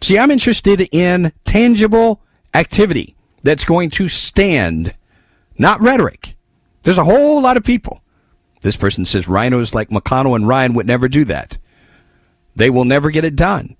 See, 0.00 0.18
I'm 0.18 0.30
interested 0.30 0.88
in 0.92 1.32
tangible 1.44 2.20
activity 2.54 3.16
that's 3.42 3.64
going 3.64 3.90
to 3.90 4.08
stand, 4.08 4.94
not 5.58 5.80
rhetoric. 5.80 6.36
There's 6.84 6.98
a 6.98 7.04
whole 7.04 7.40
lot 7.40 7.56
of 7.56 7.64
people 7.64 8.01
this 8.62 8.76
person 8.76 9.04
says 9.04 9.28
rhinos 9.28 9.74
like 9.74 9.90
McConnell 9.90 10.36
and 10.36 10.48
Ryan 10.48 10.74
would 10.74 10.86
never 10.86 11.08
do 11.08 11.24
that. 11.26 11.58
They 12.54 12.70
will 12.70 12.84
never 12.84 13.10
get 13.10 13.24
it 13.24 13.36
done. 13.36 13.76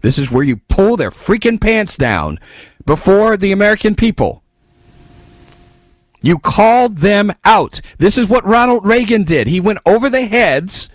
This 0.00 0.18
is 0.18 0.30
where 0.30 0.44
you 0.44 0.56
pull 0.56 0.96
their 0.96 1.10
freaking 1.10 1.60
pants 1.60 1.96
down 1.96 2.38
before 2.86 3.36
the 3.36 3.52
American 3.52 3.94
people. 3.94 4.42
You 6.22 6.38
called 6.38 6.98
them 6.98 7.32
out. 7.44 7.80
This 7.98 8.18
is 8.18 8.28
what 8.28 8.44
Ronald 8.44 8.86
Reagan 8.86 9.22
did. 9.24 9.46
He 9.46 9.60
went 9.60 9.78
over 9.86 10.10
the 10.10 10.26
heads 10.26 10.88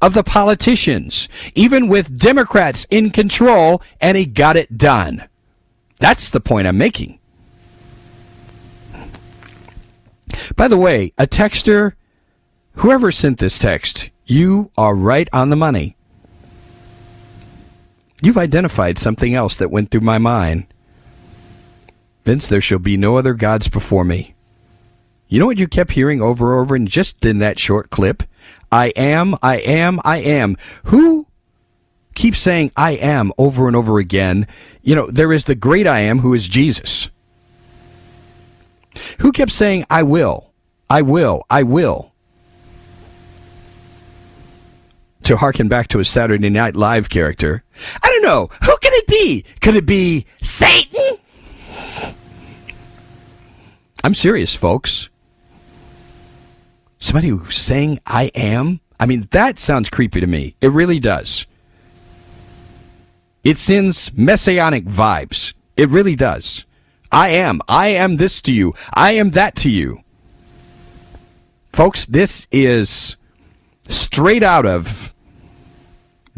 of 0.00 0.14
the 0.14 0.22
politicians, 0.22 1.28
even 1.54 1.88
with 1.88 2.18
Democrats 2.18 2.86
in 2.90 3.10
control, 3.10 3.82
and 4.00 4.16
he 4.16 4.26
got 4.26 4.56
it 4.56 4.76
done. 4.76 5.28
That's 5.98 6.30
the 6.30 6.40
point 6.40 6.66
I'm 6.66 6.78
making. 6.78 7.18
By 10.56 10.68
the 10.68 10.78
way, 10.78 11.12
a 11.18 11.26
texter 11.26 11.94
Whoever 12.78 13.10
sent 13.10 13.38
this 13.38 13.58
text, 13.58 14.10
you 14.24 14.70
are 14.78 14.94
right 14.94 15.28
on 15.32 15.50
the 15.50 15.56
money. 15.56 15.96
You've 18.22 18.38
identified 18.38 18.98
something 18.98 19.34
else 19.34 19.56
that 19.56 19.72
went 19.72 19.90
through 19.90 20.02
my 20.02 20.18
mind. 20.18 20.66
Vince, 22.24 22.46
there 22.46 22.60
shall 22.60 22.78
be 22.78 22.96
no 22.96 23.16
other 23.16 23.34
gods 23.34 23.66
before 23.66 24.04
me. 24.04 24.36
You 25.26 25.40
know 25.40 25.46
what 25.46 25.58
you 25.58 25.66
kept 25.66 25.90
hearing 25.90 26.22
over 26.22 26.52
and 26.52 26.62
over 26.62 26.76
and 26.76 26.86
just 26.86 27.24
in 27.24 27.38
that 27.38 27.58
short 27.58 27.90
clip? 27.90 28.22
I 28.70 28.90
am, 28.90 29.34
I 29.42 29.56
am, 29.56 30.00
I 30.04 30.18
am. 30.18 30.56
Who 30.84 31.26
keeps 32.14 32.38
saying 32.38 32.70
I 32.76 32.92
am 32.92 33.32
over 33.38 33.66
and 33.66 33.74
over 33.74 33.98
again? 33.98 34.46
You 34.82 34.94
know, 34.94 35.10
there 35.10 35.32
is 35.32 35.46
the 35.46 35.56
great 35.56 35.88
I 35.88 35.98
am 35.98 36.20
who 36.20 36.32
is 36.32 36.46
Jesus. 36.46 37.10
Who 39.18 39.32
kept 39.32 39.50
saying 39.50 39.84
I 39.90 40.04
will, 40.04 40.52
I 40.88 41.02
will, 41.02 41.44
I 41.50 41.64
will? 41.64 42.12
To 45.28 45.36
harken 45.36 45.68
back 45.68 45.88
to 45.88 46.00
a 46.00 46.04
Saturday 46.06 46.48
Night 46.48 46.74
Live 46.74 47.10
character. 47.10 47.62
I 48.02 48.08
don't 48.08 48.22
know. 48.22 48.48
Who 48.64 48.74
could 48.78 48.94
it 48.94 49.06
be? 49.06 49.44
Could 49.60 49.76
it 49.76 49.84
be 49.84 50.24
Satan? 50.40 51.18
I'm 54.02 54.14
serious, 54.14 54.54
folks. 54.54 55.10
Somebody 56.98 57.28
who's 57.28 57.58
saying 57.58 58.00
I 58.06 58.30
am? 58.34 58.80
I 58.98 59.04
mean, 59.04 59.28
that 59.32 59.58
sounds 59.58 59.90
creepy 59.90 60.20
to 60.20 60.26
me. 60.26 60.56
It 60.62 60.68
really 60.68 60.98
does. 60.98 61.44
It 63.44 63.58
sends 63.58 64.10
messianic 64.14 64.86
vibes. 64.86 65.52
It 65.76 65.90
really 65.90 66.16
does. 66.16 66.64
I 67.12 67.28
am. 67.28 67.60
I 67.68 67.88
am 67.88 68.16
this 68.16 68.40
to 68.42 68.52
you. 68.52 68.72
I 68.94 69.12
am 69.12 69.32
that 69.32 69.56
to 69.56 69.68
you. 69.68 70.00
Folks, 71.70 72.06
this 72.06 72.46
is 72.50 73.18
straight 73.88 74.42
out 74.42 74.64
of 74.64 75.14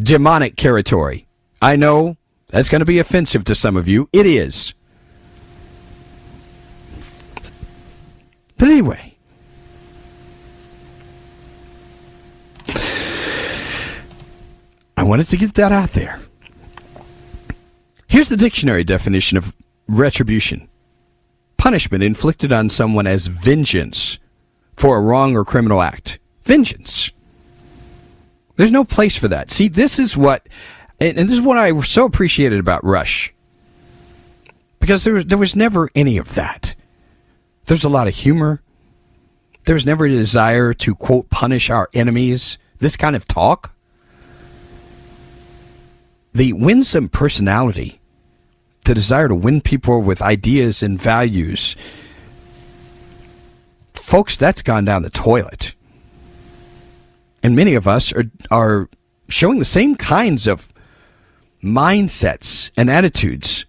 demonic 0.03 0.57
territory. 0.57 1.27
I 1.61 1.77
know 1.77 2.17
that's 2.49 2.69
going 2.69 2.81
to 2.81 2.87
be 2.87 2.99
offensive 2.99 3.45
to 3.45 3.55
some 3.55 3.77
of 3.77 3.87
you. 3.87 4.09
It 4.13 4.27
is. 4.27 4.75
But 8.59 8.69
anyway. 8.69 9.17
I 14.97 15.03
wanted 15.03 15.29
to 15.29 15.37
get 15.37 15.55
that 15.55 15.73
out 15.73 15.91
there. 15.91 16.21
Here's 18.07 18.29
the 18.29 18.37
dictionary 18.37 18.85
definition 18.85 19.39
of 19.39 19.55
retribution 19.89 20.69
punishment 21.57 22.03
inflicted 22.03 22.53
on 22.53 22.71
someone 22.71 23.07
as 23.07 23.27
vengeance 23.27 24.19
for 24.75 24.97
a 24.97 25.01
wrong 25.01 25.37
or 25.37 25.45
criminal 25.45 25.83
act. 25.83 26.19
Vengeance. 26.43 27.11
There's 28.61 28.71
no 28.71 28.85
place 28.85 29.17
for 29.17 29.27
that. 29.29 29.51
See, 29.51 29.69
this 29.69 29.99
is 29.99 30.19
what, 30.19 30.47
and 31.01 31.17
this 31.17 31.31
is 31.31 31.41
what 31.41 31.57
I 31.57 31.81
so 31.81 32.05
appreciated 32.05 32.61
about 32.61 32.85
Rush, 32.85 33.33
because 34.81 35.03
there 35.03 35.15
was 35.15 35.25
there 35.25 35.39
was 35.39 35.57
never 35.57 35.89
any 35.95 36.19
of 36.19 36.35
that. 36.35 36.75
There's 37.65 37.85
a 37.85 37.89
lot 37.89 38.07
of 38.07 38.15
humor. 38.15 38.61
There 39.65 39.75
was 39.75 39.87
never 39.87 40.05
a 40.05 40.11
desire 40.11 40.75
to 40.75 40.95
quote 40.95 41.31
punish 41.31 41.71
our 41.71 41.89
enemies. 41.95 42.59
This 42.81 42.99
kind 42.99 43.17
of 43.17 43.27
talk. 43.27 43.75
The 46.35 46.53
winsome 46.53 47.09
personality, 47.09 47.99
the 48.85 48.93
desire 48.93 49.29
to 49.29 49.35
win 49.35 49.63
people 49.63 50.03
with 50.03 50.21
ideas 50.21 50.83
and 50.83 51.01
values. 51.01 51.77
Folks, 53.95 54.37
that's 54.37 54.61
gone 54.61 54.85
down 54.85 55.01
the 55.01 55.09
toilet 55.09 55.75
and 57.43 57.57
many 57.57 57.75
of 57.75 57.87
us 57.87 58.13
are 58.13 58.25
are 58.51 58.89
showing 59.29 59.59
the 59.59 59.65
same 59.65 59.95
kinds 59.95 60.47
of 60.47 60.73
mindsets 61.63 62.71
and 62.77 62.91
attitudes 62.91 63.67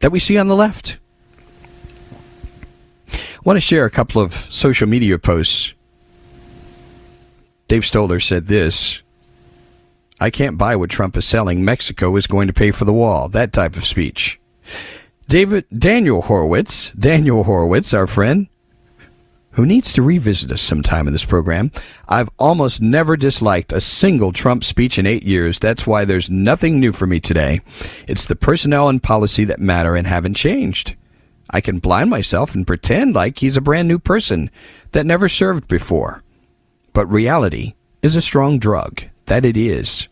that 0.00 0.10
we 0.12 0.18
see 0.18 0.36
on 0.36 0.48
the 0.48 0.56
left. 0.56 0.98
I 3.12 3.18
want 3.44 3.56
to 3.56 3.60
share 3.60 3.84
a 3.84 3.90
couple 3.90 4.20
of 4.20 4.34
social 4.34 4.88
media 4.88 5.18
posts. 5.18 5.74
Dave 7.68 7.84
Stoller 7.84 8.20
said 8.20 8.46
this 8.46 9.02
I 10.20 10.30
can't 10.30 10.58
buy 10.58 10.76
what 10.76 10.90
Trump 10.90 11.16
is 11.16 11.24
selling. 11.24 11.64
Mexico 11.64 12.14
is 12.16 12.26
going 12.26 12.46
to 12.46 12.52
pay 12.52 12.70
for 12.70 12.84
the 12.84 12.92
wall. 12.92 13.28
That 13.28 13.52
type 13.52 13.76
of 13.76 13.84
speech. 13.84 14.40
David 15.28 15.64
Daniel 15.76 16.22
Horowitz, 16.22 16.92
Daniel 16.92 17.44
Horowitz, 17.44 17.94
our 17.94 18.06
friend, 18.06 18.48
who 19.54 19.66
needs 19.66 19.92
to 19.92 20.02
revisit 20.02 20.50
us 20.50 20.62
sometime 20.62 21.06
in 21.06 21.12
this 21.12 21.24
program. 21.24 21.70
I've 22.08 22.30
almost 22.38 22.80
never 22.80 23.16
disliked 23.16 23.72
a 23.72 23.80
single 23.80 24.32
Trump 24.32 24.64
speech 24.64 24.98
in 24.98 25.06
eight 25.06 25.22
years. 25.22 25.58
That's 25.58 25.86
why 25.86 26.04
there's 26.04 26.30
nothing 26.30 26.80
new 26.80 26.92
for 26.92 27.06
me 27.06 27.20
today. 27.20 27.60
It's 28.06 28.26
the 28.26 28.36
personnel 28.36 28.88
and 28.88 29.02
policy 29.02 29.44
that 29.44 29.60
matter 29.60 29.94
and 29.96 30.06
haven't 30.06 30.34
changed. 30.34 30.96
I 31.50 31.60
can 31.60 31.78
blind 31.78 32.10
myself 32.10 32.54
and 32.54 32.66
pretend 32.66 33.14
like 33.14 33.38
he's 33.38 33.56
a 33.56 33.60
brand 33.60 33.86
new 33.86 33.98
person 33.98 34.50
that 34.92 35.06
never 35.06 35.28
served 35.28 35.68
before. 35.68 36.22
But 36.92 37.06
reality 37.06 37.74
is 38.02 38.16
a 38.16 38.20
strong 38.20 38.58
drug. 38.58 39.04
That 39.26 39.44
it 39.44 39.56
is. 39.56 40.08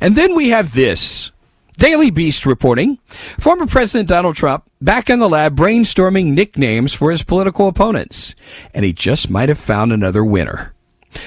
And 0.00 0.16
then 0.16 0.34
we 0.34 0.50
have 0.50 0.74
this. 0.74 1.30
Daily 1.78 2.10
Beast 2.10 2.44
reporting 2.44 2.98
former 3.38 3.64
President 3.64 4.08
Donald 4.08 4.34
Trump 4.34 4.68
back 4.80 5.08
in 5.08 5.20
the 5.20 5.28
lab 5.28 5.56
brainstorming 5.56 6.32
nicknames 6.32 6.92
for 6.92 7.12
his 7.12 7.22
political 7.22 7.68
opponents, 7.68 8.34
and 8.74 8.84
he 8.84 8.92
just 8.92 9.30
might 9.30 9.48
have 9.48 9.60
found 9.60 9.92
another 9.92 10.24
winner. 10.24 10.74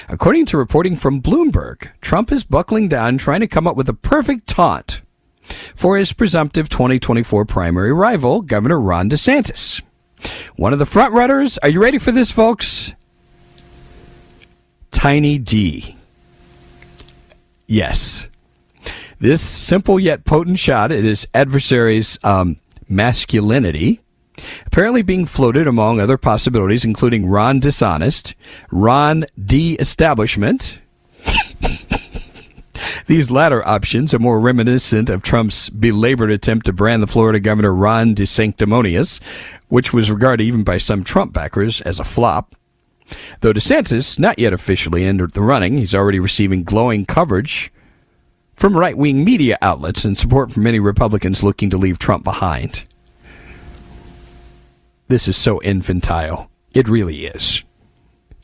According 0.10 0.46
to 0.48 0.58
reporting 0.58 0.98
from 0.98 1.22
Bloomberg, 1.22 1.92
Trump 2.02 2.34
is 2.34 2.44
buckling 2.44 2.90
down 2.90 3.18
trying 3.18 3.40
to 3.40 3.48
come 3.48 3.66
up 3.66 3.78
with 3.78 3.88
a 3.88 3.94
perfect 3.94 4.46
taunt 4.46 5.02
for 5.74 5.98
his 5.98 6.12
presumptive 6.12 6.68
2024 6.68 7.46
primary 7.46 7.94
rival, 7.94 8.42
Governor 8.42 8.80
Ron 8.80 9.10
DeSantis. 9.10 9.82
One 10.58 10.74
of 10.74 10.80
the 10.80 10.86
frontrunners, 10.86 11.60
are 11.64 11.70
you 11.70 11.82
ready 11.82 11.98
for 11.98 12.12
this, 12.12 12.30
folks? 12.30 12.92
Tiny 14.92 15.38
D. 15.38 15.96
Yes. 17.68 18.28
This 19.22 19.44
simple 19.44 20.00
yet 20.00 20.26
potent 20.26 20.58
shot 20.58 20.92
at 20.92 21.04
his 21.04 21.28
adversary's 21.32 22.18
um, 22.24 22.58
masculinity, 22.90 24.02
apparently 24.66 25.04
being 25.04 25.28
floated 25.28 25.68
among 25.68 26.00
other 26.00 26.18
possibilities, 26.18 26.84
including 26.84 27.28
Ron 27.28 27.60
Dishonest, 27.60 28.34
Ron 28.72 29.26
D 29.40 29.76
Establishment. 29.76 30.80
These 33.06 33.30
latter 33.30 33.64
options 33.68 34.12
are 34.16 34.20
more 34.20 34.40
reminiscent 34.40 35.08
of 35.08 35.22
Trump's 35.22 35.70
belabored 35.70 36.32
attempt 36.32 36.66
to 36.66 36.74
brand 36.74 37.04
the 37.04 37.08
Florida 37.08 37.40
governor 37.40 37.76
Ron 37.76 38.16
DeSanctimonious, 38.16 39.22
which 39.68 39.94
was 39.94 40.10
regarded 40.10 40.44
even 40.44 40.64
by 40.64 40.80
some 40.80 41.04
Trump 41.04 41.32
backers 41.32 41.80
as 41.82 42.00
a 42.00 42.04
flop. 42.04 42.56
Though 43.42 43.54
DeSantis 43.54 44.18
not 44.18 44.40
yet 44.40 44.52
officially 44.52 45.06
entered 45.06 45.34
the 45.34 45.44
running, 45.44 45.78
he's 45.78 45.94
already 45.94 46.20
receiving 46.20 46.64
glowing 46.64 47.06
coverage 47.06 47.72
from 48.62 48.78
right 48.78 48.96
wing 48.96 49.24
media 49.24 49.58
outlets 49.64 50.06
and 50.06 50.16
support 50.16 50.52
from 50.52 50.62
many 50.62 50.80
Republicans 50.80 51.42
looking 51.42 51.72
to 51.72 51.80
leave 51.80 51.98
Trump 51.98 52.24
behind. 52.24 52.86
This 55.08 55.28
is 55.28 55.36
so 55.36 55.60
infantile. 55.64 56.48
It 56.72 56.88
really 56.88 57.26
is. 57.26 57.64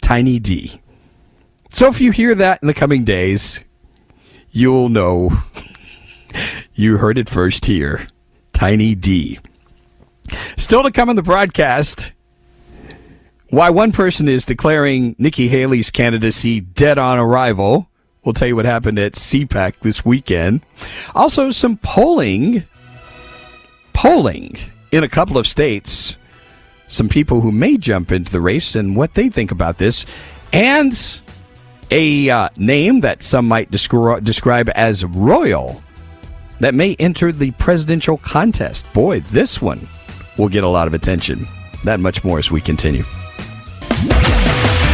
Tiny 0.01 0.39
D. 0.39 0.81
So 1.69 1.85
if 1.85 2.01
you 2.01 2.11
hear 2.11 2.33
that 2.33 2.57
in 2.63 2.67
the 2.67 2.73
coming 2.73 3.03
days, 3.03 3.63
you'll 4.49 4.89
know 4.89 5.29
you 6.73 6.97
heard 6.97 7.19
it 7.19 7.29
first 7.29 7.65
here. 7.65 8.07
Tiny 8.53 8.95
D. 8.95 9.37
Still 10.57 10.81
to 10.81 10.89
come 10.89 11.11
in 11.11 11.15
the 11.15 11.21
broadcast, 11.21 12.13
why 13.51 13.69
one 13.69 13.91
person 13.91 14.27
is 14.27 14.45
declaring 14.45 15.15
Nikki 15.19 15.47
Haley's 15.47 15.91
candidacy 15.91 16.59
dead 16.59 16.97
on 16.97 17.19
arrival. 17.19 17.87
We'll 18.27 18.33
tell 18.33 18.49
you 18.49 18.57
what 18.57 18.65
happened 18.65 18.99
at 18.99 19.13
CPAC 19.13 19.79
this 19.79 20.03
weekend. 20.03 20.59
Also, 21.15 21.49
some 21.49 21.77
polling, 21.77 22.65
polling 23.93 24.57
in 24.91 25.05
a 25.05 25.07
couple 25.07 25.37
of 25.37 25.47
states. 25.47 26.17
Some 26.89 27.07
people 27.07 27.39
who 27.39 27.53
may 27.53 27.77
jump 27.77 28.11
into 28.11 28.29
the 28.29 28.41
race 28.41 28.75
and 28.75 28.97
what 28.97 29.13
they 29.13 29.29
think 29.29 29.49
about 29.49 29.77
this, 29.77 30.05
and 30.51 31.21
a 31.89 32.29
uh, 32.29 32.49
name 32.57 32.99
that 32.99 33.23
some 33.23 33.47
might 33.47 33.71
descri- 33.71 34.21
describe 34.21 34.69
as 34.75 35.05
royal 35.05 35.81
that 36.59 36.75
may 36.75 36.95
enter 36.95 37.31
the 37.31 37.51
presidential 37.51 38.17
contest. 38.17 38.91
Boy, 38.91 39.21
this 39.21 39.61
one 39.61 39.87
will 40.37 40.49
get 40.49 40.65
a 40.65 40.67
lot 40.67 40.87
of 40.87 40.93
attention. 40.93 41.47
That 41.85 42.01
much 42.01 42.25
more 42.25 42.39
as 42.39 42.51
we 42.51 42.59
continue. 42.59 43.05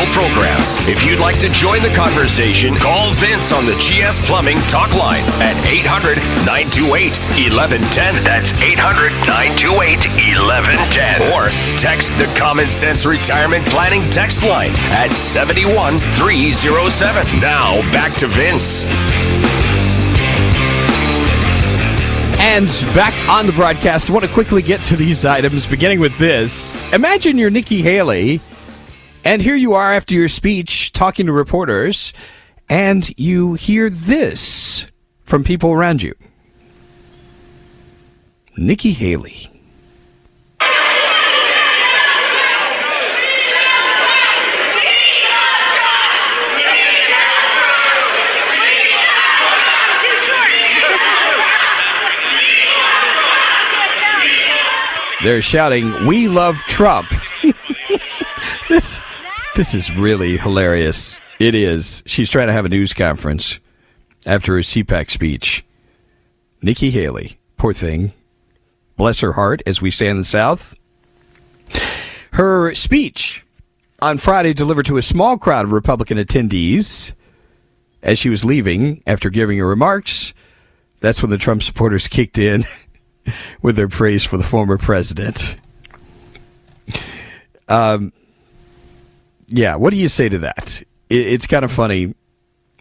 Radio 0.00 0.12
program. 0.12 0.58
If 0.88 1.04
you'd 1.04 1.20
like 1.20 1.38
to 1.40 1.50
join 1.50 1.82
the 1.82 1.90
conversation, 1.90 2.74
call 2.76 3.12
Vince 3.14 3.52
on 3.52 3.66
the 3.66 3.74
GS 3.74 4.18
Plumbing 4.26 4.58
talk 4.68 4.94
line 4.94 5.24
at 5.40 5.56
800 5.66 6.16
928 6.46 7.18
1110. 7.50 8.24
That's 8.24 8.52
800 8.52 9.10
928 9.26 10.06
1110. 10.40 11.32
Or 11.32 11.50
text 11.78 12.12
the 12.18 12.26
Common 12.38 12.70
Sense 12.70 13.04
Retirement 13.06 13.64
Planning 13.66 14.08
text 14.10 14.42
line 14.42 14.72
at 14.90 15.16
71307. 15.16 17.40
Now 17.40 17.80
back 17.92 18.12
to 18.18 18.26
Vince. 18.26 18.84
And 22.40 22.68
back 22.94 23.12
on 23.28 23.44
the 23.44 23.52
broadcast, 23.52 24.08
I 24.08 24.14
want 24.14 24.24
to 24.24 24.32
quickly 24.32 24.62
get 24.62 24.82
to 24.84 24.96
these 24.96 25.26
items, 25.26 25.66
beginning 25.66 26.00
with 26.00 26.16
this. 26.16 26.74
Imagine 26.90 27.36
you're 27.36 27.50
Nikki 27.50 27.82
Haley, 27.82 28.40
and 29.24 29.42
here 29.42 29.56
you 29.56 29.74
are 29.74 29.92
after 29.92 30.14
your 30.14 30.28
speech 30.28 30.92
talking 30.92 31.26
to 31.26 31.32
reporters, 31.32 32.12
and 32.68 33.12
you 33.18 33.54
hear 33.54 33.90
this 33.90 34.86
from 35.22 35.44
people 35.44 35.70
around 35.72 36.02
you. 36.02 36.14
Nikki 38.56 38.92
Haley. 38.92 39.46
They're 55.22 55.42
shouting, 55.42 56.06
"We 56.06 56.28
love 56.28 56.56
Trump." 56.66 57.12
this 58.70 59.02
this 59.54 59.74
is 59.74 59.94
really 59.94 60.36
hilarious. 60.36 61.18
It 61.38 61.54
is. 61.54 62.02
She's 62.06 62.30
trying 62.30 62.48
to 62.48 62.52
have 62.52 62.64
a 62.64 62.68
news 62.68 62.94
conference 62.94 63.60
after 64.26 64.54
her 64.54 64.60
CPAC 64.60 65.10
speech. 65.10 65.64
Nikki 66.62 66.90
Haley, 66.90 67.38
poor 67.56 67.72
thing. 67.72 68.12
Bless 68.96 69.20
her 69.20 69.32
heart, 69.32 69.62
as 69.66 69.80
we 69.80 69.90
say 69.90 70.08
in 70.08 70.18
the 70.18 70.24
South. 70.24 70.74
Her 72.32 72.74
speech 72.74 73.44
on 74.00 74.18
Friday 74.18 74.52
delivered 74.52 74.86
to 74.86 74.98
a 74.98 75.02
small 75.02 75.38
crowd 75.38 75.64
of 75.64 75.72
Republican 75.72 76.18
attendees 76.18 77.14
as 78.02 78.18
she 78.18 78.28
was 78.28 78.44
leaving 78.44 79.02
after 79.06 79.30
giving 79.30 79.58
her 79.58 79.66
remarks. 79.66 80.32
That's 81.00 81.22
when 81.22 81.30
the 81.30 81.38
Trump 81.38 81.62
supporters 81.62 82.08
kicked 82.08 82.38
in 82.38 82.66
with 83.62 83.76
their 83.76 83.88
praise 83.88 84.24
for 84.24 84.36
the 84.36 84.44
former 84.44 84.78
president. 84.78 85.56
Um, 87.68 88.12
yeah, 89.50 89.76
what 89.76 89.90
do 89.90 89.96
you 89.96 90.08
say 90.08 90.28
to 90.28 90.38
that? 90.38 90.82
It, 91.08 91.26
it's 91.26 91.46
kind 91.46 91.64
of 91.64 91.72
funny. 91.72 92.14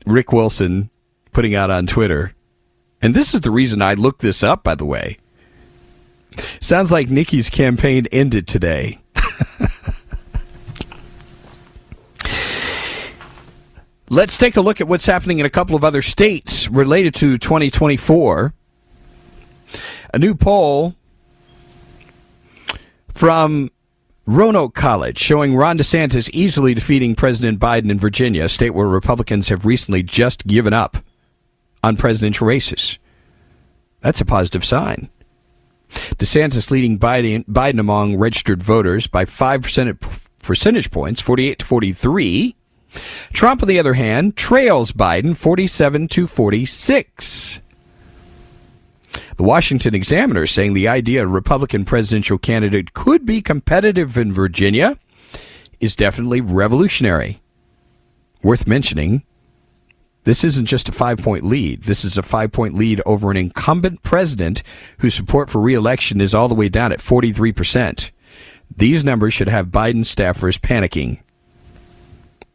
Rick 0.06 0.32
Wilson 0.32 0.90
putting 1.32 1.54
out 1.56 1.70
on 1.70 1.86
Twitter, 1.86 2.34
and 3.02 3.14
this 3.14 3.34
is 3.34 3.42
the 3.42 3.52
reason 3.52 3.82
I 3.82 3.96
looked 3.96 4.22
this 4.22 4.44
up, 4.44 4.64
by 4.64 4.76
the 4.76 4.86
way. 4.86 5.18
Sounds 6.62 6.92
like 6.92 7.10
Nikki's 7.10 7.50
campaign 7.50 8.08
ended 8.12 8.48
today. 8.48 9.00
Let's 14.10 14.38
take 14.38 14.56
a 14.56 14.62
look 14.62 14.82
at 14.82 14.88
what's 14.88 15.06
happening 15.06 15.40
in 15.40 15.46
a 15.46 15.50
couple 15.52 15.76
of 15.76 15.84
other 15.84 16.02
states 16.02 16.68
related 16.70 17.14
to 17.16 17.38
2024. 17.38 18.54
A 20.14 20.20
new 20.20 20.34
poll 20.34 20.96
from 23.14 23.70
Roanoke 24.30 24.76
College 24.76 25.18
showing 25.18 25.56
Ron 25.56 25.80
DeSantis 25.80 26.30
easily 26.34 26.76
defeating 26.76 27.16
President 27.16 27.60
Biden 27.60 27.90
in 27.90 27.98
Virginia, 27.98 28.46
a 28.46 28.50
state 28.50 28.76
where 28.76 28.86
Republicans 28.86 29.50
have 29.50 29.66
recently 29.66 30.04
just 30.04 30.46
given 30.46 30.72
up 30.72 30.98
on 31.84 31.98
presidential 31.98 32.46
races. 32.46 33.00
That's 34.02 34.22
a 34.22 34.26
positive 34.26 34.64
sign. 34.64 35.10
DeSantis 35.90 36.70
leading 36.70 37.00
Biden, 37.00 37.44
Biden 37.46 37.80
among 37.80 38.18
registered 38.18 38.62
voters 38.62 39.08
by 39.08 39.26
5 39.26 39.64
percentage 40.44 40.92
points, 40.92 41.20
48 41.20 41.58
to 41.58 41.66
43. 41.66 42.56
Trump, 43.34 43.64
on 43.64 43.68
the 43.68 43.80
other 43.80 43.96
hand, 43.96 44.36
trails 44.36 44.92
Biden 44.92 45.36
47 45.36 46.08
to 46.10 46.28
46. 46.28 47.62
The 49.38 49.44
Washington 49.44 49.96
Examiner 49.96 50.46
saying 50.46 50.74
the 50.74 50.88
idea 50.88 51.24
a 51.24 51.28
Republican 51.28 51.86
presidential 51.86 52.38
candidate 52.38 52.94
could 52.94 53.26
be 53.26 53.42
competitive 53.42 54.18
in 54.18 54.34
Virginia 54.34 54.98
is 55.80 55.96
definitely 55.96 56.42
revolutionary. 56.42 57.42
Worth 58.44 58.68
mentioning, 58.68 59.24
this 60.24 60.44
isn't 60.44 60.66
just 60.66 60.90
a 60.90 60.92
five 60.92 61.20
point 61.20 61.46
lead. 61.46 61.84
This 61.84 62.04
is 62.06 62.18
a 62.18 62.24
five 62.24 62.52
point 62.52 62.76
lead 62.76 63.02
over 63.06 63.32
an 63.32 63.38
incumbent 63.38 64.04
president 64.04 64.64
whose 65.00 65.16
support 65.16 65.50
for 65.50 65.60
reelection 65.60 66.22
is 66.22 66.34
all 66.34 66.48
the 66.48 66.56
way 66.56 66.70
down 66.70 66.92
at 66.92 67.00
43%. 67.00 68.12
These 68.76 69.04
numbers 69.04 69.34
should 69.34 69.48
have 69.48 69.68
Biden 69.68 70.06
staffers 70.06 70.60
panicking. 70.60 71.22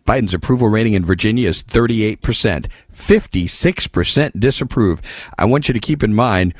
Biden's 0.06 0.34
approval 0.34 0.68
rating 0.68 0.92
in 0.92 1.04
Virginia 1.04 1.48
is 1.48 1.62
38%, 1.62 2.66
56% 2.92 4.40
disapprove. 4.40 5.00
I 5.38 5.44
want 5.46 5.68
you 5.68 5.74
to 5.74 5.80
keep 5.80 6.02
in 6.02 6.14
mind, 6.14 6.54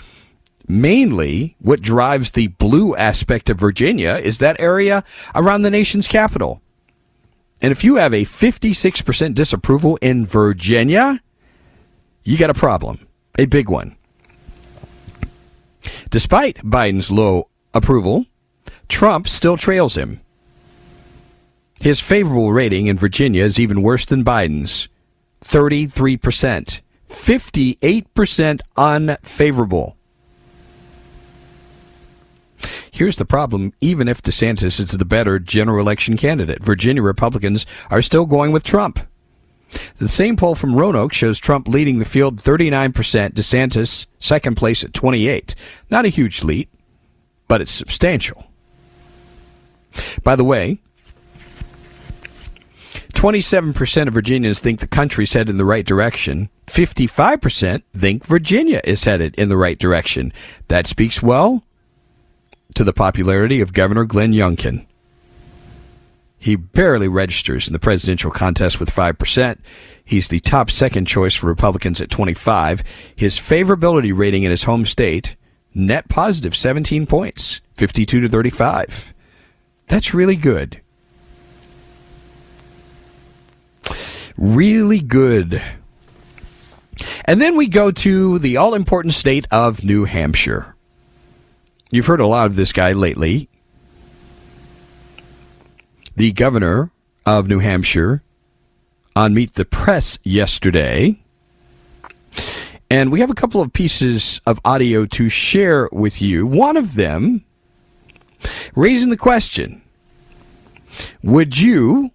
mainly 0.67 1.57
what 1.59 1.83
drives 1.83 2.31
the 2.31 2.49
blue 2.49 2.97
aspect 2.97 3.51
of 3.51 3.59
Virginia 3.59 4.15
is 4.15 4.39
that 4.39 4.59
area 4.59 5.05
around 5.35 5.63
the 5.63 5.71
nation's 5.71 6.09
capital. 6.09 6.63
And 7.61 7.71
if 7.71 7.85
you 7.85 7.97
have 7.97 8.13
a 8.13 8.25
56% 8.25 9.35
disapproval 9.35 9.99
in 10.01 10.27
Virginia, 10.27 11.21
you 12.23 12.39
got 12.39 12.51
a 12.51 12.55
problem, 12.55 13.07
a 13.39 13.47
big 13.47 13.69
one. 13.69 13.97
Despite 16.11 16.59
Biden's 16.59 17.11
low 17.11 17.49
approval, 17.75 18.27
Trump 18.89 19.29
still 19.29 19.57
trails 19.57 19.97
him. 19.97 20.21
His 21.81 22.01
favorable 22.01 22.53
rating 22.53 22.87
in 22.87 22.97
Virginia 22.97 23.45
is 23.45 23.59
even 23.59 23.83
worse 23.83 24.05
than 24.05 24.25
Biden's 24.25 24.89
33%, 25.43 26.81
58% 27.11 28.61
unfavorable. 28.77 29.97
Here's 32.91 33.17
the 33.17 33.25
problem 33.25 33.73
even 33.81 34.09
if 34.09 34.23
DeSantis 34.23 34.79
is 34.79 34.93
the 34.93 35.05
better 35.05 35.39
general 35.39 35.81
election 35.81 36.17
candidate, 36.17 36.63
Virginia 36.63 37.03
Republicans 37.03 37.67
are 37.91 38.03
still 38.03 38.25
going 38.25 38.53
with 38.53 38.63
Trump. 38.63 39.01
The 39.99 40.09
same 40.09 40.37
poll 40.37 40.55
from 40.55 40.77
Roanoke 40.77 41.13
shows 41.13 41.39
Trump 41.39 41.67
leading 41.67 41.99
the 41.99 42.05
field 42.05 42.37
39%, 42.37 42.93
DeSantis 43.33 44.07
second 44.21 44.57
place 44.57 44.85
at 44.85 44.93
28. 44.93 45.55
Not 45.91 46.05
a 46.05 46.09
huge 46.09 46.45
lead, 46.45 46.69
but 47.49 47.61
it's 47.61 47.73
substantial. 47.73 48.45
By 50.23 50.37
the 50.37 50.45
way, 50.45 50.81
27% 53.25 54.07
of 54.07 54.13
Virginians 54.13 54.61
think 54.61 54.81
the 54.81 54.87
country's 54.87 55.33
headed 55.33 55.49
in 55.49 55.57
the 55.57 55.65
right 55.65 55.87
direction. 55.87 56.51
55% 56.67 57.83
think 57.97 58.27
Virginia 58.27 58.83
is 58.85 59.05
headed 59.05 59.35
in 59.37 59.49
the 59.49 59.57
right 59.57 59.79
direction. 59.79 60.31
That 60.69 60.87
speaks 60.87 61.23
well 61.23 61.65
to 62.75 62.85
the 62.85 62.93
popularity 62.93 63.63
of 63.63 63.73
Governor 63.73 64.05
Glenn 64.05 64.35
Youngkin. 64.35 64.85
He 66.37 66.55
barely 66.55 67.09
registers 67.09 67.67
in 67.67 67.73
the 67.73 67.79
presidential 67.79 68.31
contest 68.31 68.79
with 68.79 68.91
5%. 68.91 69.59
He's 70.05 70.29
the 70.29 70.41
top 70.41 70.71
second 70.71 71.07
choice 71.07 71.35
for 71.35 71.47
Republicans 71.47 72.03
at 72.03 72.11
25. 72.11 72.83
His 73.17 73.39
favorability 73.39 74.15
rating 74.15 74.43
in 74.43 74.51
his 74.51 74.65
home 74.65 74.85
state, 74.85 75.35
net 75.73 76.11
positive 76.11 76.55
17 76.55 77.07
points, 77.07 77.63
52 77.73 78.21
to 78.21 78.29
35. 78.29 79.15
That's 79.87 80.13
really 80.13 80.37
good. 80.37 80.83
Really 84.37 85.01
good. 85.01 85.63
And 87.25 87.41
then 87.41 87.57
we 87.57 87.67
go 87.67 87.91
to 87.91 88.39
the 88.39 88.57
all 88.57 88.75
important 88.75 89.15
state 89.15 89.47
of 89.51 89.85
New 89.85 90.05
Hampshire. 90.05 90.75
You've 91.91 92.07
heard 92.07 92.21
a 92.21 92.27
lot 92.27 92.47
of 92.47 92.57
this 92.57 92.73
guy 92.73 92.93
lately. 92.93 93.49
The 96.17 96.33
governor 96.33 96.91
of 97.27 97.49
New 97.49 97.61
Hampshire 97.61 98.23
on 99.17 99.35
Meet 99.35 99.55
the 99.55 99.65
Press 99.65 100.19
yesterday. 100.23 101.21
And 102.91 103.11
we 103.11 103.21
have 103.21 103.31
a 103.31 103.35
couple 103.35 103.61
of 103.61 103.73
pieces 103.73 104.41
of 104.47 104.61
audio 104.65 105.07
to 105.07 105.29
share 105.29 105.89
with 105.91 106.21
you. 106.21 106.47
One 106.47 106.77
of 106.77 106.95
them 106.95 107.45
raising 108.75 109.11
the 109.11 109.17
question 109.17 109.83
Would 111.23 111.59
you 111.59 112.11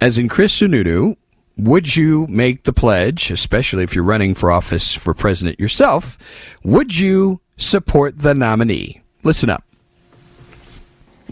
as 0.00 0.18
in 0.18 0.28
Chris 0.28 0.58
Sununu, 0.58 1.16
would 1.56 1.96
you 1.96 2.26
make 2.28 2.64
the 2.64 2.72
pledge, 2.72 3.30
especially 3.30 3.84
if 3.84 3.94
you're 3.94 4.04
running 4.04 4.34
for 4.34 4.50
office 4.50 4.94
for 4.94 5.14
president 5.14 5.60
yourself, 5.60 6.18
would 6.64 6.98
you 6.98 7.40
support 7.56 8.18
the 8.18 8.34
nominee? 8.34 9.02
Listen 9.22 9.50
up. 9.50 9.64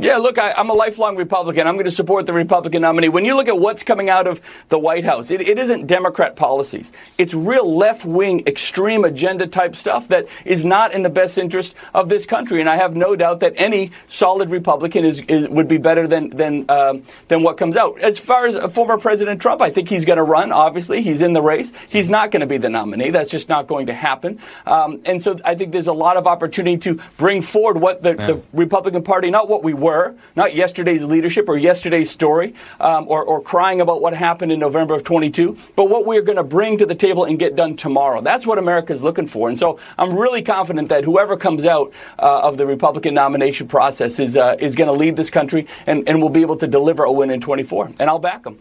Yeah, 0.00 0.16
look, 0.16 0.38
I, 0.38 0.54
am 0.56 0.70
a 0.70 0.72
lifelong 0.72 1.16
Republican. 1.16 1.66
I'm 1.66 1.74
going 1.74 1.84
to 1.84 1.90
support 1.90 2.24
the 2.24 2.32
Republican 2.32 2.82
nominee. 2.82 3.10
When 3.10 3.26
you 3.26 3.36
look 3.36 3.48
at 3.48 3.58
what's 3.58 3.82
coming 3.82 4.08
out 4.08 4.26
of 4.26 4.40
the 4.70 4.78
White 4.78 5.04
House, 5.04 5.30
it, 5.30 5.42
it 5.42 5.58
isn't 5.58 5.86
Democrat 5.86 6.36
policies. 6.36 6.90
It's 7.18 7.34
real 7.34 7.76
left 7.76 8.06
wing, 8.06 8.46
extreme 8.46 9.04
agenda 9.04 9.46
type 9.46 9.76
stuff 9.76 10.08
that 10.08 10.26
is 10.46 10.64
not 10.64 10.94
in 10.94 11.02
the 11.02 11.10
best 11.10 11.36
interest 11.36 11.74
of 11.92 12.08
this 12.08 12.24
country. 12.24 12.60
And 12.60 12.68
I 12.68 12.76
have 12.76 12.96
no 12.96 13.14
doubt 13.14 13.40
that 13.40 13.52
any 13.56 13.92
solid 14.08 14.48
Republican 14.48 15.04
is, 15.04 15.20
is 15.28 15.46
would 15.48 15.68
be 15.68 15.78
better 15.78 16.06
than 16.08 16.30
than 16.30 16.70
um, 16.70 17.02
than 17.28 17.42
what 17.42 17.58
comes 17.58 17.76
out. 17.76 18.00
As 18.00 18.18
far 18.18 18.46
as 18.46 18.56
former 18.72 18.96
President 18.96 19.42
Trump, 19.42 19.60
I 19.60 19.68
think 19.68 19.90
he's 19.90 20.06
going 20.06 20.16
to 20.16 20.22
run. 20.22 20.50
Obviously, 20.50 21.02
he's 21.02 21.20
in 21.20 21.34
the 21.34 21.42
race. 21.42 21.74
He's 21.90 22.08
not 22.08 22.30
going 22.30 22.40
to 22.40 22.46
be 22.46 22.56
the 22.56 22.70
nominee. 22.70 23.10
That's 23.10 23.28
just 23.28 23.50
not 23.50 23.66
going 23.66 23.86
to 23.86 23.94
happen. 23.94 24.38
Um, 24.64 25.02
and 25.04 25.22
so 25.22 25.38
I 25.44 25.54
think 25.56 25.72
there's 25.72 25.88
a 25.88 25.92
lot 25.92 26.16
of 26.16 26.26
opportunity 26.26 26.78
to 26.78 27.02
bring 27.18 27.42
forward 27.42 27.78
what 27.78 28.02
the, 28.02 28.16
yeah. 28.16 28.26
the 28.28 28.42
Republican 28.54 29.02
Party, 29.02 29.30
not 29.30 29.48
what 29.48 29.62
we 29.62 29.74
were 29.74 29.89
were, 29.90 30.14
not 30.36 30.54
yesterday's 30.54 31.02
leadership 31.02 31.48
or 31.48 31.56
yesterday's 31.56 32.10
story 32.10 32.54
um, 32.78 33.06
or, 33.08 33.24
or 33.24 33.42
crying 33.42 33.80
about 33.80 34.00
what 34.00 34.14
happened 34.14 34.52
in 34.52 34.60
November 34.60 34.94
of 34.94 35.04
22, 35.04 35.56
but 35.76 35.90
what 35.90 36.06
we're 36.06 36.22
going 36.22 36.36
to 36.36 36.44
bring 36.44 36.78
to 36.78 36.86
the 36.86 36.94
table 36.94 37.24
and 37.24 37.38
get 37.38 37.56
done 37.56 37.76
tomorrow. 37.76 38.20
That's 38.20 38.46
what 38.46 38.58
America 38.58 38.92
is 38.92 39.02
looking 39.02 39.26
for. 39.26 39.48
And 39.48 39.58
so 39.58 39.78
I'm 39.98 40.16
really 40.16 40.42
confident 40.42 40.88
that 40.90 41.04
whoever 41.04 41.36
comes 41.36 41.64
out 41.64 41.92
uh, 42.18 42.40
of 42.40 42.56
the 42.56 42.66
Republican 42.66 43.14
nomination 43.14 43.66
process 43.68 44.18
is, 44.18 44.36
uh, 44.36 44.56
is 44.58 44.74
going 44.74 44.88
to 44.88 44.92
lead 44.92 45.16
this 45.16 45.30
country 45.30 45.66
and, 45.86 46.08
and 46.08 46.22
will 46.22 46.30
be 46.30 46.42
able 46.42 46.56
to 46.56 46.66
deliver 46.66 47.04
a 47.04 47.12
win 47.12 47.30
in 47.30 47.40
24. 47.40 47.92
And 47.98 48.02
I'll 48.02 48.18
back 48.18 48.44
them. 48.44 48.58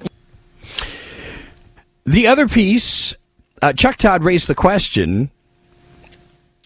The 2.06 2.28
other 2.28 2.48
piece, 2.48 3.14
uh, 3.62 3.74
Chuck 3.74 3.98
Todd 3.98 4.24
raised 4.24 4.48
the 4.48 4.56
question 4.56 5.30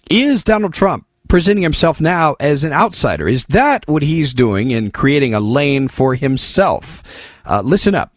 is 0.10 0.44
Donald 0.44 0.74
Trump 0.74 1.06
presenting 1.34 1.64
himself 1.64 2.00
now 2.00 2.36
as 2.40 2.64
an 2.64 2.72
outsider. 2.72 3.28
Is 3.28 3.44
that 3.46 3.88
what 3.88 4.04
he's 4.04 4.36
doing 4.36 4.70
in 4.70 4.92
creating 4.92 5.34
a 5.34 5.40
lane 5.40 5.88
for 5.88 6.14
himself? 6.14 7.02
Uh, 7.44 7.60
listen 7.62 7.96
up. 7.96 8.14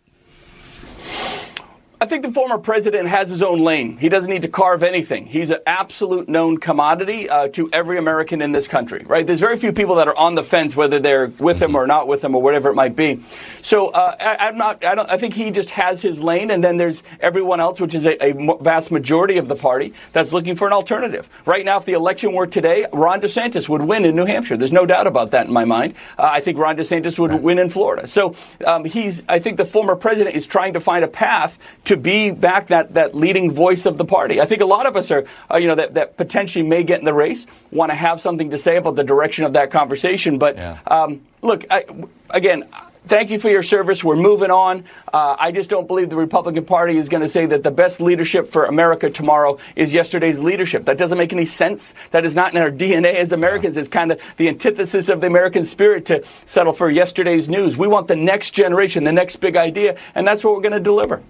I 1.98 2.04
think 2.04 2.24
the 2.24 2.32
former 2.32 2.58
president 2.58 3.08
has 3.08 3.30
his 3.30 3.42
own 3.42 3.60
lane. 3.60 3.96
He 3.96 4.10
doesn't 4.10 4.28
need 4.28 4.42
to 4.42 4.48
carve 4.48 4.82
anything. 4.82 5.24
He's 5.24 5.48
an 5.48 5.60
absolute 5.66 6.28
known 6.28 6.58
commodity 6.58 7.30
uh, 7.30 7.48
to 7.48 7.70
every 7.72 7.96
American 7.96 8.42
in 8.42 8.52
this 8.52 8.68
country, 8.68 9.02
right? 9.06 9.26
There's 9.26 9.40
very 9.40 9.56
few 9.56 9.72
people 9.72 9.94
that 9.94 10.06
are 10.06 10.16
on 10.16 10.34
the 10.34 10.42
fence 10.42 10.76
whether 10.76 10.98
they're 10.98 11.28
with 11.38 11.60
him 11.60 11.74
or 11.74 11.86
not 11.86 12.06
with 12.06 12.22
him 12.22 12.34
or 12.34 12.42
whatever 12.42 12.68
it 12.68 12.74
might 12.74 12.96
be. 12.96 13.22
So 13.62 13.88
uh, 13.88 14.14
I, 14.20 14.48
am 14.48 14.58
not. 14.58 14.84
I 14.84 14.94
don't. 14.94 15.10
I 15.10 15.16
think 15.16 15.32
he 15.32 15.50
just 15.50 15.70
has 15.70 16.02
his 16.02 16.20
lane, 16.20 16.50
and 16.50 16.62
then 16.62 16.76
there's 16.76 17.02
everyone 17.20 17.60
else, 17.60 17.80
which 17.80 17.94
is 17.94 18.04
a, 18.04 18.22
a, 18.22 18.56
vast 18.60 18.90
majority 18.90 19.38
of 19.38 19.48
the 19.48 19.56
party 19.56 19.94
that's 20.12 20.34
looking 20.34 20.54
for 20.54 20.66
an 20.66 20.74
alternative. 20.74 21.30
Right 21.46 21.64
now, 21.64 21.78
if 21.78 21.86
the 21.86 21.94
election 21.94 22.34
were 22.34 22.46
today, 22.46 22.84
Ron 22.92 23.22
DeSantis 23.22 23.70
would 23.70 23.80
win 23.80 24.04
in 24.04 24.14
New 24.14 24.26
Hampshire. 24.26 24.58
There's 24.58 24.70
no 24.70 24.84
doubt 24.84 25.06
about 25.06 25.30
that 25.30 25.46
in 25.46 25.52
my 25.52 25.64
mind. 25.64 25.94
Uh, 26.18 26.24
I 26.24 26.42
think 26.42 26.58
Ron 26.58 26.76
DeSantis 26.76 27.18
would 27.18 27.30
right. 27.30 27.42
win 27.42 27.58
in 27.58 27.70
Florida. 27.70 28.06
So 28.06 28.34
um, 28.66 28.84
he's. 28.84 29.22
I 29.30 29.38
think 29.38 29.56
the 29.56 29.64
former 29.64 29.96
president 29.96 30.36
is 30.36 30.46
trying 30.46 30.74
to 30.74 30.80
find 30.80 31.02
a 31.02 31.08
path 31.08 31.58
to 31.86 31.96
be 31.96 32.30
back 32.30 32.68
that, 32.68 32.94
that 32.94 33.14
leading 33.14 33.50
voice 33.50 33.86
of 33.86 33.96
the 33.96 34.04
party. 34.04 34.40
I 34.40 34.46
think 34.46 34.60
a 34.60 34.66
lot 34.66 34.86
of 34.86 34.96
us 34.96 35.10
are, 35.10 35.24
uh, 35.50 35.56
you 35.56 35.68
know, 35.68 35.76
that, 35.76 35.94
that 35.94 36.16
potentially 36.16 36.66
may 36.66 36.82
get 36.82 36.98
in 36.98 37.04
the 37.04 37.14
race, 37.14 37.46
want 37.70 37.90
to 37.90 37.96
have 37.96 38.20
something 38.20 38.50
to 38.50 38.58
say 38.58 38.76
about 38.76 38.96
the 38.96 39.04
direction 39.04 39.44
of 39.44 39.54
that 39.54 39.70
conversation. 39.70 40.38
But 40.38 40.56
yeah. 40.56 40.78
um, 40.86 41.22
look, 41.42 41.64
I, 41.70 41.84
again, 42.30 42.68
thank 43.06 43.30
you 43.30 43.38
for 43.38 43.48
your 43.48 43.62
service. 43.62 44.02
We're 44.02 44.16
moving 44.16 44.50
on. 44.50 44.84
Uh, 45.14 45.36
I 45.38 45.52
just 45.52 45.70
don't 45.70 45.86
believe 45.86 46.10
the 46.10 46.16
Republican 46.16 46.64
Party 46.64 46.96
is 46.96 47.08
going 47.08 47.22
to 47.22 47.28
say 47.28 47.46
that 47.46 47.62
the 47.62 47.70
best 47.70 48.00
leadership 48.00 48.50
for 48.50 48.64
America 48.64 49.08
tomorrow 49.08 49.58
is 49.76 49.94
yesterday's 49.94 50.40
leadership. 50.40 50.86
That 50.86 50.98
doesn't 50.98 51.18
make 51.18 51.32
any 51.32 51.46
sense. 51.46 51.94
That 52.10 52.24
is 52.24 52.34
not 52.34 52.52
in 52.52 52.60
our 52.60 52.70
DNA 52.70 53.14
as 53.14 53.30
Americans. 53.30 53.76
It's 53.76 53.88
kind 53.88 54.10
of 54.10 54.20
the 54.38 54.48
antithesis 54.48 55.08
of 55.08 55.20
the 55.20 55.28
American 55.28 55.64
spirit 55.64 56.06
to 56.06 56.24
settle 56.46 56.72
for 56.72 56.90
yesterday's 56.90 57.48
news. 57.48 57.76
We 57.76 57.86
want 57.86 58.08
the 58.08 58.16
next 58.16 58.50
generation, 58.50 59.04
the 59.04 59.12
next 59.12 59.36
big 59.36 59.54
idea, 59.54 59.96
and 60.16 60.26
that's 60.26 60.42
what 60.42 60.54
we're 60.54 60.62
going 60.62 60.72
to 60.72 60.80
deliver. 60.80 61.22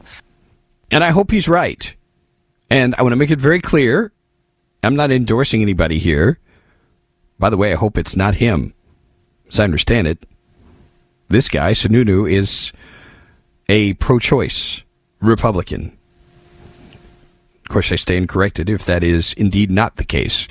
And 0.90 1.02
I 1.02 1.10
hope 1.10 1.30
he's 1.30 1.48
right. 1.48 1.94
And 2.70 2.94
I 2.96 3.02
want 3.02 3.12
to 3.12 3.16
make 3.16 3.30
it 3.30 3.40
very 3.40 3.60
clear 3.60 4.12
I'm 4.82 4.96
not 4.96 5.10
endorsing 5.10 5.62
anybody 5.62 5.98
here. 5.98 6.38
By 7.38 7.50
the 7.50 7.56
way, 7.56 7.72
I 7.72 7.76
hope 7.76 7.98
it's 7.98 8.16
not 8.16 8.36
him. 8.36 8.72
As 9.48 9.60
I 9.60 9.64
understand 9.64 10.06
it, 10.06 10.24
this 11.28 11.48
guy, 11.48 11.72
Sununu, 11.72 12.30
is 12.30 12.72
a 13.68 13.94
pro 13.94 14.18
choice 14.18 14.82
Republican. 15.20 15.96
Of 17.64 17.70
course, 17.70 17.90
I 17.90 17.96
stand 17.96 18.28
corrected 18.28 18.70
if 18.70 18.84
that 18.84 19.02
is 19.02 19.32
indeed 19.32 19.70
not 19.72 19.96
the 19.96 20.04
case. 20.04 20.46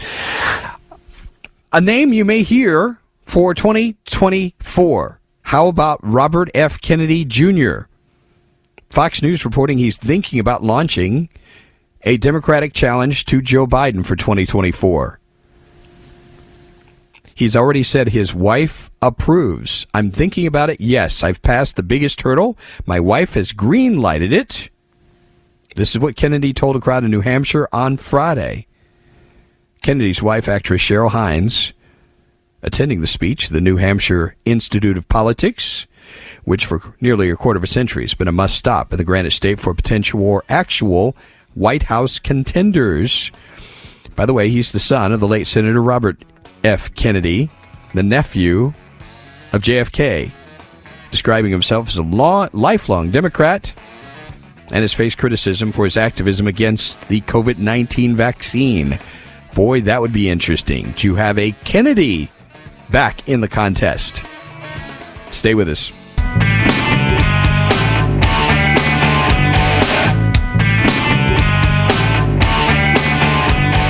A 1.71 1.79
name 1.79 2.11
you 2.11 2.25
may 2.25 2.43
hear 2.43 2.99
for 3.21 3.53
2024. 3.53 5.19
How 5.43 5.67
about 5.67 5.99
Robert 6.03 6.49
F. 6.53 6.81
Kennedy 6.81 7.23
Jr.? 7.23 7.83
Fox 8.95 9.21
News 9.21 9.43
reporting 9.43 9.77
he's 9.77 9.97
thinking 9.97 10.39
about 10.39 10.63
launching 10.63 11.27
a 12.03 12.15
Democratic 12.15 12.71
challenge 12.71 13.25
to 13.25 13.41
Joe 13.41 13.67
Biden 13.67 14.05
for 14.05 14.15
2024. 14.15 15.19
He's 17.35 17.57
already 17.57 17.83
said 17.83 18.07
his 18.07 18.33
wife 18.33 18.89
approves. 19.01 19.85
I'm 19.93 20.11
thinking 20.11 20.47
about 20.47 20.69
it. 20.69 20.79
Yes, 20.79 21.23
I've 21.23 21.41
passed 21.41 21.75
the 21.75 21.83
biggest 21.83 22.21
hurdle. 22.21 22.57
My 22.85 23.01
wife 23.01 23.33
has 23.33 23.51
green 23.51 23.99
lighted 23.99 24.31
it. 24.31 24.69
This 25.75 25.93
is 25.93 25.99
what 25.99 26.15
Kennedy 26.15 26.53
told 26.53 26.77
a 26.77 26.79
crowd 26.79 27.03
in 27.03 27.11
New 27.11 27.19
Hampshire 27.19 27.67
on 27.73 27.97
Friday. 27.97 28.65
Kennedy's 29.81 30.23
wife, 30.23 30.47
actress 30.47 30.81
Cheryl 30.81 31.11
Hines, 31.11 31.73
attending 32.63 33.01
the 33.01 33.07
speech, 33.07 33.49
the 33.49 33.59
New 33.59 33.75
Hampshire 33.75 34.37
Institute 34.45 34.97
of 34.97 35.09
Politics, 35.09 35.85
which 36.43 36.65
for 36.65 36.93
nearly 37.01 37.29
a 37.29 37.35
quarter 37.35 37.57
of 37.57 37.63
a 37.63 37.67
century 37.67 38.03
has 38.03 38.13
been 38.13 38.27
a 38.27 38.31
must 38.31 38.55
stop 38.55 38.91
in 38.91 38.97
the 38.97 39.03
Granite 39.03 39.31
State 39.31 39.59
for 39.59 39.73
potential 39.73 40.21
or 40.21 40.43
actual 40.49 41.15
White 41.53 41.83
House 41.83 42.19
contenders. 42.19 43.31
By 44.15 44.25
the 44.25 44.33
way, 44.33 44.49
he's 44.49 44.71
the 44.71 44.79
son 44.79 45.11
of 45.11 45.19
the 45.19 45.27
late 45.27 45.47
Senator 45.47 45.81
Robert 45.81 46.23
F. 46.63 46.93
Kennedy, 46.95 47.49
the 47.93 48.03
nephew 48.03 48.73
of 49.53 49.61
JFK, 49.61 50.31
describing 51.11 51.51
himself 51.51 51.87
as 51.87 51.97
a 51.97 52.03
law, 52.03 52.47
lifelong 52.51 53.11
Democrat 53.11 53.73
and 54.71 54.81
has 54.81 54.93
faced 54.93 55.17
criticism 55.17 55.71
for 55.71 55.85
his 55.85 55.97
activism 55.97 56.47
against 56.47 57.07
the 57.07 57.21
COVID 57.21 57.57
19 57.57 58.15
vaccine. 58.15 58.99
Boy, 59.53 59.81
that 59.81 60.01
would 60.01 60.13
be 60.13 60.29
interesting 60.29 60.93
to 60.95 61.15
have 61.15 61.37
a 61.37 61.51
Kennedy 61.63 62.29
back 62.89 63.27
in 63.27 63.41
the 63.41 63.47
contest. 63.47 64.23
Stay 65.36 65.53
with 65.53 65.67
us. 65.67 65.91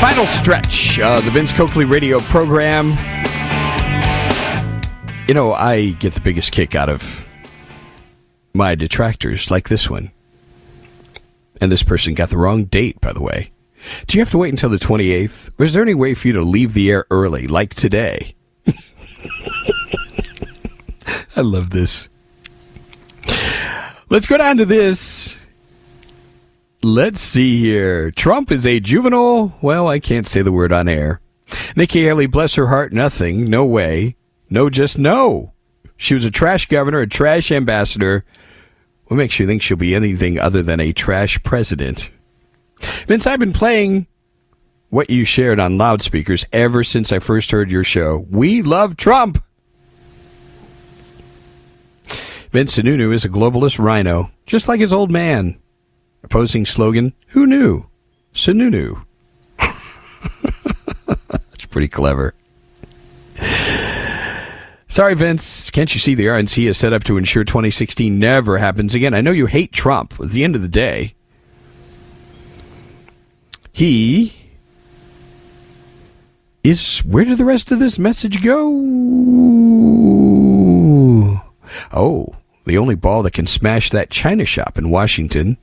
Final 0.02 0.26
stretch, 0.26 1.00
uh, 1.00 1.22
the 1.22 1.30
Vince 1.30 1.54
Coakley 1.54 1.86
radio 1.86 2.20
program. 2.20 2.90
You 5.28 5.36
know, 5.36 5.54
I 5.54 5.92
get 6.00 6.16
the 6.16 6.20
biggest 6.20 6.52
kick 6.52 6.76
out 6.76 6.90
of 6.90 7.26
my 8.54 8.74
detractors 8.74 9.52
like 9.52 9.70
this 9.70 9.88
one. 9.88 10.12
And 11.62 11.72
this 11.72 11.84
person 11.84 12.16
got 12.16 12.30
the 12.30 12.40
wrong 12.40 12.66
date, 12.66 13.00
by 13.02 13.14
the 13.14 13.22
way. 13.22 13.52
Do 14.08 14.18
you 14.18 14.22
have 14.24 14.32
to 14.32 14.40
wait 14.40 14.50
until 14.50 14.72
the 14.72 14.78
28th? 14.78 15.52
Or 15.60 15.66
is 15.66 15.74
there 15.74 15.84
any 15.84 15.94
way 15.94 16.16
for 16.16 16.28
you 16.28 16.34
to 16.34 16.42
leave 16.42 16.74
the 16.74 16.90
air 16.90 17.06
early, 17.12 17.48
like 17.48 17.76
today? 17.76 18.34
I 21.36 21.42
love 21.42 21.70
this. 21.72 22.10
Let's 24.10 24.26
go 24.26 24.38
down 24.38 24.58
to 24.58 24.66
this. 24.66 25.38
Let's 26.84 27.20
see 27.22 27.60
here. 27.60 28.12
Trump 28.12 28.52
is 28.52 28.66
a 28.66 28.80
juvenile. 28.80 29.58
Well, 29.62 29.88
I 29.88 30.00
can't 30.00 30.28
say 30.28 30.42
the 30.42 30.52
word 30.52 30.72
on 30.72 30.88
air. 30.88 31.20
Nikki 31.76 32.04
Haley, 32.04 32.28
bless 32.28 32.56
her 32.56 32.68
heart, 32.68 32.94
nothing. 32.94 33.46
No 33.46 33.66
way. 33.66 34.16
No, 34.50 34.70
just 34.70 34.98
no. 34.98 35.54
She 35.98 36.14
was 36.14 36.26
a 36.26 36.32
trash 36.32 36.68
governor, 36.68 37.00
a 37.00 37.08
trash 37.08 37.52
ambassador. 37.52 38.24
What 39.06 39.18
makes 39.18 39.40
you 39.40 39.48
think 39.48 39.62
she'll 39.62 39.78
be 39.78 39.96
anything 39.96 40.40
other 40.40 40.62
than 40.62 40.80
a 40.80 40.94
trash 40.94 41.42
president? 41.44 42.12
Vince, 43.08 43.26
I've 43.26 43.40
been 43.40 43.54
playing 43.54 44.08
what 44.90 45.10
you 45.10 45.26
shared 45.26 45.60
on 45.60 45.78
loudspeakers 45.78 46.46
ever 46.52 46.84
since 46.84 47.12
I 47.12 47.20
first 47.20 47.52
heard 47.52 47.72
your 47.72 47.84
show. 47.84 48.26
We 48.30 48.62
love 48.62 48.96
Trump. 48.98 49.44
Vince 52.56 52.78
Sununu 52.78 53.14
is 53.14 53.26
a 53.26 53.30
globalist 53.30 53.84
rhino, 53.84 54.32
just 54.46 54.70
like 54.70 54.80
his 54.80 54.94
old 54.94 55.12
man. 55.12 55.60
Opposing 56.24 56.66
slogan, 56.66 57.12
Who 57.32 57.46
knew? 57.46 57.88
Sununu. 58.34 59.04
That's 59.60 61.66
pretty 61.70 61.90
clever. 61.90 62.34
Sorry, 64.88 65.16
Vince. 65.16 65.70
Can't 65.70 65.94
you 65.94 66.00
see 66.00 66.16
the 66.16 66.28
RNC 66.28 66.70
is 66.70 66.78
set 66.78 66.94
up 66.94 67.04
to 67.04 67.18
ensure 67.18 67.44
2016 67.44 68.18
never 68.18 68.58
happens 68.58 68.96
again? 68.96 69.14
I 69.14 69.20
know 69.20 69.32
you 69.32 69.48
hate 69.48 69.74
Trump. 69.74 70.14
At 70.22 70.30
the 70.30 70.46
end 70.46 70.56
of 70.56 70.62
the 70.62 70.70
day, 70.70 71.14
he 73.74 74.34
is. 76.64 77.00
Where 77.00 77.26
did 77.26 77.38
the 77.38 77.44
rest 77.44 77.74
of 77.74 77.80
this 77.80 78.00
message 78.00 78.42
go? 78.42 78.70
Oh, 81.92 82.34
the 82.66 82.78
only 82.78 82.96
ball 82.96 83.24
that 83.24 83.34
can 83.34 83.48
smash 83.48 83.90
that 83.92 84.10
China 84.10 84.46
shop 84.46 84.78
in 84.78 84.90
Washington, 84.90 85.58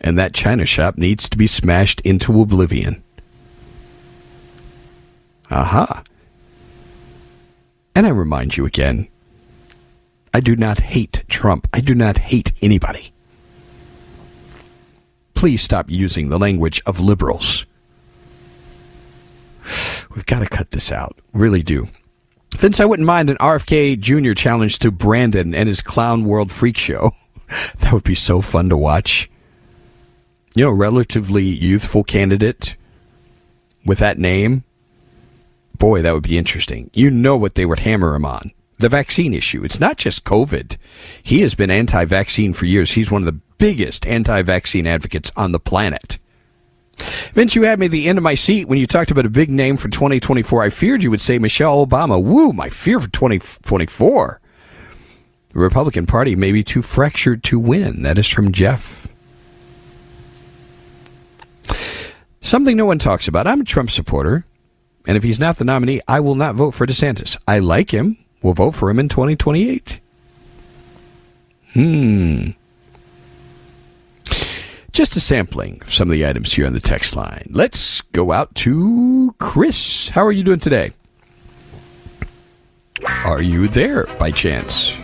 and 0.00 0.18
that 0.18 0.34
China 0.34 0.66
shop 0.66 0.98
needs 0.98 1.28
to 1.28 1.38
be 1.38 1.46
smashed 1.46 2.00
into 2.00 2.40
oblivion. 2.40 3.02
Aha. 5.50 6.02
And 7.94 8.06
I 8.06 8.10
remind 8.10 8.56
you 8.56 8.66
again 8.66 9.08
I 10.34 10.40
do 10.40 10.54
not 10.54 10.80
hate 10.80 11.24
Trump. 11.28 11.66
I 11.72 11.80
do 11.80 11.94
not 11.94 12.18
hate 12.18 12.52
anybody. 12.60 13.12
Please 15.32 15.62
stop 15.62 15.90
using 15.90 16.28
the 16.28 16.38
language 16.38 16.82
of 16.84 17.00
liberals. 17.00 17.64
We've 20.14 20.26
got 20.26 20.40
to 20.40 20.46
cut 20.46 20.72
this 20.72 20.92
out. 20.92 21.18
Really 21.32 21.62
do. 21.62 21.88
Since 22.58 22.80
I 22.80 22.86
wouldn't 22.86 23.06
mind 23.06 23.28
an 23.28 23.36
RFK 23.36 24.00
Jr. 24.00 24.32
challenge 24.32 24.78
to 24.78 24.90
Brandon 24.90 25.54
and 25.54 25.68
his 25.68 25.82
Clown 25.82 26.24
World 26.24 26.50
Freak 26.50 26.78
Show. 26.78 27.12
That 27.78 27.92
would 27.92 28.02
be 28.02 28.16
so 28.16 28.40
fun 28.40 28.68
to 28.70 28.76
watch. 28.76 29.30
You 30.56 30.64
know, 30.64 30.70
relatively 30.72 31.44
youthful 31.44 32.02
candidate 32.02 32.76
with 33.84 33.98
that 34.00 34.18
name. 34.18 34.64
Boy, 35.78 36.02
that 36.02 36.12
would 36.12 36.24
be 36.24 36.36
interesting. 36.36 36.90
You 36.92 37.08
know 37.08 37.36
what 37.36 37.54
they 37.54 37.64
would 37.64 37.80
hammer 37.80 38.16
him 38.16 38.24
on. 38.24 38.50
The 38.78 38.88
vaccine 38.88 39.32
issue. 39.32 39.62
It's 39.62 39.78
not 39.78 39.96
just 39.96 40.24
COVID. 40.24 40.76
He 41.22 41.42
has 41.42 41.54
been 41.54 41.70
anti 41.70 42.04
vaccine 42.04 42.52
for 42.52 42.66
years. 42.66 42.92
He's 42.92 43.12
one 43.12 43.22
of 43.22 43.26
the 43.26 43.40
biggest 43.58 44.04
anti 44.08 44.42
vaccine 44.42 44.88
advocates 44.88 45.30
on 45.36 45.52
the 45.52 45.60
planet. 45.60 46.18
Vince, 46.96 47.54
you 47.54 47.62
had 47.62 47.78
me 47.78 47.86
at 47.86 47.92
the 47.92 48.08
end 48.08 48.18
of 48.18 48.24
my 48.24 48.34
seat 48.34 48.66
when 48.68 48.78
you 48.78 48.86
talked 48.86 49.10
about 49.10 49.26
a 49.26 49.30
big 49.30 49.50
name 49.50 49.76
for 49.76 49.88
2024. 49.88 50.62
I 50.62 50.70
feared 50.70 51.02
you 51.02 51.10
would 51.10 51.20
say 51.20 51.38
Michelle 51.38 51.86
Obama. 51.86 52.22
Woo, 52.22 52.52
my 52.52 52.68
fear 52.70 53.00
for 53.00 53.08
2024. 53.10 54.40
The 55.50 55.58
Republican 55.58 56.06
Party 56.06 56.34
may 56.34 56.52
be 56.52 56.62
too 56.62 56.82
fractured 56.82 57.42
to 57.44 57.58
win. 57.58 58.02
That 58.02 58.18
is 58.18 58.28
from 58.28 58.52
Jeff. 58.52 59.08
Something 62.40 62.76
no 62.76 62.86
one 62.86 62.98
talks 62.98 63.26
about. 63.26 63.46
I'm 63.46 63.62
a 63.62 63.64
Trump 63.64 63.90
supporter. 63.90 64.44
And 65.06 65.16
if 65.16 65.22
he's 65.22 65.40
not 65.40 65.56
the 65.56 65.64
nominee, 65.64 66.00
I 66.08 66.20
will 66.20 66.34
not 66.34 66.56
vote 66.56 66.72
for 66.72 66.86
DeSantis. 66.86 67.36
I 67.46 67.58
like 67.58 67.92
him. 67.92 68.18
We'll 68.42 68.54
vote 68.54 68.72
for 68.72 68.90
him 68.90 68.98
in 68.98 69.08
2028. 69.08 70.00
Hmm. 71.72 72.50
Just 74.96 75.14
a 75.14 75.20
sampling 75.20 75.82
of 75.82 75.92
some 75.92 76.08
of 76.08 76.12
the 76.14 76.26
items 76.26 76.54
here 76.54 76.66
on 76.66 76.72
the 76.72 76.80
text 76.80 77.14
line. 77.14 77.46
Let's 77.50 78.00
go 78.12 78.32
out 78.32 78.54
to 78.54 79.34
Chris. 79.38 80.08
How 80.08 80.24
are 80.24 80.32
you 80.32 80.42
doing 80.42 80.58
today? 80.58 80.92
Are 83.26 83.42
you 83.42 83.68
there 83.68 84.06
by 84.18 84.30
chance? 84.30 84.94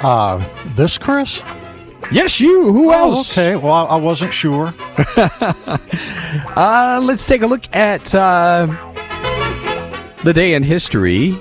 Uh, 0.00 0.42
this 0.74 0.96
Chris? 0.96 1.42
Yes, 2.10 2.40
you. 2.40 2.72
Who 2.72 2.88
Oh, 2.94 3.10
else? 3.12 3.30
okay. 3.32 3.54
Well, 3.56 3.74
I, 3.74 3.84
I 3.84 3.96
wasn't 3.96 4.32
sure. 4.32 4.72
Uh, 6.56 6.98
let's 7.02 7.26
take 7.26 7.42
a 7.42 7.46
look 7.46 7.64
at 7.76 8.14
uh, 8.14 8.66
the 10.24 10.32
day 10.32 10.54
in 10.54 10.62
history. 10.62 11.38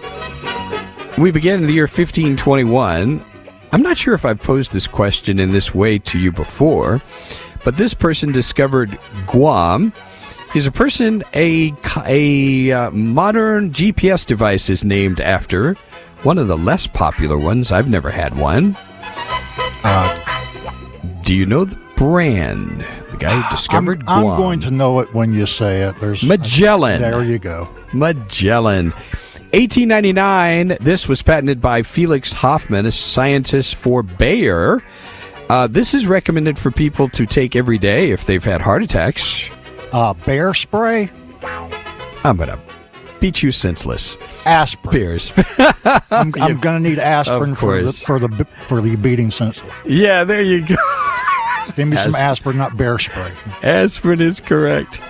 We 1.18 1.32
begin 1.32 1.62
in 1.62 1.66
the 1.68 1.72
year 1.74 1.84
1521. 1.86 3.24
I'm 3.72 3.82
not 3.82 3.96
sure 3.96 4.14
if 4.14 4.26
I've 4.26 4.42
posed 4.42 4.74
this 4.74 4.88
question 4.88 5.40
in 5.40 5.54
this 5.54 5.74
way 5.74 5.98
to 6.00 6.20
you 6.20 6.34
before, 6.34 7.02
but 7.64 7.78
this 7.78 7.94
person 7.94 8.32
discovered 8.32 8.98
Guam. 9.28 9.94
He's 10.54 10.66
a 10.66 10.72
person 10.72 11.24
a 11.34 11.74
a 12.06 12.72
uh, 12.72 12.92
modern 12.92 13.72
GPS 13.72 14.26
device 14.26 14.70
is 14.70 14.84
named 14.84 15.22
after. 15.22 15.76
One 16.24 16.38
of 16.38 16.48
the 16.48 16.58
less 16.58 16.86
popular 16.86 17.38
ones. 17.38 17.72
I've 17.72 17.90
never 17.90 18.12
had 18.12 18.38
one. 18.38 18.78
Do 21.24 21.34
you 21.34 21.46
know 21.46 21.66
the 21.66 21.78
brand? 21.96 22.82
The 23.10 23.18
guy 23.18 23.36
who 23.36 23.44
I'm, 23.44 23.56
discovered 23.56 24.04
I'm 24.08 24.24
going 24.24 24.60
to 24.62 24.72
know 24.72 25.00
it 25.00 25.14
when 25.14 25.34
you 25.34 25.46
say 25.46 25.84
it. 25.84 26.00
There's 26.00 26.24
Magellan. 26.24 27.02
There 27.02 27.24
you 27.24 27.40
go. 27.40 27.70
Magellan. 27.94 28.92
1899, 29.54 30.78
this 30.80 31.08
was 31.08 31.22
patented 31.22 31.60
by 31.60 31.84
Felix 31.84 32.32
Hoffman, 32.32 32.86
a 32.86 32.92
scientist 32.92 33.76
for 33.76 34.02
Bayer. 34.02 34.82
Uh, 35.52 35.68
this 35.68 35.94
is 35.94 36.08
recommended 36.08 36.58
for 36.58 36.72
people 36.72 37.10
to 37.10 37.26
take 37.26 37.58
every 37.58 37.78
day 37.78 38.12
if 38.12 38.24
they've 38.24 38.46
had 38.46 38.62
heart 38.62 38.82
attacks. 38.82 39.50
Uh, 39.92 40.14
bear 40.14 40.54
spray, 40.54 41.12
I'm 42.24 42.38
going 42.38 42.48
to 42.48 42.58
beat 43.20 43.44
you 43.44 43.52
senseless. 43.52 44.16
aspirin. 44.46 44.94
Beers. 44.94 45.34
I'm, 46.10 46.34
I'm 46.40 46.58
going 46.62 46.82
to 46.82 46.90
need 46.90 47.00
aspirin 47.00 47.56
for 47.56 47.82
the, 47.84 47.92
for 47.92 48.18
the 48.18 48.48
for 48.66 48.80
the 48.80 48.96
beating 48.96 49.30
sense. 49.30 49.62
yeah, 49.86 50.24
there 50.24 50.42
you 50.42 50.66
go. 50.66 50.76
Give 51.76 51.86
me 51.86 51.98
some 51.98 52.16
aspirin, 52.16 52.56
not 52.58 52.78
bear 52.78 52.98
spray. 52.98 53.34
Aspirin 53.62 54.22
is 54.22 54.40
correct. 54.40 55.02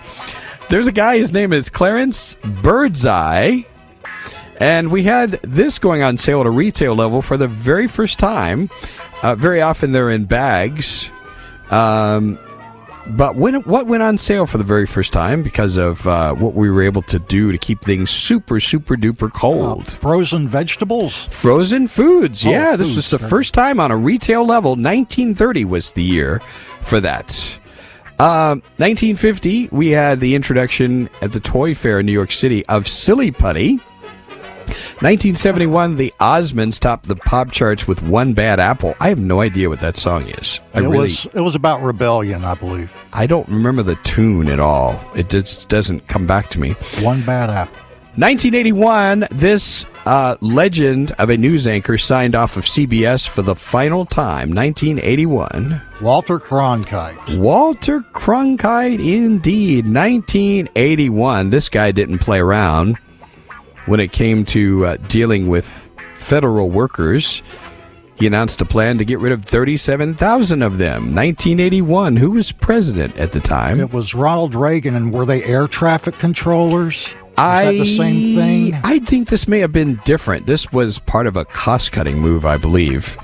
There's 0.72 0.88
a 0.88 0.92
guy, 0.92 1.20
his 1.20 1.32
name 1.32 1.54
is 1.54 1.70
Clarence 1.70 2.36
Birdseye. 2.64 3.62
And 4.60 4.92
we 4.92 5.04
had 5.04 5.34
this 5.44 5.80
going 5.80 6.02
on 6.02 6.18
sale 6.18 6.42
at 6.42 6.46
a 6.48 6.52
retail 6.52 6.96
level 6.96 7.22
for 7.22 7.36
the 7.36 7.48
very 7.48 7.88
first 7.88 8.18
time. 8.20 8.70
Uh, 9.22 9.36
very 9.36 9.62
often 9.62 9.92
they're 9.92 10.10
in 10.10 10.26
bags. 10.26 11.10
Um, 11.70 12.40
but 13.08 13.36
when 13.36 13.56
what 13.64 13.88
went 13.88 14.04
on 14.04 14.18
sale 14.18 14.46
for 14.46 14.58
the 14.58 14.64
very 14.64 14.86
first 14.86 15.12
time 15.12 15.42
because 15.42 15.76
of 15.78 16.06
uh, 16.08 16.36
what 16.36 16.54
we 16.54 16.70
were 16.70 16.84
able 16.84 17.02
to 17.04 17.20
do 17.20 17.52
to 17.52 17.58
keep 17.58 17.82
things 17.82 18.10
super 18.10 18.60
super 18.60 18.96
duper 18.96 19.32
cold? 19.32 19.92
Frozen 19.94 20.48
vegetables. 20.48 21.26
Frozen 21.28 21.88
foods. 21.88 22.46
Oh, 22.46 22.50
yeah, 22.50 22.76
this 22.76 22.96
was 22.96 23.10
the 23.10 23.20
first 23.20 23.54
time 23.54 23.80
on 23.80 23.92
a 23.92 23.98
retail 23.98 24.46
level. 24.46 24.72
1930 24.72 25.66
was 25.66 25.92
the 25.94 26.04
year 26.04 26.42
for 26.84 27.00
that. 27.00 27.32
Um, 28.20 28.62
1950, 28.78 29.70
we 29.72 29.90
had 29.90 30.20
the 30.20 30.36
introduction 30.36 31.10
at 31.24 31.32
the 31.32 31.40
Toy 31.40 31.74
Fair 31.74 32.02
in 32.02 32.06
New 32.06 32.12
York 32.12 32.32
City 32.32 32.64
of 32.68 32.88
Silly 32.88 33.32
Putty. 33.32 33.80
1971, 35.02 35.96
the 35.96 36.14
Osmonds 36.20 36.80
topped 36.80 37.08
the 37.08 37.16
pop 37.16 37.52
charts 37.52 37.88
with 37.88 38.02
One 38.02 38.34
Bad 38.34 38.60
Apple. 38.60 38.96
I 39.00 39.10
have 39.10 39.20
no 39.20 39.42
idea 39.42 39.70
what 39.70 39.80
that 39.82 39.98
song 39.98 40.28
is. 40.30 40.60
I 40.74 40.80
it 40.80 40.82
really, 40.84 40.98
was 40.98 41.26
it 41.28 41.42
was 41.42 41.56
about 41.56 41.82
rebellion, 41.82 42.44
I 42.44 42.56
believe. 42.56 42.94
I 43.14 43.28
don't 43.28 43.48
remember 43.48 43.84
the 43.84 43.96
tune 43.98 44.48
at 44.48 44.60
all. 44.60 45.00
It 45.16 45.30
just 45.30 45.70
doesn't 45.70 46.08
come 46.08 46.28
back 46.28 46.50
to 46.52 46.60
me. 46.60 46.72
One 47.00 47.24
bad 47.24 47.50
apple. 47.50 47.78
1981, 48.16 49.26
this 49.32 49.86
uh, 50.06 50.36
legend 50.42 51.14
of 51.14 51.30
a 51.30 51.38
news 51.38 51.66
anchor 51.66 51.98
signed 51.98 52.36
off 52.36 52.58
of 52.58 52.66
CBS 52.66 53.26
for 53.26 53.42
the 53.42 53.56
final 53.56 54.06
time. 54.06 54.54
1981. 54.54 55.82
Walter 56.02 56.38
Cronkite. 56.38 57.38
Walter 57.38 58.02
Cronkite, 58.12 59.00
indeed. 59.00 59.86
1981. 59.86 61.52
This 61.52 61.70
guy 61.70 61.92
didn't 61.92 62.20
play 62.20 62.40
around 62.40 62.98
when 63.86 64.00
it 64.00 64.12
came 64.12 64.46
to 64.46 64.86
uh, 64.86 64.98
dealing 65.08 65.48
with 65.48 65.90
federal 66.18 66.70
workers. 66.70 67.42
He 68.16 68.28
announced 68.28 68.62
a 68.62 68.66
plan 68.66 69.00
to 69.00 69.06
get 69.06 69.18
rid 69.18 69.32
of 69.32 69.46
37,000 69.46 70.62
of 70.62 70.78
them. 70.78 71.16
1981. 71.16 72.18
Who 72.18 72.32
was 72.32 72.52
president 72.52 73.18
at 73.18 73.32
the 73.32 73.40
time? 73.40 73.80
It 73.80 73.92
was 73.92 74.14
Ronald 74.14 74.54
Reagan, 74.54 74.96
and 74.96 75.12
were 75.12 75.26
they 75.26 75.44
air 75.44 75.68
traffic 75.68 76.20
controllers? 76.20 77.08
Is 77.08 77.16
I, 77.38 77.66
that 77.66 77.72
the 77.72 77.86
same 77.86 78.36
thing? 78.36 78.76
I 78.84 79.00
think 79.00 79.30
this 79.30 79.48
may 79.48 79.60
have 79.60 79.72
been 79.72 80.00
different. 80.06 80.46
This 80.46 80.72
was 80.72 81.00
part 81.00 81.26
of 81.26 81.36
a 81.36 81.46
cost-cutting 81.46 82.20
move, 82.20 82.46
I 82.46 82.58
believe. 82.58 83.18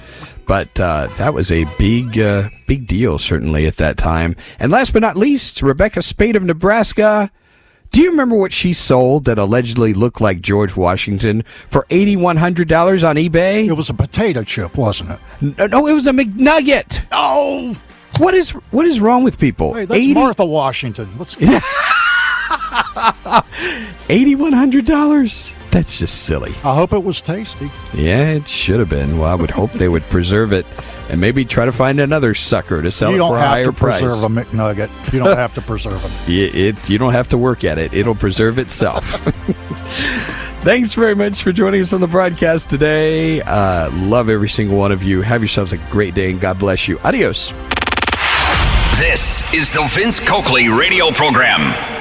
But 0.48 0.80
uh, 0.80 1.08
that 1.18 1.34
was 1.34 1.52
a 1.52 1.66
big, 1.78 2.18
uh, 2.18 2.50
big 2.68 2.88
deal, 2.88 3.20
certainly 3.20 3.68
at 3.68 3.76
that 3.76 3.98
time. 3.98 4.36
And 4.60 4.72
last 4.72 4.94
but 4.94 5.02
not 5.04 5.18
least, 5.18 5.62
Rebecca 5.62 6.02
Spade 6.02 6.36
of 6.36 6.44
Nebraska. 6.44 7.30
Do 7.92 8.02
you 8.02 8.12
remember 8.12 8.36
what 8.36 8.54
she 8.54 8.74
sold 8.74 9.26
that 9.26 9.40
allegedly 9.40 9.94
looked 9.94 10.22
like 10.22 10.42
George 10.42 10.76
Washington 10.76 11.44
for 11.70 11.86
eighty-one 11.90 12.38
hundred 12.38 12.68
dollars 12.68 13.04
on 13.04 13.16
eBay? 13.16 13.68
It 13.68 13.74
was 13.74 13.90
a 13.90 13.94
potato 13.94 14.44
chip, 14.44 14.78
wasn't 14.78 15.12
it? 15.12 15.58
No, 15.58 15.68
no, 15.68 15.88
it 15.88 15.94
was 15.94 16.08
a 16.08 16.12
McNugget. 16.12 17.04
Oh, 17.12 17.76
What 18.20 18.34
is 18.34 18.52
what 18.72 18.86
is 18.86 19.00
wrong 19.00 19.24
with 19.24 19.40
people? 19.40 19.74
hey, 19.74 19.86
that's 19.86 20.00
80 20.00 20.14
Martha 20.14 20.46
Washington. 20.46 21.08
What's 21.18 21.38
Eighty-one 24.10 24.54
hundred 24.54 24.86
dollars. 24.86 25.54
That's 25.72 25.98
just 26.00 26.24
silly. 26.24 26.52
I 26.64 26.74
hope 26.76 26.94
it 26.94 27.04
was 27.04 27.22
tasty. 27.22 27.70
Yeah, 27.94 28.30
it 28.32 28.48
should 28.48 28.80
have 28.80 28.90
been. 28.90 29.20
Well, 29.20 29.30
I 29.32 29.36
would 29.36 29.50
hope 29.52 29.72
they 29.74 29.90
would 29.90 30.04
preserve 30.04 30.52
it 30.54 30.66
and 31.10 31.22
maybe 31.22 31.46
try 31.46 31.66
to 31.66 31.72
find 31.72 32.00
another 32.00 32.34
sucker 32.34 32.82
to 32.82 32.92
sell 32.92 33.10
you 33.12 33.16
it 33.16 33.20
don't 33.20 33.36
a 33.36 33.40
have 33.40 33.66
to 33.66 33.74
preserve 33.74 34.24
a 34.24 34.28
McNugget. 34.28 35.14
You 35.14 35.20
don't 35.20 35.38
have 35.38 35.54
to 35.56 35.62
preserve 35.62 36.02
them. 36.02 36.12
It, 36.28 36.56
it, 36.56 36.90
you 36.90 36.98
don't 36.98 37.14
have 37.14 37.30
to 37.30 37.38
work 37.38 37.64
at 37.64 37.78
it. 37.78 37.94
It'll 37.94 38.16
preserve 38.16 38.60
itself. 38.60 39.06
Thanks 40.64 40.94
very 40.94 41.16
much 41.16 41.42
for 41.44 41.52
joining 41.54 41.82
us 41.82 41.94
on 41.94 42.02
the 42.02 42.08
broadcast 42.08 42.70
today. 42.70 43.42
Uh, 43.42 43.90
love 43.92 44.30
every 44.30 44.50
single 44.50 44.78
one 44.78 44.92
of 44.92 45.04
you. 45.04 45.22
Have 45.22 45.42
yourselves 45.42 45.72
a 45.72 45.78
great 45.90 46.14
day 46.14 46.32
and 46.32 46.42
God 46.42 46.60
bless 46.60 46.88
you. 46.88 47.00
Adios. 47.00 47.54
This 49.00 49.54
is 49.54 49.72
the 49.72 49.86
Vince 49.92 50.20
Coakley 50.20 50.68
radio 50.70 51.12
program. 51.12 51.97